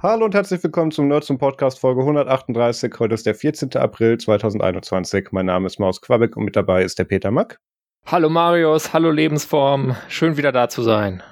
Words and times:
Hallo 0.00 0.26
und 0.26 0.34
herzlich 0.34 0.62
willkommen 0.62 0.92
zum 0.92 1.08
Nerds 1.08 1.26
zum 1.26 1.38
Podcast 1.38 1.80
Folge 1.80 2.02
138. 2.02 2.94
Heute 3.00 3.14
ist 3.14 3.26
der 3.26 3.34
14. 3.34 3.74
April 3.74 4.16
2021. 4.16 5.32
Mein 5.32 5.46
Name 5.46 5.66
ist 5.66 5.80
Maus 5.80 6.00
Quabeck 6.00 6.36
und 6.36 6.44
mit 6.44 6.54
dabei 6.54 6.84
ist 6.84 7.00
der 7.00 7.04
Peter 7.04 7.32
Mack. 7.32 7.58
Hallo 8.06 8.28
Marius, 8.28 8.92
hallo 8.92 9.10
Lebensform. 9.10 9.96
Schön 10.08 10.36
wieder 10.36 10.52
da 10.52 10.68
zu 10.68 10.82
sein. 10.82 11.22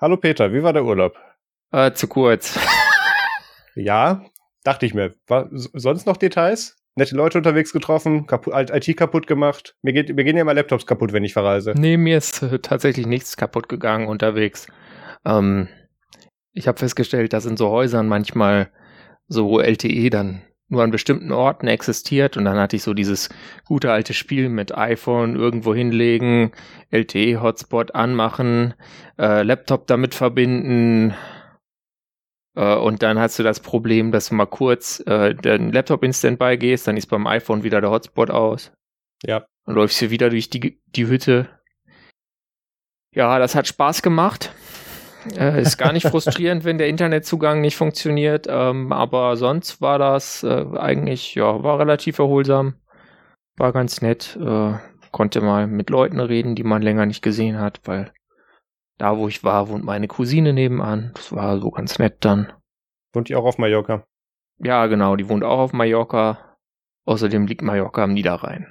Hallo 0.00 0.16
Peter, 0.16 0.52
wie 0.52 0.62
war 0.62 0.72
der 0.72 0.84
Urlaub? 0.84 1.16
Äh, 1.70 1.92
zu 1.92 2.08
kurz. 2.08 2.58
ja, 3.74 4.24
dachte 4.62 4.86
ich 4.86 4.94
mir. 4.94 5.14
War 5.26 5.48
sonst 5.52 6.06
noch 6.06 6.16
Details? 6.16 6.76
Nette 6.96 7.16
Leute 7.16 7.38
unterwegs 7.38 7.72
getroffen, 7.72 8.26
IT 8.30 8.96
kaputt 8.96 9.26
gemacht. 9.26 9.76
Mir, 9.82 9.92
geht, 9.92 10.14
mir 10.14 10.24
gehen 10.24 10.36
ja 10.36 10.44
mal 10.44 10.52
Laptops 10.52 10.86
kaputt, 10.86 11.12
wenn 11.12 11.24
ich 11.24 11.32
verreise. 11.32 11.74
Nee, 11.76 11.96
mir 11.96 12.18
ist 12.18 12.42
äh, 12.42 12.60
tatsächlich 12.60 13.06
nichts 13.06 13.36
kaputt 13.36 13.68
gegangen 13.68 14.06
unterwegs. 14.06 14.68
Ähm, 15.24 15.68
ich 16.52 16.68
habe 16.68 16.78
festgestellt, 16.78 17.32
dass 17.32 17.46
in 17.46 17.56
so 17.56 17.68
Häusern 17.70 18.06
manchmal 18.06 18.70
so 19.26 19.60
LTE 19.60 20.10
dann 20.10 20.42
nur 20.74 20.82
an 20.82 20.90
bestimmten 20.90 21.32
Orten 21.32 21.66
existiert 21.66 22.36
und 22.36 22.44
dann 22.44 22.58
hatte 22.58 22.76
ich 22.76 22.82
so 22.82 22.92
dieses 22.92 23.30
gute 23.64 23.90
alte 23.90 24.12
Spiel 24.12 24.48
mit 24.48 24.76
iPhone 24.76 25.36
irgendwo 25.36 25.74
hinlegen, 25.74 26.52
LTE-Hotspot 26.90 27.94
anmachen, 27.94 28.74
äh, 29.18 29.42
Laptop 29.42 29.86
damit 29.86 30.14
verbinden 30.14 31.14
äh, 32.54 32.74
und 32.74 33.02
dann 33.02 33.18
hast 33.18 33.38
du 33.38 33.42
das 33.42 33.60
Problem, 33.60 34.12
dass 34.12 34.28
du 34.28 34.34
mal 34.34 34.46
kurz 34.46 35.00
äh, 35.06 35.34
den 35.34 35.72
Laptop 35.72 36.02
in 36.02 36.12
Standby 36.12 36.56
gehst, 36.58 36.86
dann 36.86 36.96
ist 36.96 37.06
beim 37.06 37.26
iPhone 37.26 37.62
wieder 37.62 37.80
der 37.80 37.90
Hotspot 37.90 38.30
aus. 38.30 38.72
Ja. 39.22 39.46
Dann 39.64 39.74
läufst 39.74 40.00
du 40.02 40.10
wieder 40.10 40.30
durch 40.30 40.50
die, 40.50 40.80
die 40.86 41.06
Hütte. 41.06 41.48
Ja, 43.14 43.38
das 43.38 43.54
hat 43.54 43.66
Spaß 43.66 44.02
gemacht. 44.02 44.52
Äh, 45.36 45.62
ist 45.62 45.78
gar 45.78 45.92
nicht 45.92 46.06
frustrierend, 46.06 46.64
wenn 46.64 46.78
der 46.78 46.88
Internetzugang 46.88 47.60
nicht 47.60 47.76
funktioniert, 47.76 48.46
ähm, 48.48 48.92
aber 48.92 49.36
sonst 49.36 49.80
war 49.80 49.98
das 49.98 50.42
äh, 50.42 50.64
eigentlich, 50.76 51.34
ja, 51.34 51.62
war 51.62 51.78
relativ 51.78 52.18
erholsam, 52.18 52.74
war 53.56 53.72
ganz 53.72 54.02
nett, 54.02 54.38
äh, 54.40 54.74
konnte 55.10 55.40
mal 55.40 55.66
mit 55.66 55.90
Leuten 55.90 56.20
reden, 56.20 56.54
die 56.54 56.64
man 56.64 56.82
länger 56.82 57.06
nicht 57.06 57.22
gesehen 57.22 57.58
hat, 57.58 57.80
weil 57.84 58.12
da, 58.98 59.16
wo 59.16 59.28
ich 59.28 59.42
war, 59.42 59.68
wohnt 59.68 59.84
meine 59.84 60.08
Cousine 60.08 60.52
nebenan. 60.52 61.10
Das 61.14 61.32
war 61.32 61.58
so 61.58 61.70
ganz 61.70 61.98
nett 61.98 62.18
dann. 62.20 62.52
Wohnt 63.12 63.28
die 63.28 63.34
auch 63.34 63.44
auf 63.44 63.58
Mallorca? 63.58 64.04
Ja, 64.58 64.86
genau, 64.86 65.16
die 65.16 65.28
wohnt 65.28 65.44
auch 65.44 65.58
auf 65.58 65.72
Mallorca. 65.72 66.56
Außerdem 67.06 67.46
liegt 67.46 67.62
Mallorca 67.62 68.04
am 68.04 68.14
Niederrhein. 68.14 68.66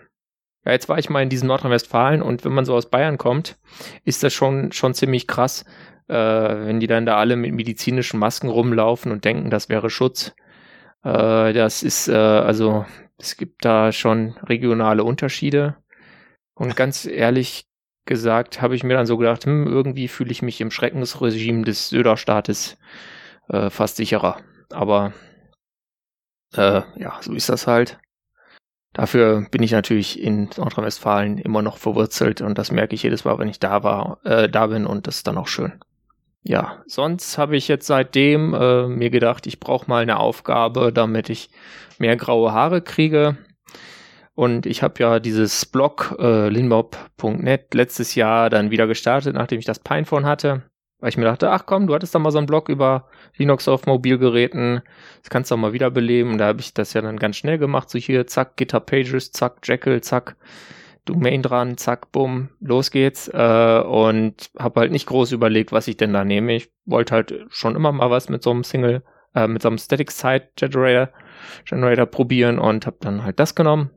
Ja, 0.65 0.71
jetzt 0.71 0.87
war 0.87 0.97
ich 0.97 1.09
mal 1.09 1.21
in 1.21 1.29
diesem 1.29 1.49
Nordrhein-Westfalen 1.49 2.21
und 2.21 2.45
wenn 2.45 2.53
man 2.53 2.65
so 2.65 2.73
aus 2.73 2.89
Bayern 2.89 3.17
kommt, 3.17 3.57
ist 4.05 4.23
das 4.23 4.33
schon, 4.33 4.71
schon 4.71 4.93
ziemlich 4.93 5.27
krass, 5.27 5.65
äh, 6.07 6.13
wenn 6.13 6.79
die 6.79 6.87
dann 6.87 7.05
da 7.05 7.17
alle 7.17 7.35
mit 7.35 7.53
medizinischen 7.53 8.19
Masken 8.19 8.49
rumlaufen 8.49 9.11
und 9.11 9.25
denken, 9.25 9.49
das 9.49 9.69
wäre 9.69 9.89
Schutz. 9.89 10.33
Äh, 11.03 11.53
das 11.53 11.83
ist, 11.83 12.07
äh, 12.07 12.13
also, 12.13 12.85
es 13.17 13.37
gibt 13.37 13.65
da 13.65 13.91
schon 13.91 14.35
regionale 14.43 15.03
Unterschiede. 15.03 15.77
Und 16.55 16.75
ganz 16.75 17.05
ehrlich 17.05 17.67
gesagt, 18.05 18.61
habe 18.61 18.75
ich 18.75 18.83
mir 18.83 18.95
dann 18.95 19.05
so 19.05 19.17
gedacht, 19.17 19.45
hm, 19.45 19.67
irgendwie 19.67 20.07
fühle 20.07 20.31
ich 20.31 20.41
mich 20.41 20.59
im 20.61 20.71
Schreckensregime 20.71 21.63
des 21.63 21.89
Söderstaates 21.89 22.77
äh, 23.49 23.69
fast 23.69 23.97
sicherer. 23.97 24.37
Aber 24.71 25.13
äh, 26.55 26.81
ja, 26.97 27.17
so 27.21 27.33
ist 27.33 27.49
das 27.49 27.67
halt. 27.67 27.99
Dafür 28.93 29.47
bin 29.49 29.63
ich 29.63 29.71
natürlich 29.71 30.21
in 30.21 30.49
Nordrhein-Westfalen 30.55 31.39
immer 31.39 31.63
noch 31.63 31.77
verwurzelt 31.77 32.41
und 32.41 32.57
das 32.59 32.71
merke 32.71 32.93
ich 32.93 33.03
jedes 33.03 33.25
Mal, 33.25 33.39
wenn 33.39 33.47
ich 33.47 33.59
da 33.59 33.83
war, 33.83 34.19
äh, 34.23 34.49
da 34.49 34.67
bin 34.67 34.85
und 34.85 35.07
das 35.07 35.17
ist 35.17 35.27
dann 35.27 35.37
auch 35.37 35.47
schön 35.47 35.79
ja, 36.43 36.83
sonst 36.87 37.37
habe 37.37 37.55
ich 37.55 37.67
jetzt 37.67 37.87
seitdem 37.87 38.53
äh, 38.53 38.87
mir 38.87 39.09
gedacht, 39.09 39.47
ich 39.47 39.59
brauche 39.59 39.89
mal 39.89 40.01
eine 40.01 40.19
Aufgabe, 40.19 40.91
damit 40.91 41.29
ich 41.29 41.49
mehr 41.99 42.17
graue 42.17 42.51
Haare 42.51 42.81
kriege. 42.81 43.37
Und 44.35 44.65
ich 44.65 44.83
habe 44.83 44.95
ja 44.99 45.19
dieses 45.19 45.65
Blog 45.65 46.15
äh, 46.19 46.49
linmob.net 46.49 47.73
letztes 47.73 48.15
Jahr 48.15 48.49
dann 48.49 48.71
wieder 48.71 48.87
gestartet, 48.87 49.35
nachdem 49.35 49.59
ich 49.59 49.65
das 49.65 49.79
Pinephone 49.79 50.25
hatte. 50.25 50.63
Weil 50.99 51.09
ich 51.09 51.17
mir 51.17 51.25
dachte, 51.25 51.51
ach 51.51 51.65
komm, 51.65 51.87
du 51.87 51.93
hattest 51.93 52.15
da 52.15 52.19
mal 52.19 52.31
so 52.31 52.39
einen 52.39 52.47
Blog 52.47 52.69
über 52.69 53.07
Linux 53.37 53.67
auf 53.67 53.85
Mobilgeräten. 53.85 54.81
Das 55.21 55.29
kannst 55.29 55.51
du 55.51 55.55
auch 55.55 55.59
mal 55.59 55.73
wiederbeleben. 55.73 56.37
Da 56.37 56.47
habe 56.47 56.61
ich 56.61 56.73
das 56.73 56.93
ja 56.93 57.01
dann 57.01 57.19
ganz 57.19 57.37
schnell 57.37 57.57
gemacht. 57.57 57.89
So 57.89 57.99
hier, 57.99 58.25
zack, 58.27 58.57
GitHub 58.57 58.85
Pages, 58.85 59.31
zack, 59.31 59.57
Jekyll, 59.63 60.01
zack. 60.01 60.35
Domain 61.05 61.41
dran, 61.41 61.77
zack, 61.77 62.11
bumm, 62.11 62.49
los 62.59 62.91
geht's. 62.91 63.27
Äh, 63.27 63.81
und 63.81 64.51
habe 64.57 64.81
halt 64.81 64.91
nicht 64.91 65.05
groß 65.05 65.31
überlegt, 65.31 65.71
was 65.71 65.87
ich 65.87 65.97
denn 65.97 66.13
da 66.13 66.23
nehme. 66.23 66.53
Ich 66.53 66.71
wollte 66.85 67.13
halt 67.15 67.45
schon 67.49 67.75
immer 67.75 67.91
mal 67.91 68.09
was 68.09 68.29
mit 68.29 68.43
so 68.43 68.51
einem 68.51 68.63
Single, 68.63 69.03
äh, 69.35 69.47
mit 69.47 69.61
so 69.61 69.67
einem 69.67 69.77
Static 69.77 70.11
Site 70.11 70.49
Generator, 70.55 71.09
Generator 71.65 72.05
probieren 72.05 72.59
und 72.59 72.85
habe 72.85 72.97
dann 73.01 73.23
halt 73.23 73.39
das 73.39 73.55
genommen, 73.55 73.91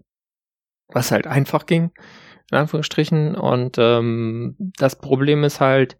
was 0.88 1.12
halt 1.12 1.26
einfach 1.26 1.66
ging, 1.66 1.90
in 2.50 2.58
Anführungsstrichen. 2.58 3.36
Und 3.36 3.76
ähm, 3.78 4.56
das 4.58 4.96
Problem 4.96 5.44
ist 5.44 5.60
halt, 5.60 5.96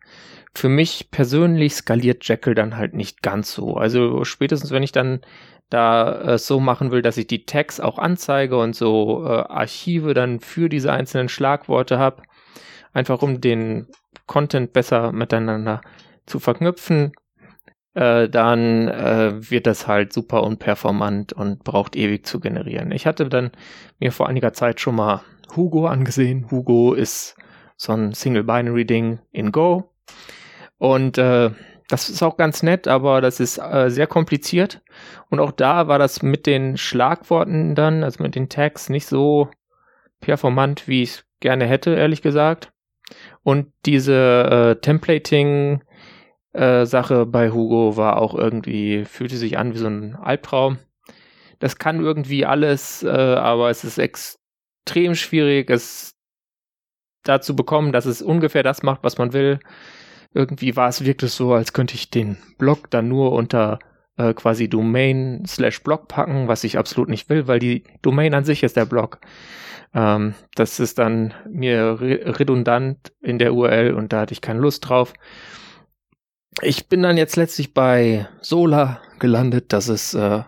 für 0.56 0.68
mich 0.68 1.10
persönlich 1.10 1.74
skaliert 1.74 2.26
Jekyll 2.26 2.54
dann 2.54 2.76
halt 2.76 2.94
nicht 2.94 3.22
ganz 3.22 3.52
so. 3.52 3.76
Also 3.76 4.24
spätestens, 4.24 4.70
wenn 4.70 4.82
ich 4.82 4.92
dann 4.92 5.20
da 5.70 6.20
äh, 6.34 6.38
so 6.38 6.60
machen 6.60 6.90
will, 6.90 7.02
dass 7.02 7.16
ich 7.16 7.26
die 7.26 7.44
Tags 7.44 7.80
auch 7.80 7.98
anzeige 7.98 8.58
und 8.58 8.74
so 8.74 9.24
äh, 9.24 9.28
Archive 9.28 10.14
dann 10.14 10.40
für 10.40 10.68
diese 10.68 10.92
einzelnen 10.92 11.28
Schlagworte 11.28 11.98
habe, 11.98 12.22
einfach 12.92 13.22
um 13.22 13.40
den 13.40 13.88
Content 14.26 14.72
besser 14.72 15.12
miteinander 15.12 15.80
zu 16.26 16.38
verknüpfen, 16.38 17.12
äh, 17.94 18.28
dann 18.28 18.88
äh, 18.88 19.50
wird 19.50 19.66
das 19.66 19.86
halt 19.86 20.12
super 20.12 20.42
unperformant 20.42 21.32
und 21.32 21.64
braucht 21.64 21.96
ewig 21.96 22.26
zu 22.26 22.40
generieren. 22.40 22.92
Ich 22.92 23.06
hatte 23.06 23.28
dann 23.28 23.52
mir 23.98 24.12
vor 24.12 24.28
einiger 24.28 24.52
Zeit 24.52 24.80
schon 24.80 24.96
mal 24.96 25.22
Hugo 25.54 25.86
angesehen. 25.86 26.50
Hugo 26.50 26.92
ist 26.94 27.36
so 27.76 27.92
ein 27.92 28.12
Single-Binary-Ding 28.12 29.20
in 29.32 29.52
Go. 29.52 29.90
Und 30.78 31.18
äh, 31.18 31.50
das 31.88 32.10
ist 32.10 32.22
auch 32.22 32.36
ganz 32.36 32.62
nett, 32.62 32.88
aber 32.88 33.20
das 33.20 33.38
ist 33.38 33.58
äh, 33.58 33.90
sehr 33.90 34.06
kompliziert. 34.06 34.82
Und 35.30 35.40
auch 35.40 35.52
da 35.52 35.86
war 35.86 35.98
das 35.98 36.22
mit 36.22 36.46
den 36.46 36.76
Schlagworten 36.76 37.74
dann, 37.74 38.02
also 38.02 38.22
mit 38.22 38.34
den 38.34 38.48
Tags, 38.48 38.88
nicht 38.88 39.06
so 39.06 39.48
performant, 40.20 40.88
wie 40.88 41.02
ich 41.02 41.10
es 41.10 41.24
gerne 41.40 41.66
hätte, 41.66 41.94
ehrlich 41.94 42.22
gesagt. 42.22 42.72
Und 43.42 43.72
diese 43.84 44.76
äh, 44.76 44.80
Templating 44.80 45.82
äh, 46.52 46.84
bei 47.26 47.50
Hugo 47.50 47.96
war 47.96 48.20
auch 48.20 48.34
irgendwie, 48.34 49.04
fühlte 49.04 49.36
sich 49.36 49.58
an 49.58 49.74
wie 49.74 49.78
so 49.78 49.86
ein 49.86 50.16
Albtraum. 50.16 50.78
Das 51.60 51.78
kann 51.78 52.00
irgendwie 52.00 52.44
alles, 52.44 53.04
äh, 53.04 53.08
aber 53.08 53.70
es 53.70 53.84
ist 53.84 53.98
extrem 53.98 55.14
schwierig, 55.14 55.70
es 55.70 56.16
dazu 57.22 57.54
bekommen, 57.54 57.92
dass 57.92 58.06
es 58.06 58.22
ungefähr 58.22 58.62
das 58.62 58.82
macht, 58.82 59.04
was 59.04 59.18
man 59.18 59.32
will 59.32 59.60
irgendwie 60.36 60.76
war 60.76 60.88
es 60.88 61.04
wirklich 61.04 61.32
so, 61.32 61.54
als 61.54 61.72
könnte 61.72 61.94
ich 61.94 62.10
den 62.10 62.36
Blog 62.58 62.90
dann 62.90 63.08
nur 63.08 63.32
unter 63.32 63.78
äh, 64.16 64.34
quasi 64.34 64.68
Domain 64.68 65.44
slash 65.46 65.82
Blog 65.82 66.08
packen, 66.08 66.48
was 66.48 66.64
ich 66.64 66.78
absolut 66.78 67.08
nicht 67.08 67.28
will, 67.28 67.48
weil 67.48 67.58
die 67.58 67.84
Domain 68.02 68.34
an 68.34 68.44
sich 68.44 68.62
ist 68.62 68.76
der 68.76 68.84
Blog. 68.84 69.18
Ähm, 69.94 70.34
das 70.54 70.78
ist 70.78 70.98
dann 70.98 71.34
mir 71.48 72.00
re 72.00 72.38
redundant 72.38 73.12
in 73.20 73.38
der 73.38 73.54
URL 73.54 73.94
und 73.94 74.12
da 74.12 74.20
hatte 74.20 74.32
ich 74.32 74.40
keine 74.40 74.60
Lust 74.60 74.88
drauf. 74.88 75.14
Ich 76.62 76.88
bin 76.88 77.02
dann 77.02 77.16
jetzt 77.16 77.36
letztlich 77.36 77.74
bei 77.74 78.28
Solar 78.40 79.00
gelandet. 79.18 79.72
Das 79.72 79.88
ist 79.88 80.14
äh, 80.14 80.42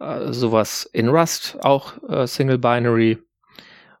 äh, 0.00 0.32
sowas 0.32 0.88
in 0.92 1.08
Rust, 1.08 1.58
auch 1.62 1.94
äh, 2.08 2.26
Single 2.26 2.58
Binary. 2.58 3.18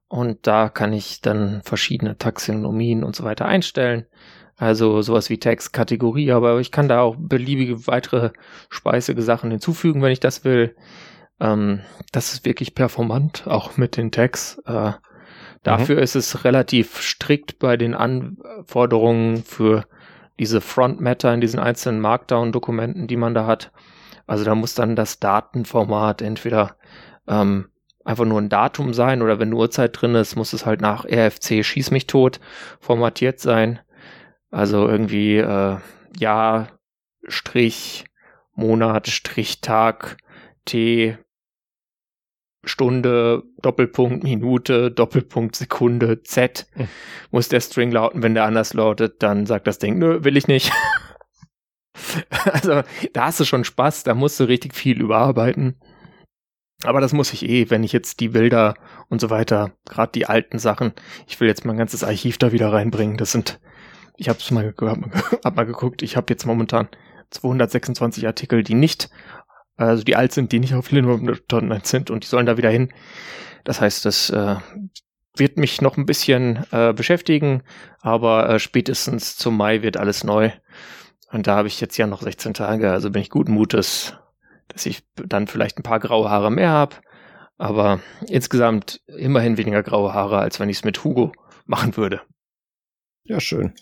Und 0.08 0.46
da 0.46 0.68
kann 0.68 0.92
ich 0.92 1.20
dann 1.20 1.62
verschiedene 1.64 2.16
Taxonomien 2.16 3.04
und 3.04 3.16
so 3.16 3.24
weiter 3.24 3.46
einstellen. 3.46 4.06
Also 4.56 5.02
sowas 5.02 5.30
wie 5.30 5.38
Text, 5.38 5.72
Kategorie, 5.72 6.30
aber 6.30 6.60
ich 6.60 6.70
kann 6.70 6.88
da 6.88 7.00
auch 7.00 7.16
beliebige 7.18 7.86
weitere 7.86 8.30
speisige 8.70 9.22
Sachen 9.22 9.50
hinzufügen, 9.50 10.00
wenn 10.02 10.12
ich 10.12 10.20
das 10.20 10.44
will. 10.44 10.76
Ähm, 11.40 11.80
das 12.12 12.32
ist 12.32 12.44
wirklich 12.44 12.74
performant, 12.74 13.46
auch 13.46 13.76
mit 13.76 13.96
den 13.96 14.12
Tags. 14.12 14.62
Äh, 14.66 14.92
dafür 15.64 15.96
mhm. 15.96 16.02
ist 16.02 16.14
es 16.14 16.44
relativ 16.44 17.00
strikt 17.00 17.58
bei 17.58 17.76
den 17.76 17.94
Anforderungen 17.94 19.42
für 19.42 19.84
diese 20.38 20.60
Front 20.60 21.00
Matter 21.00 21.32
in 21.32 21.40
diesen 21.40 21.60
einzelnen 21.60 22.00
Markdown-Dokumenten, 22.00 23.06
die 23.06 23.16
man 23.16 23.34
da 23.34 23.46
hat. 23.46 23.72
Also 24.26 24.44
da 24.44 24.54
muss 24.54 24.74
dann 24.74 24.96
das 24.96 25.20
Datenformat 25.20 26.22
entweder 26.22 26.76
ähm, 27.28 27.66
einfach 28.04 28.24
nur 28.24 28.40
ein 28.40 28.48
Datum 28.48 28.94
sein 28.94 29.22
oder 29.22 29.38
wenn 29.38 29.48
eine 29.48 29.56
Uhrzeit 29.56 30.00
drin 30.00 30.14
ist, 30.14 30.36
muss 30.36 30.52
es 30.52 30.66
halt 30.66 30.80
nach 30.80 31.04
RFC 31.04 31.64
Schieß 31.64 31.90
mich 31.90 32.06
tot 32.06 32.40
formatiert 32.80 33.40
sein. 33.40 33.80
Also 34.54 34.88
irgendwie 34.88 35.38
äh, 35.38 35.78
Jahr, 36.16 36.68
Strich, 37.26 38.04
Monat, 38.54 39.08
Strich, 39.08 39.60
Tag, 39.60 40.16
T, 40.64 41.18
Stunde, 42.62 43.42
Doppelpunkt, 43.62 44.22
Minute, 44.22 44.92
Doppelpunkt, 44.92 45.56
Sekunde, 45.56 46.22
Z. 46.22 46.68
Hm. 46.74 46.86
Muss 47.32 47.48
der 47.48 47.60
String 47.60 47.90
lauten, 47.90 48.22
wenn 48.22 48.34
der 48.34 48.44
anders 48.44 48.74
lautet, 48.74 49.24
dann 49.24 49.44
sagt 49.44 49.66
das 49.66 49.80
Ding, 49.80 49.98
nö, 49.98 50.22
will 50.22 50.36
ich 50.36 50.46
nicht. 50.46 50.70
also, 52.52 52.82
da 53.12 53.24
hast 53.24 53.40
du 53.40 53.44
schon 53.44 53.64
Spaß, 53.64 54.04
da 54.04 54.14
musst 54.14 54.38
du 54.38 54.44
richtig 54.44 54.72
viel 54.76 55.00
überarbeiten. 55.00 55.80
Aber 56.84 57.00
das 57.00 57.12
muss 57.12 57.32
ich 57.32 57.48
eh, 57.48 57.70
wenn 57.70 57.82
ich 57.82 57.92
jetzt 57.92 58.20
die 58.20 58.28
Bilder 58.28 58.74
und 59.08 59.20
so 59.20 59.30
weiter, 59.30 59.72
gerade 59.88 60.12
die 60.12 60.26
alten 60.26 60.60
Sachen, 60.60 60.92
ich 61.26 61.40
will 61.40 61.48
jetzt 61.48 61.64
mein 61.64 61.76
ganzes 61.76 62.04
Archiv 62.04 62.38
da 62.38 62.52
wieder 62.52 62.72
reinbringen. 62.72 63.16
Das 63.16 63.32
sind, 63.32 63.58
ich 64.16 64.28
habe 64.28 64.38
mal, 64.50 64.74
hab 65.44 65.56
mal 65.56 65.66
geguckt, 65.66 66.02
ich 66.02 66.16
habe 66.16 66.26
jetzt 66.30 66.46
momentan 66.46 66.88
226 67.30 68.26
Artikel, 68.26 68.62
die 68.62 68.74
nicht, 68.74 69.10
also 69.76 70.04
die 70.04 70.16
alt 70.16 70.32
sind, 70.32 70.52
die 70.52 70.60
nicht 70.60 70.74
auf 70.74 70.90
Linux.net 70.90 71.86
sind 71.86 72.10
und 72.10 72.24
die 72.24 72.28
sollen 72.28 72.46
da 72.46 72.56
wieder 72.56 72.70
hin. 72.70 72.92
Das 73.64 73.80
heißt, 73.80 74.04
das 74.04 74.30
äh, 74.30 74.56
wird 75.36 75.56
mich 75.56 75.80
noch 75.80 75.96
ein 75.96 76.06
bisschen 76.06 76.64
äh, 76.70 76.92
beschäftigen, 76.92 77.62
aber 78.00 78.48
äh, 78.48 78.58
spätestens 78.58 79.36
zum 79.36 79.56
Mai 79.56 79.82
wird 79.82 79.96
alles 79.96 80.22
neu. 80.22 80.50
Und 81.32 81.46
da 81.46 81.56
habe 81.56 81.68
ich 81.68 81.80
jetzt 81.80 81.96
ja 81.96 82.06
noch 82.06 82.22
16 82.22 82.54
Tage, 82.54 82.92
also 82.92 83.10
bin 83.10 83.22
ich 83.22 83.30
guten 83.30 83.52
Mutes, 83.52 84.14
dass 84.68 84.86
ich 84.86 85.02
dann 85.14 85.48
vielleicht 85.48 85.78
ein 85.78 85.82
paar 85.82 85.98
graue 85.98 86.30
Haare 86.30 86.50
mehr 86.50 86.70
habe. 86.70 86.96
Aber 87.56 88.00
insgesamt 88.26 89.00
immerhin 89.06 89.56
weniger 89.56 89.82
graue 89.82 90.12
Haare, 90.12 90.38
als 90.38 90.60
wenn 90.60 90.68
ich 90.68 90.78
es 90.78 90.84
mit 90.84 91.02
Hugo 91.02 91.32
machen 91.66 91.96
würde. 91.96 92.20
Ja, 93.24 93.40
schön. 93.40 93.74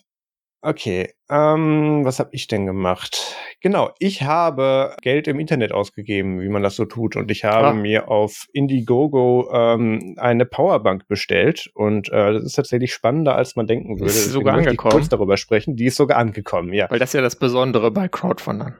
Okay, 0.64 1.12
ähm, 1.28 2.04
was 2.04 2.20
habe 2.20 2.30
ich 2.32 2.46
denn 2.46 2.66
gemacht? 2.66 3.34
Genau, 3.60 3.90
ich 3.98 4.22
habe 4.22 4.94
Geld 5.02 5.26
im 5.26 5.40
Internet 5.40 5.72
ausgegeben, 5.72 6.40
wie 6.40 6.48
man 6.48 6.62
das 6.62 6.76
so 6.76 6.84
tut. 6.84 7.16
Und 7.16 7.32
ich 7.32 7.42
habe 7.42 7.68
ah. 7.68 7.72
mir 7.74 8.08
auf 8.08 8.46
Indiegogo 8.52 9.50
ähm, 9.52 10.14
eine 10.18 10.46
Powerbank 10.46 11.08
bestellt. 11.08 11.68
Und 11.74 12.10
äh, 12.10 12.34
das 12.34 12.44
ist 12.44 12.52
tatsächlich 12.54 12.94
spannender, 12.94 13.34
als 13.34 13.56
man 13.56 13.66
denken 13.66 13.98
würde. 13.98 14.12
Ist 14.12 14.30
sogar 14.30 14.54
angekommen. 14.54 14.92
Ich 14.92 14.98
kurz 14.98 15.08
darüber 15.08 15.36
sprechen. 15.36 15.74
Die 15.74 15.86
ist 15.86 15.96
sogar 15.96 16.18
angekommen, 16.18 16.72
ja. 16.72 16.88
Weil 16.88 17.00
das 17.00 17.10
ist 17.10 17.14
ja 17.14 17.22
das 17.22 17.34
Besondere 17.34 17.90
bei 17.90 18.06
Crowdfundern. 18.06 18.76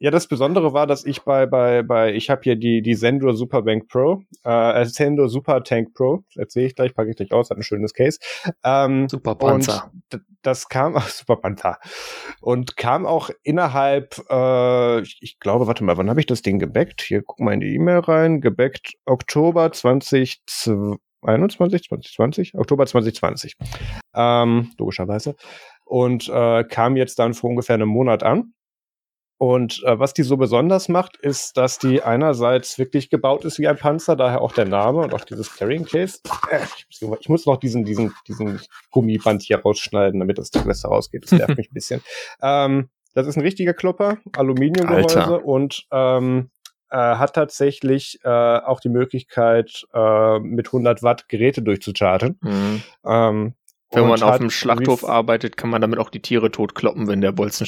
Ja, 0.00 0.12
das 0.12 0.28
Besondere 0.28 0.72
war, 0.72 0.86
dass 0.86 1.04
ich 1.04 1.22
bei, 1.22 1.46
bei, 1.46 1.82
bei, 1.82 2.14
ich 2.14 2.30
habe 2.30 2.42
hier 2.44 2.54
die, 2.54 2.82
die 2.82 2.94
Sendor 2.94 3.34
Superbank 3.34 3.88
Pro, 3.88 4.22
äh, 4.44 4.84
Sendor 4.84 5.28
Super 5.28 5.64
Tank 5.64 5.92
Pro, 5.92 6.22
erzähle 6.36 6.66
ich 6.66 6.76
gleich, 6.76 6.94
packe 6.94 7.10
ich 7.10 7.16
gleich 7.16 7.32
aus, 7.32 7.50
hat 7.50 7.56
ein 7.56 7.64
schönes 7.64 7.94
Case. 7.94 8.20
Ähm, 8.62 9.08
Super 9.08 9.34
Panzer. 9.34 9.90
das 10.42 10.68
kam, 10.68 10.92
ach, 10.96 11.08
Super 11.08 11.34
Panther. 11.36 11.78
Und 12.40 12.76
kam 12.76 13.06
auch 13.06 13.30
innerhalb, 13.42 14.22
äh, 14.30 15.00
ich, 15.00 15.18
ich 15.20 15.40
glaube, 15.40 15.66
warte 15.66 15.82
mal, 15.82 15.96
wann 15.96 16.08
habe 16.08 16.20
ich 16.20 16.26
das 16.26 16.42
Ding 16.42 16.60
gebackt? 16.60 17.02
Hier, 17.02 17.22
guck 17.22 17.40
mal 17.40 17.54
in 17.54 17.60
die 17.60 17.74
E-Mail 17.74 17.98
rein, 17.98 18.40
gebackt 18.40 18.92
Oktober 19.04 19.72
2021, 19.72 21.88
2020, 21.88 22.54
Oktober 22.54 22.86
2020. 22.86 23.56
Ähm, 24.14 24.70
logischerweise. 24.78 25.34
Und 25.84 26.28
äh, 26.28 26.62
kam 26.62 26.96
jetzt 26.96 27.18
dann 27.18 27.34
vor 27.34 27.50
ungefähr 27.50 27.74
einem 27.74 27.88
Monat 27.88 28.22
an. 28.22 28.52
Und 29.38 29.84
äh, 29.84 29.98
was 29.98 30.14
die 30.14 30.24
so 30.24 30.36
besonders 30.36 30.88
macht, 30.88 31.16
ist, 31.16 31.56
dass 31.56 31.78
die 31.78 32.02
einerseits 32.02 32.76
wirklich 32.76 33.08
gebaut 33.08 33.44
ist 33.44 33.60
wie 33.60 33.68
ein 33.68 33.76
Panzer, 33.76 34.16
daher 34.16 34.40
auch 34.40 34.52
der 34.52 34.64
Name 34.64 34.98
und 34.98 35.14
auch 35.14 35.24
dieses 35.24 35.54
Carrying 35.54 35.84
Case. 35.84 36.18
Äh, 36.50 36.58
ich, 36.88 37.28
muss, 37.28 37.46
noch 37.46 37.56
diesen, 37.56 37.84
diesen, 37.84 38.12
diesen 38.26 38.60
Gummiband 38.90 39.42
hier 39.42 39.60
rausschneiden, 39.60 40.18
damit 40.18 40.38
das 40.38 40.50
besser 40.50 40.88
rausgeht. 40.88 41.24
Das 41.24 41.32
nervt 41.32 41.48
mich 41.56 41.70
ein 41.70 41.74
bisschen. 41.74 42.02
Ähm, 42.42 42.88
das 43.14 43.28
ist 43.28 43.36
ein 43.36 43.42
richtiger 43.42 43.74
Klopper, 43.74 44.18
Aluminiumgehäuse 44.36 45.38
und 45.38 45.86
ähm, 45.92 46.50
äh, 46.90 46.96
hat 46.96 47.34
tatsächlich 47.34 48.18
äh, 48.24 48.28
auch 48.28 48.80
die 48.80 48.88
Möglichkeit, 48.88 49.86
äh, 49.94 50.38
mit 50.40 50.66
100 50.66 51.02
Watt 51.02 51.28
Geräte 51.28 51.62
durchzucharten. 51.62 52.38
Mhm. 52.42 52.82
Ähm, 53.04 53.54
wenn 53.90 54.06
man 54.06 54.22
auf 54.22 54.38
dem 54.38 54.50
Schlachthof 54.50 55.04
arbeitet, 55.04 55.56
kann 55.56 55.70
man 55.70 55.80
damit 55.80 55.98
auch 55.98 56.10
die 56.10 56.20
Tiere 56.20 56.50
totkloppen, 56.50 57.06
wenn 57.06 57.20
der 57.20 57.32
Bolzen 57.32 57.66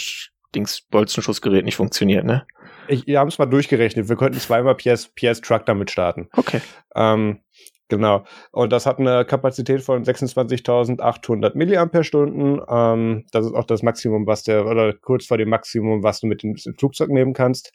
Dings 0.55 0.83
Bolzenschussgerät 0.83 1.65
nicht 1.65 1.77
funktioniert, 1.77 2.25
ne? 2.25 2.47
Ich, 2.89 3.07
wir 3.07 3.21
haben 3.21 3.29
es 3.29 3.39
mal 3.39 3.47
durchgerechnet. 3.47 4.09
Wir 4.09 4.17
könnten 4.17 4.39
zweimal 4.39 4.75
PS, 4.75 5.09
PS 5.15 5.41
Truck 5.41 5.65
damit 5.67 5.91
starten. 5.91 6.29
Okay. 6.37 6.61
Ähm, 6.95 7.41
genau. 7.89 8.25
Und 8.51 8.73
das 8.73 8.87
hat 8.87 8.99
eine 8.99 9.25
Kapazität 9.25 9.83
von 9.83 10.05
26.800 10.05 11.57
Milliampere-Stunden. 11.57 12.61
Ähm, 12.69 13.27
das 13.31 13.47
ist 13.47 13.55
auch 13.55 13.65
das 13.65 13.83
Maximum, 13.83 14.27
was 14.27 14.43
der, 14.43 14.67
oder 14.67 14.93
kurz 14.93 15.27
vor 15.27 15.39
dem 15.39 15.51
Maximum, 15.51 16.03
was 16.03 16.21
du 16.21 16.27
mit 16.27 16.43
dem 16.43 16.57
Flugzeug 16.57 17.11
nehmen 17.11 17.33
kannst. 17.33 17.73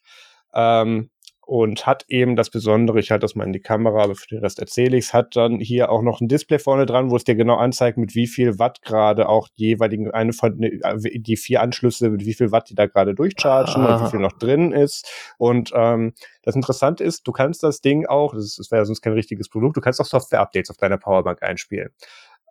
Ähm, 0.53 1.09
und 1.45 1.85
hat 1.85 2.05
eben 2.07 2.35
das 2.35 2.49
Besondere, 2.49 2.99
ich 2.99 3.11
halte 3.11 3.21
das 3.21 3.35
mal 3.35 3.45
in 3.45 3.53
die 3.53 3.59
Kamera, 3.59 4.03
aber 4.03 4.15
für 4.15 4.27
den 4.27 4.39
Rest 4.39 4.59
erzähle 4.59 4.97
ich 4.97 5.05
es, 5.05 5.13
hat 5.13 5.35
dann 5.35 5.59
hier 5.59 5.91
auch 5.91 6.01
noch 6.01 6.19
ein 6.19 6.27
Display 6.27 6.59
vorne 6.59 6.85
dran, 6.85 7.11
wo 7.11 7.15
es 7.15 7.23
dir 7.23 7.35
genau 7.35 7.55
anzeigt, 7.55 7.97
mit 7.97 8.15
wie 8.15 8.27
viel 8.27 8.57
Watt 8.57 8.81
gerade 8.81 9.29
auch 9.29 9.47
die 9.57 9.65
jeweiligen, 9.65 10.11
eine 10.11 10.33
von, 10.33 10.57
ne, 10.57 10.79
die 11.15 11.37
vier 11.37 11.61
Anschlüsse, 11.61 12.09
mit 12.09 12.25
wie 12.25 12.33
viel 12.33 12.51
Watt 12.51 12.69
die 12.69 12.75
da 12.75 12.87
gerade 12.87 13.13
durchchargen 13.13 13.83
ah. 13.83 13.95
und 13.95 14.05
wie 14.05 14.11
viel 14.11 14.19
noch 14.19 14.33
drin 14.33 14.71
ist. 14.71 15.07
Und 15.37 15.71
ähm, 15.75 16.13
das 16.43 16.55
Interessante 16.55 17.03
ist, 17.03 17.27
du 17.27 17.31
kannst 17.31 17.63
das 17.63 17.81
Ding 17.81 18.05
auch, 18.05 18.33
das, 18.33 18.55
das 18.55 18.71
wäre 18.71 18.85
sonst 18.85 19.01
kein 19.01 19.13
richtiges 19.13 19.49
Produkt, 19.49 19.77
du 19.77 19.81
kannst 19.81 20.01
auch 20.01 20.05
Software-Updates 20.05 20.71
auf 20.71 20.77
deiner 20.77 20.97
Powerbank 20.97 21.43
einspielen 21.43 21.91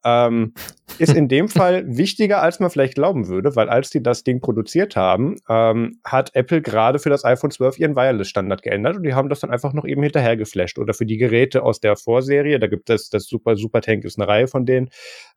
ähm, 0.05 0.53
ist 0.99 1.15
in 1.15 1.29
dem 1.29 1.49
Fall 1.49 1.85
wichtiger, 1.87 2.43
als 2.43 2.61
man 2.61 2.71
vielleicht 2.71 2.95
glauben 2.95 3.29
würde, 3.29 3.57
weil 3.57 3.69
als 3.69 3.91
die 3.91 4.03
das 4.03 4.25
Ding 4.25 4.41
produziert 4.41 4.97
haben, 4.97 5.37
ähm, 5.49 5.99
hat 6.05 6.35
Apple 6.35 6.63
gerade 6.63 6.99
für 6.99 7.11
das 7.11 7.25
iPhone 7.25 7.51
12 7.51 7.79
ihren 7.79 7.97
Wireless-Standard 7.97 8.63
geändert 8.63 8.97
und 8.97 9.03
die 9.03 9.15
haben 9.15 9.29
das 9.29 9.41
dann 9.41 9.51
einfach 9.51 9.73
noch 9.73 9.85
eben 9.85 10.03
hinterher 10.03 10.37
geflasht. 10.37 10.79
Oder 10.79 10.95
für 10.95 11.07
die 11.07 11.17
Geräte 11.17 11.63
aus 11.63 11.81
der 11.81 11.97
Vorserie, 11.97 12.59
da 12.59 12.67
gibt 12.67 12.91
es 12.91 13.11
das 13.11 13.25
Super 13.27 13.57
Super 13.57 13.81
Tank 13.81 14.05
ist 14.05 14.19
eine 14.19 14.29
Reihe 14.29 14.47
von 14.47 14.67
denen 14.67 14.91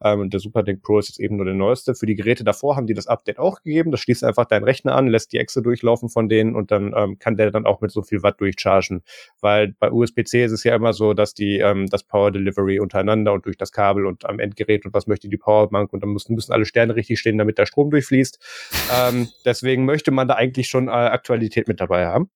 ähm, 0.03 0.21
und 0.21 0.33
der 0.33 0.39
Super 0.39 0.63
Tank 0.63 0.81
Pro 0.81 0.99
ist 0.99 1.09
jetzt 1.09 1.19
eben 1.19 1.37
nur 1.37 1.45
der 1.45 1.55
neueste. 1.55 1.95
Für 1.95 2.05
die 2.05 2.15
Geräte 2.15 2.43
davor 2.43 2.75
haben 2.75 2.87
die 2.87 2.93
das 2.93 3.07
Update 3.07 3.39
auch 3.39 3.61
gegeben. 3.61 3.91
Das 3.91 4.01
schließt 4.01 4.23
einfach 4.23 4.45
deinen 4.45 4.63
Rechner 4.63 4.95
an, 4.95 5.07
lässt 5.07 5.31
die 5.31 5.37
Exe 5.37 5.61
durchlaufen 5.61 6.09
von 6.09 6.29
denen 6.29 6.55
und 6.55 6.71
dann 6.71 6.93
ähm, 6.95 7.19
kann 7.19 7.37
der 7.37 7.51
dann 7.51 7.65
auch 7.65 7.81
mit 7.81 7.91
so 7.91 8.01
viel 8.01 8.23
Watt 8.23 8.39
durchchargen. 8.41 9.01
Weil 9.41 9.73
bei 9.79 9.91
USB-C 9.91 10.43
ist 10.43 10.51
es 10.51 10.63
ja 10.63 10.75
immer 10.75 10.93
so, 10.93 11.13
dass 11.13 11.33
die 11.33 11.59
ähm, 11.59 11.87
das 11.87 12.03
Power 12.03 12.31
Delivery 12.31 12.79
untereinander 12.79 13.33
und 13.33 13.45
durch 13.45 13.57
das 13.57 13.71
Kabel 13.71 14.05
und 14.05 14.25
am 14.25 14.39
Ende 14.39 14.56
Endgerät 14.57 14.85
und 14.85 14.93
was 14.93 15.07
möchte 15.07 15.29
die 15.29 15.37
Powerbank 15.37 15.93
und 15.93 16.01
dann 16.01 16.11
müssen, 16.11 16.33
müssen 16.35 16.51
alle 16.51 16.65
Sterne 16.65 16.95
richtig 16.95 17.19
stehen, 17.19 17.37
damit 17.37 17.57
der 17.57 17.65
Strom 17.65 17.91
durchfließt. 17.91 18.39
ähm, 18.99 19.27
deswegen 19.45 19.85
möchte 19.85 20.11
man 20.11 20.27
da 20.27 20.35
eigentlich 20.35 20.67
schon 20.67 20.87
äh, 20.87 20.91
Aktualität 20.91 21.67
mit 21.67 21.79
dabei 21.79 22.07
haben. 22.07 22.29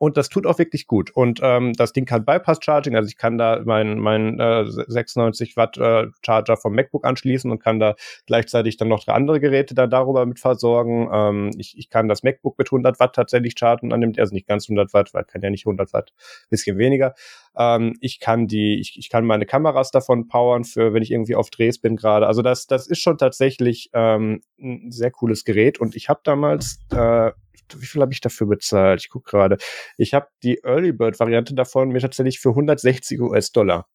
Und 0.00 0.16
das 0.16 0.28
tut 0.28 0.46
auch 0.46 0.58
wirklich 0.60 0.86
gut. 0.86 1.10
Und 1.10 1.40
ähm, 1.42 1.72
das 1.72 1.92
Ding 1.92 2.04
kann 2.04 2.24
Bypass 2.24 2.60
Charging, 2.62 2.94
also 2.94 3.08
ich 3.08 3.16
kann 3.16 3.36
da 3.36 3.60
meinen 3.64 3.98
mein, 3.98 4.38
äh, 4.38 4.64
96 4.64 5.56
Watt 5.56 5.76
äh, 5.76 6.06
Charger 6.24 6.56
vom 6.56 6.72
MacBook 6.74 7.04
anschließen 7.04 7.50
und 7.50 7.58
kann 7.58 7.80
da 7.80 7.96
gleichzeitig 8.26 8.76
dann 8.76 8.86
noch 8.86 9.02
drei 9.02 9.14
andere 9.14 9.40
Geräte 9.40 9.74
da 9.74 9.88
darüber 9.88 10.24
mit 10.24 10.38
versorgen. 10.38 11.08
Ähm, 11.12 11.50
ich, 11.58 11.76
ich 11.76 11.90
kann 11.90 12.06
das 12.06 12.22
MacBook 12.22 12.56
mit 12.58 12.68
100 12.68 13.00
Watt 13.00 13.16
tatsächlich 13.16 13.54
chargen, 13.58 13.92
annimmt 13.92 14.20
also 14.20 14.34
nicht 14.34 14.46
ganz 14.46 14.68
100 14.68 14.94
Watt, 14.94 15.14
weil 15.14 15.24
kann 15.24 15.42
ja 15.42 15.50
nicht 15.50 15.66
100 15.66 15.92
Watt, 15.92 16.12
bisschen 16.48 16.78
weniger. 16.78 17.14
Ähm, 17.56 17.96
ich 18.00 18.20
kann 18.20 18.46
die, 18.46 18.80
ich, 18.80 18.98
ich 18.98 19.08
kann 19.10 19.24
meine 19.24 19.46
Kameras 19.46 19.90
davon 19.90 20.28
powern 20.28 20.64
für, 20.64 20.92
wenn 20.92 21.02
ich 21.02 21.10
irgendwie 21.10 21.34
auf 21.34 21.50
Drehs 21.50 21.80
bin 21.80 21.96
gerade. 21.96 22.26
Also 22.26 22.42
das, 22.42 22.66
das 22.66 22.86
ist 22.86 23.00
schon 23.00 23.18
tatsächlich 23.18 23.90
ähm, 23.92 24.42
ein 24.60 24.90
sehr 24.90 25.10
cooles 25.10 25.44
Gerät. 25.44 25.78
Und 25.78 25.96
ich 25.96 26.08
habe 26.08 26.20
damals 26.24 26.78
äh, 26.90 27.30
wie 27.76 27.86
viel 27.86 28.00
habe 28.00 28.12
ich 28.12 28.20
dafür 28.20 28.46
bezahlt? 28.46 29.00
Ich 29.02 29.10
gucke 29.10 29.30
gerade. 29.30 29.58
Ich 29.96 30.14
habe 30.14 30.28
die 30.42 30.60
Early 30.64 30.92
Bird 30.92 31.18
Variante 31.20 31.54
davon 31.54 31.90
mir 31.90 32.00
tatsächlich 32.00 32.40
für 32.40 32.50
160 32.50 33.20
US-Dollar 33.20 33.86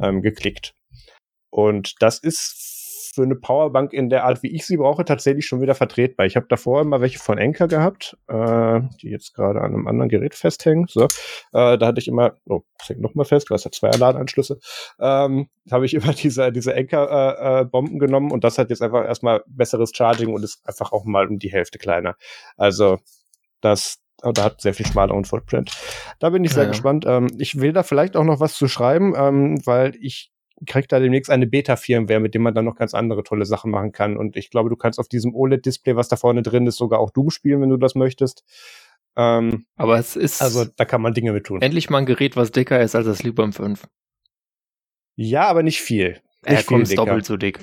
ähm, 0.00 0.22
geklickt. 0.22 0.74
Und 1.50 1.94
das 2.00 2.18
ist 2.18 2.71
für 3.12 3.22
eine 3.22 3.36
Powerbank 3.36 3.92
in 3.92 4.08
der 4.08 4.24
Art, 4.24 4.42
wie 4.42 4.54
ich 4.54 4.66
sie 4.66 4.78
brauche, 4.78 5.04
tatsächlich 5.04 5.46
schon 5.46 5.60
wieder 5.60 5.74
vertretbar. 5.74 6.24
Ich 6.24 6.34
habe 6.34 6.46
davor 6.48 6.80
immer 6.80 7.02
welche 7.02 7.18
von 7.18 7.38
Anker 7.38 7.68
gehabt, 7.68 8.16
äh, 8.28 8.80
die 9.02 9.10
jetzt 9.10 9.34
gerade 9.34 9.60
an 9.60 9.74
einem 9.74 9.86
anderen 9.86 10.08
Gerät 10.08 10.34
festhängen. 10.34 10.86
So, 10.88 11.04
äh, 11.52 11.76
da 11.76 11.86
hatte 11.86 12.00
ich 12.00 12.08
immer, 12.08 12.36
oh, 12.46 12.62
das 12.78 12.88
hängt 12.88 13.02
noch 13.02 13.14
mal 13.14 13.24
fest, 13.24 13.50
du 13.50 13.54
hast 13.54 13.64
ja 13.64 13.70
zwei 13.70 13.90
Ladeanschlüsse. 13.90 14.58
Ähm, 14.98 15.48
habe 15.70 15.84
ich 15.84 15.94
immer 15.94 16.14
diese 16.14 16.50
diese 16.52 16.74
Anker 16.74 17.60
äh, 17.60 17.64
Bomben 17.66 17.98
genommen 17.98 18.30
und 18.30 18.44
das 18.44 18.56
hat 18.56 18.70
jetzt 18.70 18.80
einfach 18.80 19.04
erstmal 19.04 19.42
besseres 19.46 19.92
Charging 19.94 20.32
und 20.32 20.42
ist 20.42 20.66
einfach 20.66 20.92
auch 20.92 21.04
mal 21.04 21.28
um 21.28 21.38
die 21.38 21.52
Hälfte 21.52 21.78
kleiner. 21.78 22.16
Also 22.56 22.98
das 23.60 23.98
da 24.22 24.44
hat 24.44 24.60
sehr 24.60 24.74
viel 24.74 24.86
schmaleren 24.86 25.24
Footprint. 25.24 25.72
Da 26.20 26.30
bin 26.30 26.44
ich 26.44 26.52
sehr 26.52 26.64
ja, 26.64 26.68
gespannt. 26.70 27.04
Ähm, 27.08 27.28
ich 27.38 27.60
will 27.60 27.72
da 27.72 27.82
vielleicht 27.82 28.16
auch 28.16 28.24
noch 28.24 28.40
was 28.40 28.54
zu 28.54 28.68
schreiben, 28.68 29.14
ähm, 29.16 29.58
weil 29.66 29.96
ich 30.00 30.31
krieg 30.66 30.88
da 30.88 31.00
demnächst 31.00 31.30
eine 31.30 31.46
Beta-Firmware, 31.46 32.20
mit 32.20 32.34
dem 32.34 32.42
man 32.42 32.54
dann 32.54 32.64
noch 32.64 32.76
ganz 32.76 32.94
andere 32.94 33.22
tolle 33.22 33.44
Sachen 33.46 33.70
machen 33.70 33.92
kann. 33.92 34.16
Und 34.16 34.36
ich 34.36 34.50
glaube, 34.50 34.70
du 34.70 34.76
kannst 34.76 34.98
auf 34.98 35.08
diesem 35.08 35.34
OLED-Display, 35.34 35.96
was 35.96 36.08
da 36.08 36.16
vorne 36.16 36.42
drin 36.42 36.66
ist, 36.66 36.76
sogar 36.76 37.00
auch 37.00 37.10
Doom 37.10 37.30
spielen, 37.30 37.60
wenn 37.60 37.70
du 37.70 37.76
das 37.76 37.94
möchtest. 37.94 38.44
Ähm, 39.16 39.66
Aber 39.76 39.98
es 39.98 40.16
ist. 40.16 40.42
Also 40.42 40.64
da 40.64 40.84
kann 40.84 41.02
man 41.02 41.14
Dinge 41.14 41.32
mit 41.32 41.44
tun. 41.44 41.60
Endlich 41.60 41.90
mal 41.90 41.98
ein 41.98 42.06
Gerät, 42.06 42.36
was 42.36 42.50
dicker 42.50 42.80
ist 42.80 42.94
als 42.94 43.06
das 43.06 43.22
Librem 43.22 43.52
5. 43.52 43.86
Ja, 45.16 45.48
aber 45.48 45.62
nicht 45.62 45.82
viel. 45.82 46.20
Nicht 46.46 46.58
er 46.58 46.62
kommt 46.62 46.96
doppelt 46.96 47.26
so 47.26 47.36
dick. 47.36 47.60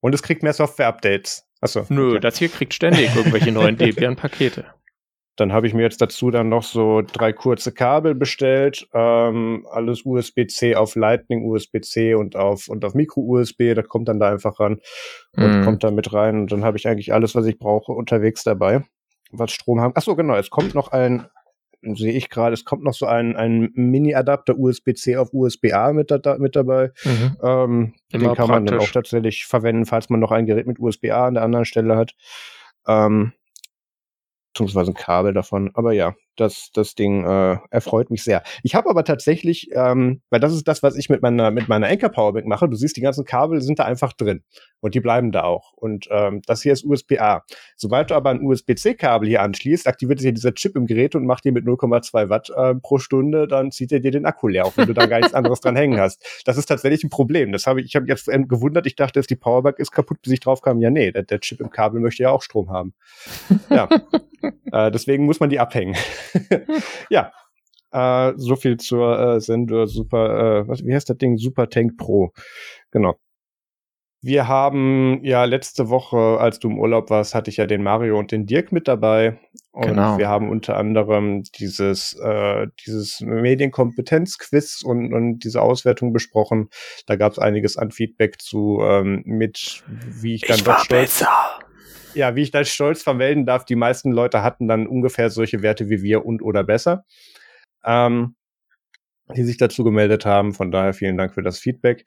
Und 0.00 0.14
es 0.14 0.22
kriegt 0.22 0.42
mehr 0.42 0.52
Software-Updates. 0.52 1.46
Achso. 1.60 1.86
Nö, 1.88 2.12
okay. 2.12 2.20
das 2.20 2.38
hier 2.38 2.48
kriegt 2.48 2.74
ständig 2.74 3.14
irgendwelche 3.14 3.52
neuen 3.52 3.76
Debian-Pakete. 3.78 4.66
Dann 5.36 5.52
habe 5.52 5.66
ich 5.66 5.72
mir 5.72 5.82
jetzt 5.82 6.02
dazu 6.02 6.30
dann 6.30 6.50
noch 6.50 6.62
so 6.62 7.00
drei 7.00 7.32
kurze 7.32 7.72
Kabel 7.72 8.14
bestellt. 8.14 8.86
Ähm, 8.92 9.66
alles 9.70 10.04
USB-C 10.04 10.74
auf 10.74 10.94
Lightning, 10.94 11.44
USB-C 11.46 12.14
und 12.14 12.36
auf, 12.36 12.68
und 12.68 12.84
auf 12.84 12.94
Micro-USB. 12.94 13.74
Das 13.74 13.88
kommt 13.88 14.08
dann 14.08 14.20
da 14.20 14.30
einfach 14.30 14.60
ran 14.60 14.80
und 15.34 15.60
mm. 15.60 15.64
kommt 15.64 15.84
da 15.84 15.90
mit 15.90 16.12
rein. 16.12 16.40
Und 16.40 16.52
dann 16.52 16.64
habe 16.64 16.76
ich 16.76 16.86
eigentlich 16.86 17.14
alles, 17.14 17.34
was 17.34 17.46
ich 17.46 17.58
brauche, 17.58 17.92
unterwegs 17.92 18.44
dabei. 18.44 18.84
Was 19.30 19.52
Strom 19.52 19.80
haben. 19.80 19.96
Achso, 19.96 20.14
genau. 20.16 20.36
Es 20.36 20.50
kommt 20.50 20.74
noch 20.74 20.92
ein, 20.92 21.26
sehe 21.80 22.12
ich 22.12 22.28
gerade, 22.28 22.52
es 22.52 22.66
kommt 22.66 22.84
noch 22.84 22.92
so 22.92 23.06
ein, 23.06 23.34
ein 23.34 23.70
Mini-Adapter 23.72 24.58
USB-C 24.58 25.16
auf 25.16 25.32
USB-A 25.32 25.94
mit, 25.94 26.10
da, 26.10 26.36
mit 26.36 26.56
dabei. 26.56 26.92
Mhm. 27.04 27.36
Ähm, 27.42 27.94
den 28.12 28.20
kann 28.20 28.34
praktisch. 28.34 28.48
man 28.48 28.66
dann 28.66 28.78
auch 28.80 28.90
tatsächlich 28.90 29.46
verwenden, 29.46 29.86
falls 29.86 30.10
man 30.10 30.20
noch 30.20 30.30
ein 30.30 30.44
Gerät 30.44 30.66
mit 30.66 30.78
USB-A 30.78 31.26
an 31.26 31.34
der 31.34 31.42
anderen 31.42 31.64
Stelle 31.64 31.96
hat. 31.96 32.14
Ähm, 32.86 33.32
beziehungsweise 34.52 34.92
ein 34.92 34.94
Kabel 34.94 35.32
davon. 35.32 35.70
Aber 35.74 35.92
ja, 35.92 36.14
das, 36.36 36.70
das 36.72 36.94
Ding 36.94 37.24
äh, 37.24 37.58
erfreut 37.70 38.10
mich 38.10 38.24
sehr. 38.24 38.42
Ich 38.62 38.74
habe 38.74 38.88
aber 38.88 39.04
tatsächlich, 39.04 39.70
ähm, 39.74 40.22
weil 40.30 40.40
das 40.40 40.52
ist 40.52 40.66
das, 40.66 40.82
was 40.82 40.96
ich 40.96 41.08
mit 41.08 41.22
meiner, 41.22 41.50
mit 41.50 41.68
meiner 41.68 41.88
Anker 41.88 42.08
Powerbank 42.08 42.46
mache. 42.46 42.68
Du 42.68 42.76
siehst, 42.76 42.96
die 42.96 43.00
ganzen 43.00 43.24
Kabel 43.24 43.60
sind 43.60 43.78
da 43.78 43.84
einfach 43.84 44.12
drin 44.12 44.42
und 44.80 44.94
die 44.94 45.00
bleiben 45.00 45.32
da 45.32 45.44
auch. 45.44 45.72
Und 45.74 46.08
ähm, 46.10 46.42
das 46.46 46.62
hier 46.62 46.72
ist 46.72 46.84
USB-A. 46.84 47.44
Sobald 47.76 48.10
du 48.10 48.14
aber 48.14 48.30
ein 48.30 48.42
USB-C-Kabel 48.42 49.28
hier 49.28 49.42
anschließt, 49.42 49.86
aktiviert 49.86 50.20
sich 50.20 50.32
dieser 50.34 50.54
Chip 50.54 50.76
im 50.76 50.86
Gerät 50.86 51.14
und 51.14 51.26
macht 51.26 51.44
dir 51.44 51.52
mit 51.52 51.64
0,2 51.64 52.28
Watt 52.28 52.50
äh, 52.56 52.74
pro 52.76 52.98
Stunde, 52.98 53.46
dann 53.46 53.70
zieht 53.70 53.92
er 53.92 54.00
dir 54.00 54.10
den 54.10 54.26
Akku 54.26 54.48
leer, 54.48 54.66
auch 54.66 54.76
wenn 54.76 54.86
du 54.86 54.94
da 54.94 55.06
gar 55.06 55.18
nichts 55.18 55.34
anderes 55.34 55.60
dran 55.60 55.76
hängen 55.76 56.00
hast. 56.00 56.42
Das 56.44 56.56
ist 56.56 56.66
tatsächlich 56.66 57.04
ein 57.04 57.10
Problem. 57.10 57.52
Das 57.52 57.66
habe 57.66 57.80
ich, 57.80 57.86
ich 57.86 57.96
habe 57.96 58.06
jetzt 58.06 58.26
gewundert. 58.26 58.86
Ich 58.86 58.96
dachte, 58.96 59.20
dass 59.20 59.26
die 59.26 59.36
Powerbank 59.36 59.78
ist 59.78 59.92
kaputt, 59.92 60.22
bis 60.22 60.32
ich 60.32 60.40
drauf 60.40 60.62
kam. 60.62 60.80
Ja, 60.80 60.90
nee, 60.90 61.12
der, 61.12 61.22
der 61.22 61.40
Chip 61.40 61.60
im 61.60 61.70
Kabel 61.70 62.00
möchte 62.00 62.22
ja 62.22 62.30
auch 62.30 62.42
Strom 62.42 62.70
haben. 62.70 62.94
Ja, 63.70 63.88
äh, 64.72 64.90
deswegen 64.90 65.26
muss 65.26 65.40
man 65.40 65.50
die 65.50 65.60
abhängen. 65.60 65.96
ja, 67.10 67.32
äh, 67.92 68.32
so 68.36 68.56
viel 68.56 68.78
zur 68.78 69.18
äh, 69.18 69.40
Sendor 69.40 69.86
Super, 69.86 70.62
äh, 70.62 70.68
was, 70.68 70.84
wie 70.84 70.94
heißt 70.94 71.10
das 71.10 71.18
Ding? 71.18 71.36
Super 71.36 71.68
Tank 71.68 71.96
Pro. 71.96 72.32
Genau. 72.90 73.16
Wir 74.24 74.46
haben 74.46 75.18
ja 75.24 75.44
letzte 75.44 75.88
Woche, 75.88 76.38
als 76.38 76.60
du 76.60 76.70
im 76.70 76.78
Urlaub 76.78 77.10
warst, 77.10 77.34
hatte 77.34 77.50
ich 77.50 77.56
ja 77.56 77.66
den 77.66 77.82
Mario 77.82 78.20
und 78.20 78.30
den 78.30 78.46
Dirk 78.46 78.70
mit 78.70 78.86
dabei. 78.86 79.40
Und 79.72 79.88
genau. 79.88 80.16
wir 80.16 80.28
haben 80.28 80.48
unter 80.48 80.76
anderem 80.76 81.42
dieses, 81.58 82.14
äh, 82.22 82.68
dieses 82.86 83.20
Medienkompetenzquiz 83.20 84.82
und, 84.84 85.12
und 85.12 85.40
diese 85.40 85.60
Auswertung 85.60 86.12
besprochen. 86.12 86.68
Da 87.06 87.16
gab 87.16 87.32
es 87.32 87.40
einiges 87.40 87.76
an 87.76 87.90
Feedback 87.90 88.40
zu, 88.40 88.78
ähm, 88.82 89.22
mit 89.24 89.82
wie 89.88 90.36
ich 90.36 90.42
dann 90.42 90.58
ich 90.58 90.64
doch 90.64 90.78
stolz. 90.78 91.18
Besser 91.18 91.58
ja, 92.14 92.36
wie 92.36 92.42
ich 92.42 92.50
da 92.50 92.64
stolz 92.64 93.02
vermelden 93.02 93.46
darf, 93.46 93.64
die 93.64 93.76
meisten 93.76 94.12
Leute 94.12 94.42
hatten 94.42 94.68
dann 94.68 94.86
ungefähr 94.86 95.30
solche 95.30 95.62
Werte 95.62 95.88
wie 95.88 96.02
wir 96.02 96.24
und 96.24 96.42
oder 96.42 96.64
besser, 96.64 97.04
ähm, 97.84 98.36
die 99.34 99.44
sich 99.44 99.56
dazu 99.56 99.84
gemeldet 99.84 100.26
haben. 100.26 100.52
Von 100.52 100.70
daher 100.70 100.92
vielen 100.92 101.16
Dank 101.16 101.34
für 101.34 101.42
das 101.42 101.58
Feedback. 101.58 102.04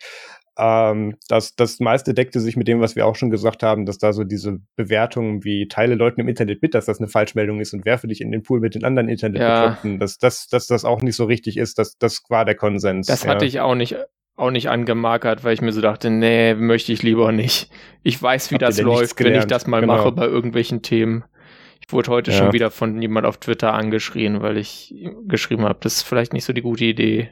Ähm, 0.58 1.18
das, 1.28 1.56
das 1.56 1.80
meiste 1.80 2.14
deckte 2.14 2.40
sich 2.40 2.56
mit 2.56 2.68
dem, 2.68 2.80
was 2.80 2.96
wir 2.96 3.06
auch 3.06 3.16
schon 3.16 3.30
gesagt 3.30 3.62
haben, 3.62 3.86
dass 3.86 3.98
da 3.98 4.14
so 4.14 4.24
diese 4.24 4.60
Bewertungen 4.78 5.44
wie 5.44 5.68
teile 5.68 5.96
Leuten 5.96 6.22
im 6.22 6.30
Internet 6.30 6.62
mit, 6.62 6.74
dass 6.74 6.86
das 6.86 7.00
eine 7.00 7.10
Falschmeldung 7.10 7.60
ist 7.60 7.74
und 7.74 7.84
werfe 7.84 8.08
dich 8.08 8.22
in 8.22 8.32
den 8.32 8.42
Pool 8.42 8.62
mit 8.62 8.74
den 8.74 8.86
anderen 8.86 9.10
Internet 9.10 9.42
ja. 9.42 9.78
dass, 10.00 10.18
dass, 10.18 10.48
dass 10.48 10.68
das 10.68 10.86
auch 10.86 11.02
nicht 11.02 11.18
so 11.18 11.26
richtig 11.26 11.58
ist, 11.58 11.78
das, 11.78 11.98
das 11.98 12.24
war 12.30 12.46
der 12.46 12.56
Konsens. 12.56 13.08
Das 13.08 13.24
ja. 13.24 13.32
hatte 13.32 13.46
ich 13.46 13.60
auch 13.60 13.76
nicht 13.76 13.98
auch 14.36 14.52
nicht 14.52 14.70
angemarkert, 14.70 15.44
weil 15.44 15.54
ich 15.54 15.62
mir 15.62 15.72
so 15.72 15.82
dachte, 15.82 16.10
nee, 16.10 16.54
möchte 16.56 16.92
ich 16.92 17.04
lieber 17.04 17.32
nicht. 17.32 17.70
Ich 18.04 18.22
weiß, 18.22 18.52
wie 18.52 18.56
Habt 18.56 18.64
das 18.64 18.82
läuft, 18.82 19.24
wenn 19.24 19.36
ich 19.36 19.46
das 19.46 19.68
mal 19.68 19.82
genau. 19.82 19.96
mache 19.96 20.12
bei 20.12 20.26
irgendwelchen 20.26 20.82
Themen. 20.82 21.24
Ich 21.80 21.92
wurde 21.94 22.12
heute 22.12 22.32
ja. 22.32 22.38
schon 22.38 22.54
wieder 22.54 22.72
von 22.72 23.02
jemand 23.02 23.26
auf 23.26 23.38
Twitter 23.38 23.74
angeschrien, 23.74 24.42
weil 24.42 24.58
ich 24.58 24.94
geschrieben 25.28 25.64
habe, 25.64 25.78
das 25.82 25.98
ist 25.98 26.04
vielleicht 26.04 26.34
nicht 26.34 26.44
so 26.44 26.52
die 26.52 26.62
gute 26.62 26.86
Idee, 26.86 27.30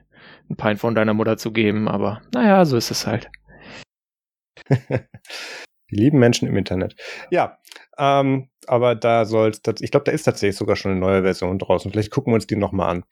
ein 0.50 0.56
Pein 0.56 0.78
von 0.78 0.96
deiner 0.96 1.14
Mutter 1.14 1.38
zu 1.38 1.52
geben, 1.52 1.88
aber 1.88 2.22
naja, 2.34 2.64
so 2.66 2.78
ist 2.78 2.92
es 2.92 3.08
halt. 3.08 3.30
die 5.94 6.00
lieben 6.00 6.20
Menschen 6.20 6.48
im 6.48 6.58
Internet. 6.58 6.96
Ja, 7.30 7.58
ähm, 7.98 8.50
aber 8.68 8.96
da 8.96 9.26
soll 9.26 9.50
es, 9.52 9.62
ich 9.82 9.92
glaube, 9.92 10.06
da 10.06 10.12
ist 10.12 10.24
tatsächlich 10.24 10.56
sogar 10.56 10.76
schon 10.76 10.92
eine 10.92 11.00
neue 11.00 11.24
Version 11.24 11.60
draußen. 11.60 11.92
Vielleicht 11.92 12.12
gucken 12.12 12.32
wir 12.32 12.36
uns 12.36 12.48
die 12.48 12.56
nochmal 12.56 12.90
an. 12.90 13.04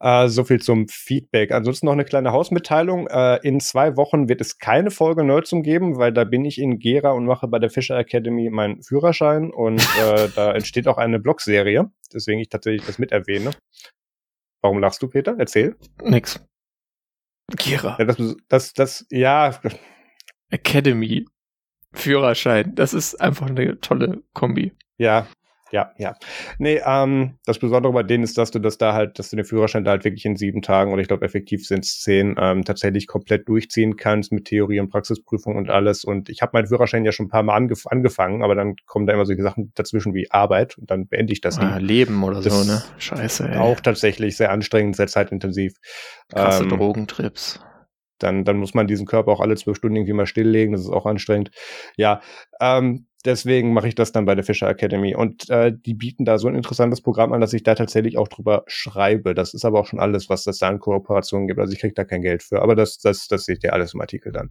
Äh, 0.00 0.28
so 0.28 0.44
viel 0.44 0.60
zum 0.60 0.88
Feedback. 0.88 1.52
Ansonsten 1.52 1.86
noch 1.86 1.92
eine 1.92 2.04
kleine 2.04 2.32
Hausmitteilung. 2.32 3.06
Äh, 3.08 3.36
in 3.46 3.60
zwei 3.60 3.96
Wochen 3.96 4.28
wird 4.28 4.40
es 4.40 4.58
keine 4.58 4.90
Folge 4.90 5.24
Nerdsum 5.24 5.62
geben, 5.62 5.98
weil 5.98 6.12
da 6.12 6.24
bin 6.24 6.44
ich 6.44 6.58
in 6.58 6.78
Gera 6.78 7.12
und 7.12 7.26
mache 7.26 7.48
bei 7.48 7.58
der 7.58 7.70
Fischer 7.70 7.98
Academy 7.98 8.50
meinen 8.50 8.82
Führerschein 8.82 9.50
und 9.52 9.80
äh, 10.00 10.28
da 10.34 10.52
entsteht 10.54 10.88
auch 10.88 10.98
eine 10.98 11.20
Blogserie, 11.20 11.90
deswegen 12.12 12.40
ich 12.40 12.48
tatsächlich 12.48 12.84
das 12.86 12.98
mit 12.98 13.12
erwähne. 13.12 13.50
Warum 14.62 14.78
lachst 14.78 15.02
du, 15.02 15.08
Peter? 15.08 15.36
Erzähl. 15.38 15.76
Nix. 16.02 16.42
Gera. 17.56 17.96
Ja, 17.98 18.06
das, 18.06 18.36
das, 18.48 18.72
das, 18.72 19.06
ja. 19.10 19.60
Academy. 20.50 21.26
Führerschein. 21.94 22.74
Das 22.74 22.94
ist 22.94 23.20
einfach 23.20 23.48
eine 23.48 23.80
tolle 23.80 24.22
Kombi. 24.32 24.72
Ja, 24.98 25.26
ja, 25.74 25.90
ja. 25.98 26.14
Nee, 26.58 26.80
ähm, 26.86 27.34
das 27.46 27.58
Besondere 27.58 27.92
bei 27.92 28.04
denen 28.04 28.22
ist, 28.22 28.38
dass 28.38 28.52
du 28.52 28.60
das 28.60 28.78
da 28.78 28.92
halt, 28.92 29.18
dass 29.18 29.30
du 29.30 29.36
den 29.36 29.44
Führerschein 29.44 29.82
da 29.82 29.90
halt 29.90 30.04
wirklich 30.04 30.24
in 30.24 30.36
sieben 30.36 30.62
Tagen 30.62 30.92
oder 30.92 31.02
ich 31.02 31.08
glaube 31.08 31.24
effektiv 31.24 31.66
sind 31.66 31.84
es 31.84 32.00
zehn, 32.00 32.36
ähm, 32.38 32.64
tatsächlich 32.64 33.08
komplett 33.08 33.48
durchziehen 33.48 33.96
kannst 33.96 34.30
mit 34.30 34.44
Theorie 34.44 34.78
und 34.78 34.90
Praxisprüfung 34.90 35.56
und 35.56 35.70
alles. 35.70 36.04
Und 36.04 36.28
ich 36.28 36.42
habe 36.42 36.50
meinen 36.52 36.68
Führerschein 36.68 37.04
ja 37.04 37.10
schon 37.10 37.26
ein 37.26 37.30
paar 37.30 37.42
Mal 37.42 37.56
angef 37.56 37.88
angefangen, 37.88 38.44
aber 38.44 38.54
dann 38.54 38.76
kommen 38.86 39.08
da 39.08 39.14
immer 39.14 39.26
solche 39.26 39.42
Sachen 39.42 39.72
dazwischen 39.74 40.14
wie 40.14 40.30
Arbeit 40.30 40.78
und 40.78 40.92
dann 40.92 41.08
beende 41.08 41.32
ich 41.32 41.40
das 41.40 41.58
ah, 41.58 41.80
nie. 41.80 41.84
Leben 41.84 42.22
oder 42.22 42.40
das 42.40 42.52
so, 42.52 42.72
ne? 42.72 42.84
Scheiße. 42.98 43.48
Ey. 43.48 43.56
Auch 43.56 43.80
tatsächlich 43.80 44.36
sehr 44.36 44.52
anstrengend, 44.52 44.94
sehr 44.94 45.08
zeitintensiv. 45.08 45.74
Krasse 46.32 46.62
ähm, 46.62 46.68
Drogentrips 46.68 47.58
dann, 48.18 48.44
dann 48.44 48.56
muss 48.58 48.74
man 48.74 48.86
diesen 48.86 49.06
Körper 49.06 49.32
auch 49.32 49.40
alle 49.40 49.56
zwölf 49.56 49.76
Stunden 49.76 49.96
irgendwie 49.96 50.12
mal 50.12 50.26
stilllegen. 50.26 50.72
Das 50.72 50.82
ist 50.82 50.90
auch 50.90 51.06
anstrengend. 51.06 51.50
Ja, 51.96 52.20
ähm, 52.60 53.06
deswegen 53.24 53.72
mache 53.72 53.88
ich 53.88 53.94
das 53.94 54.12
dann 54.12 54.24
bei 54.24 54.34
der 54.34 54.44
Fischer 54.44 54.68
Academy. 54.68 55.14
Und 55.14 55.48
äh, 55.50 55.72
die 55.74 55.94
bieten 55.94 56.24
da 56.24 56.38
so 56.38 56.48
ein 56.48 56.54
interessantes 56.54 57.00
Programm 57.00 57.32
an, 57.32 57.40
dass 57.40 57.52
ich 57.52 57.62
da 57.62 57.74
tatsächlich 57.74 58.18
auch 58.18 58.28
drüber 58.28 58.64
schreibe. 58.66 59.34
Das 59.34 59.54
ist 59.54 59.64
aber 59.64 59.80
auch 59.80 59.86
schon 59.86 60.00
alles, 60.00 60.28
was 60.28 60.44
das 60.44 60.58
da 60.58 60.68
an 60.68 60.78
Kooperationen 60.78 61.48
gibt. 61.48 61.60
Also 61.60 61.72
ich 61.72 61.80
kriege 61.80 61.94
da 61.94 62.04
kein 62.04 62.22
Geld 62.22 62.42
für. 62.42 62.62
Aber 62.62 62.74
das, 62.74 62.98
das, 62.98 63.28
das 63.28 63.44
seht 63.44 63.64
ihr 63.64 63.72
alles 63.72 63.94
im 63.94 64.00
Artikel 64.00 64.32
dann. 64.32 64.50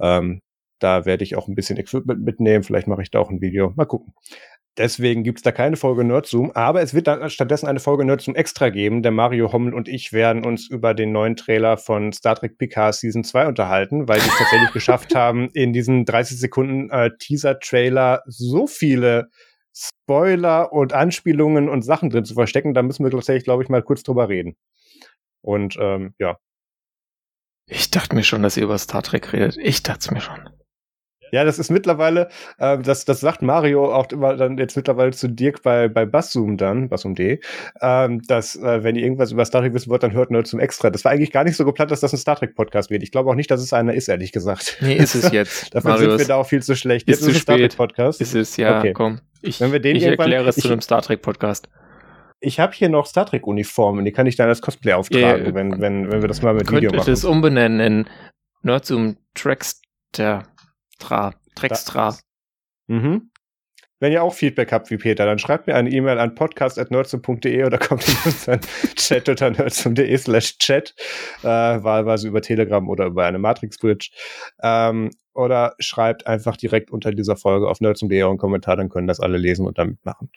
Ähm, 0.00 0.40
da 0.78 1.06
werde 1.06 1.24
ich 1.24 1.36
auch 1.36 1.48
ein 1.48 1.54
bisschen 1.54 1.78
Equipment 1.78 2.22
mitnehmen. 2.22 2.64
Vielleicht 2.64 2.86
mache 2.86 3.02
ich 3.02 3.10
da 3.10 3.18
auch 3.18 3.30
ein 3.30 3.40
Video. 3.40 3.72
Mal 3.76 3.86
gucken. 3.86 4.12
Deswegen 4.78 5.22
gibt's 5.22 5.40
da 5.40 5.52
keine 5.52 5.76
Folge 5.76 6.04
Nerdzoom, 6.04 6.50
aber 6.52 6.82
es 6.82 6.92
wird 6.92 7.06
dann 7.06 7.30
stattdessen 7.30 7.66
eine 7.66 7.80
Folge 7.80 8.04
Nerdzoom 8.04 8.34
extra 8.34 8.68
geben. 8.68 9.02
Der 9.02 9.10
Mario 9.10 9.50
Hommel 9.50 9.72
und 9.72 9.88
ich 9.88 10.12
werden 10.12 10.44
uns 10.44 10.68
über 10.68 10.92
den 10.92 11.12
neuen 11.12 11.34
Trailer 11.34 11.78
von 11.78 12.12
Star 12.12 12.36
Trek 12.36 12.58
Picard 12.58 12.94
Season 12.94 13.24
2 13.24 13.46
unterhalten, 13.46 14.06
weil 14.06 14.20
die 14.20 14.28
es 14.28 14.36
tatsächlich 14.36 14.70
geschafft 14.72 15.14
haben, 15.14 15.48
in 15.54 15.72
diesen 15.72 16.04
30 16.04 16.38
Sekunden 16.38 16.90
äh, 16.90 17.10
Teaser-Trailer 17.18 18.22
so 18.26 18.66
viele 18.66 19.30
Spoiler 19.74 20.72
und 20.72 20.92
Anspielungen 20.92 21.70
und 21.70 21.82
Sachen 21.82 22.10
drin 22.10 22.26
zu 22.26 22.34
verstecken. 22.34 22.74
Da 22.74 22.82
müssen 22.82 23.04
wir 23.04 23.10
tatsächlich, 23.10 23.44
glaube 23.44 23.62
ich, 23.62 23.70
mal 23.70 23.82
kurz 23.82 24.02
drüber 24.02 24.28
reden. 24.28 24.56
Und 25.40 25.76
ähm, 25.80 26.14
ja. 26.18 26.36
Ich 27.66 27.90
dachte 27.90 28.14
mir 28.14 28.24
schon, 28.24 28.42
dass 28.42 28.56
ihr 28.56 28.64
über 28.64 28.78
Star 28.78 29.02
Trek 29.02 29.32
redet. 29.32 29.56
Ich 29.58 29.82
dachte 29.82 30.12
mir 30.12 30.20
schon. 30.20 30.48
Ja, 31.32 31.44
das 31.44 31.58
ist 31.58 31.70
mittlerweile, 31.70 32.28
äh, 32.58 32.78
das, 32.78 33.04
das 33.04 33.20
sagt 33.20 33.42
Mario 33.42 33.92
auch 33.92 34.10
immer 34.10 34.36
dann 34.36 34.58
jetzt 34.58 34.76
mittlerweile 34.76 35.12
zu 35.12 35.28
Dirk 35.28 35.62
bei, 35.62 35.88
bei 35.88 36.06
Basszoom 36.06 36.56
dann, 36.56 36.88
Basszoom.de, 36.88 37.40
ähm, 37.80 38.22
dass, 38.26 38.56
äh, 38.56 38.82
wenn 38.82 38.96
ihr 38.96 39.02
irgendwas 39.02 39.32
über 39.32 39.44
Star 39.44 39.62
Trek 39.62 39.74
wissen 39.74 39.90
wollt, 39.90 40.02
dann 40.02 40.12
hört 40.12 40.30
nur 40.30 40.44
zum 40.44 40.60
Extra. 40.60 40.90
Das 40.90 41.04
war 41.04 41.12
eigentlich 41.12 41.32
gar 41.32 41.44
nicht 41.44 41.56
so 41.56 41.64
geplant, 41.64 41.90
dass 41.90 42.00
das 42.00 42.12
ein 42.12 42.18
Star 42.18 42.36
Trek 42.36 42.54
Podcast 42.54 42.90
wird. 42.90 43.02
Ich 43.02 43.10
glaube 43.10 43.30
auch 43.30 43.34
nicht, 43.34 43.50
dass 43.50 43.60
es 43.60 43.72
einer 43.72 43.94
ist, 43.94 44.08
ehrlich 44.08 44.32
gesagt. 44.32 44.78
Nee, 44.80 44.94
ist 44.94 45.14
es 45.14 45.30
jetzt. 45.32 45.74
Dafür 45.74 45.90
Marius. 45.90 46.10
sind 46.10 46.18
wir 46.20 46.26
da 46.26 46.36
auch 46.36 46.46
viel 46.46 46.62
zu 46.62 46.76
schlecht. 46.76 47.08
Ist 47.08 47.20
jetzt 47.20 47.28
ist 47.28 47.28
es 47.28 47.36
ein 47.36 47.42
Star 47.42 47.56
Trek 47.56 47.76
Podcast. 47.76 48.20
Ist 48.20 48.34
es, 48.34 48.56
ja, 48.56 48.78
okay. 48.78 48.92
komm. 48.92 49.20
Ich, 49.42 49.60
wenn 49.60 49.72
wir 49.72 49.80
den 49.80 49.96
ich 49.96 50.04
erkläre 50.04 50.48
es 50.48 50.56
zu 50.56 50.68
einem 50.68 50.80
Star 50.80 51.02
Trek 51.02 51.22
Podcast. 51.22 51.68
Ich 52.40 52.60
habe 52.60 52.72
hier 52.74 52.88
noch 52.88 53.06
Star 53.06 53.26
Trek 53.26 53.46
Uniformen, 53.46 54.04
die 54.04 54.12
kann 54.12 54.26
ich 54.26 54.36
dann 54.36 54.48
als 54.48 54.60
Cosplay 54.60 54.92
auftragen, 54.92 55.46
yeah, 55.46 55.54
wenn, 55.54 55.80
wenn, 55.80 56.10
wenn 56.10 56.20
wir 56.20 56.28
das 56.28 56.42
mal 56.42 56.52
mit 56.52 56.70
Video 56.70 56.90
machen. 56.90 56.98
Könnte 56.98 57.10
das 57.10 57.24
umbenennen 57.24 57.80
in 57.80 58.04
Nerdzoom 58.62 59.16
Trackster. 59.34 60.44
Tra. 60.98 61.34
Trextra. 61.54 62.16
Mhm. 62.86 63.30
Wenn 63.98 64.12
ihr 64.12 64.22
auch 64.22 64.34
Feedback 64.34 64.72
habt 64.72 64.90
wie 64.90 64.98
Peter, 64.98 65.24
dann 65.24 65.38
schreibt 65.38 65.66
mir 65.66 65.74
eine 65.74 65.90
E-Mail 65.90 66.18
an 66.18 66.34
podcast.nerdsum.de 66.34 67.64
oder 67.64 67.78
kommt 67.78 68.06
in 68.06 68.14
unseren 68.26 68.60
Chat 68.94 69.28
unter 69.28 69.50
nerdsum.de 69.50 70.16
slash 70.18 70.58
chat, 70.58 70.94
äh, 71.42 71.46
wahlweise 71.46 72.28
über 72.28 72.42
Telegram 72.42 72.86
oder 72.90 73.06
über 73.06 73.24
eine 73.24 73.38
Matrix-Bridge. 73.38 74.10
Ähm, 74.62 75.10
oder 75.32 75.74
schreibt 75.78 76.26
einfach 76.26 76.56
direkt 76.58 76.90
unter 76.90 77.10
dieser 77.12 77.36
Folge 77.36 77.68
auf 77.68 77.80
nerdsum.de 77.80 78.22
einen 78.22 78.38
Kommentar, 78.38 78.76
dann 78.76 78.90
können 78.90 79.06
das 79.06 79.20
alle 79.20 79.38
lesen 79.38 79.66
und 79.66 79.78
damit 79.78 80.04
machen. 80.04 80.30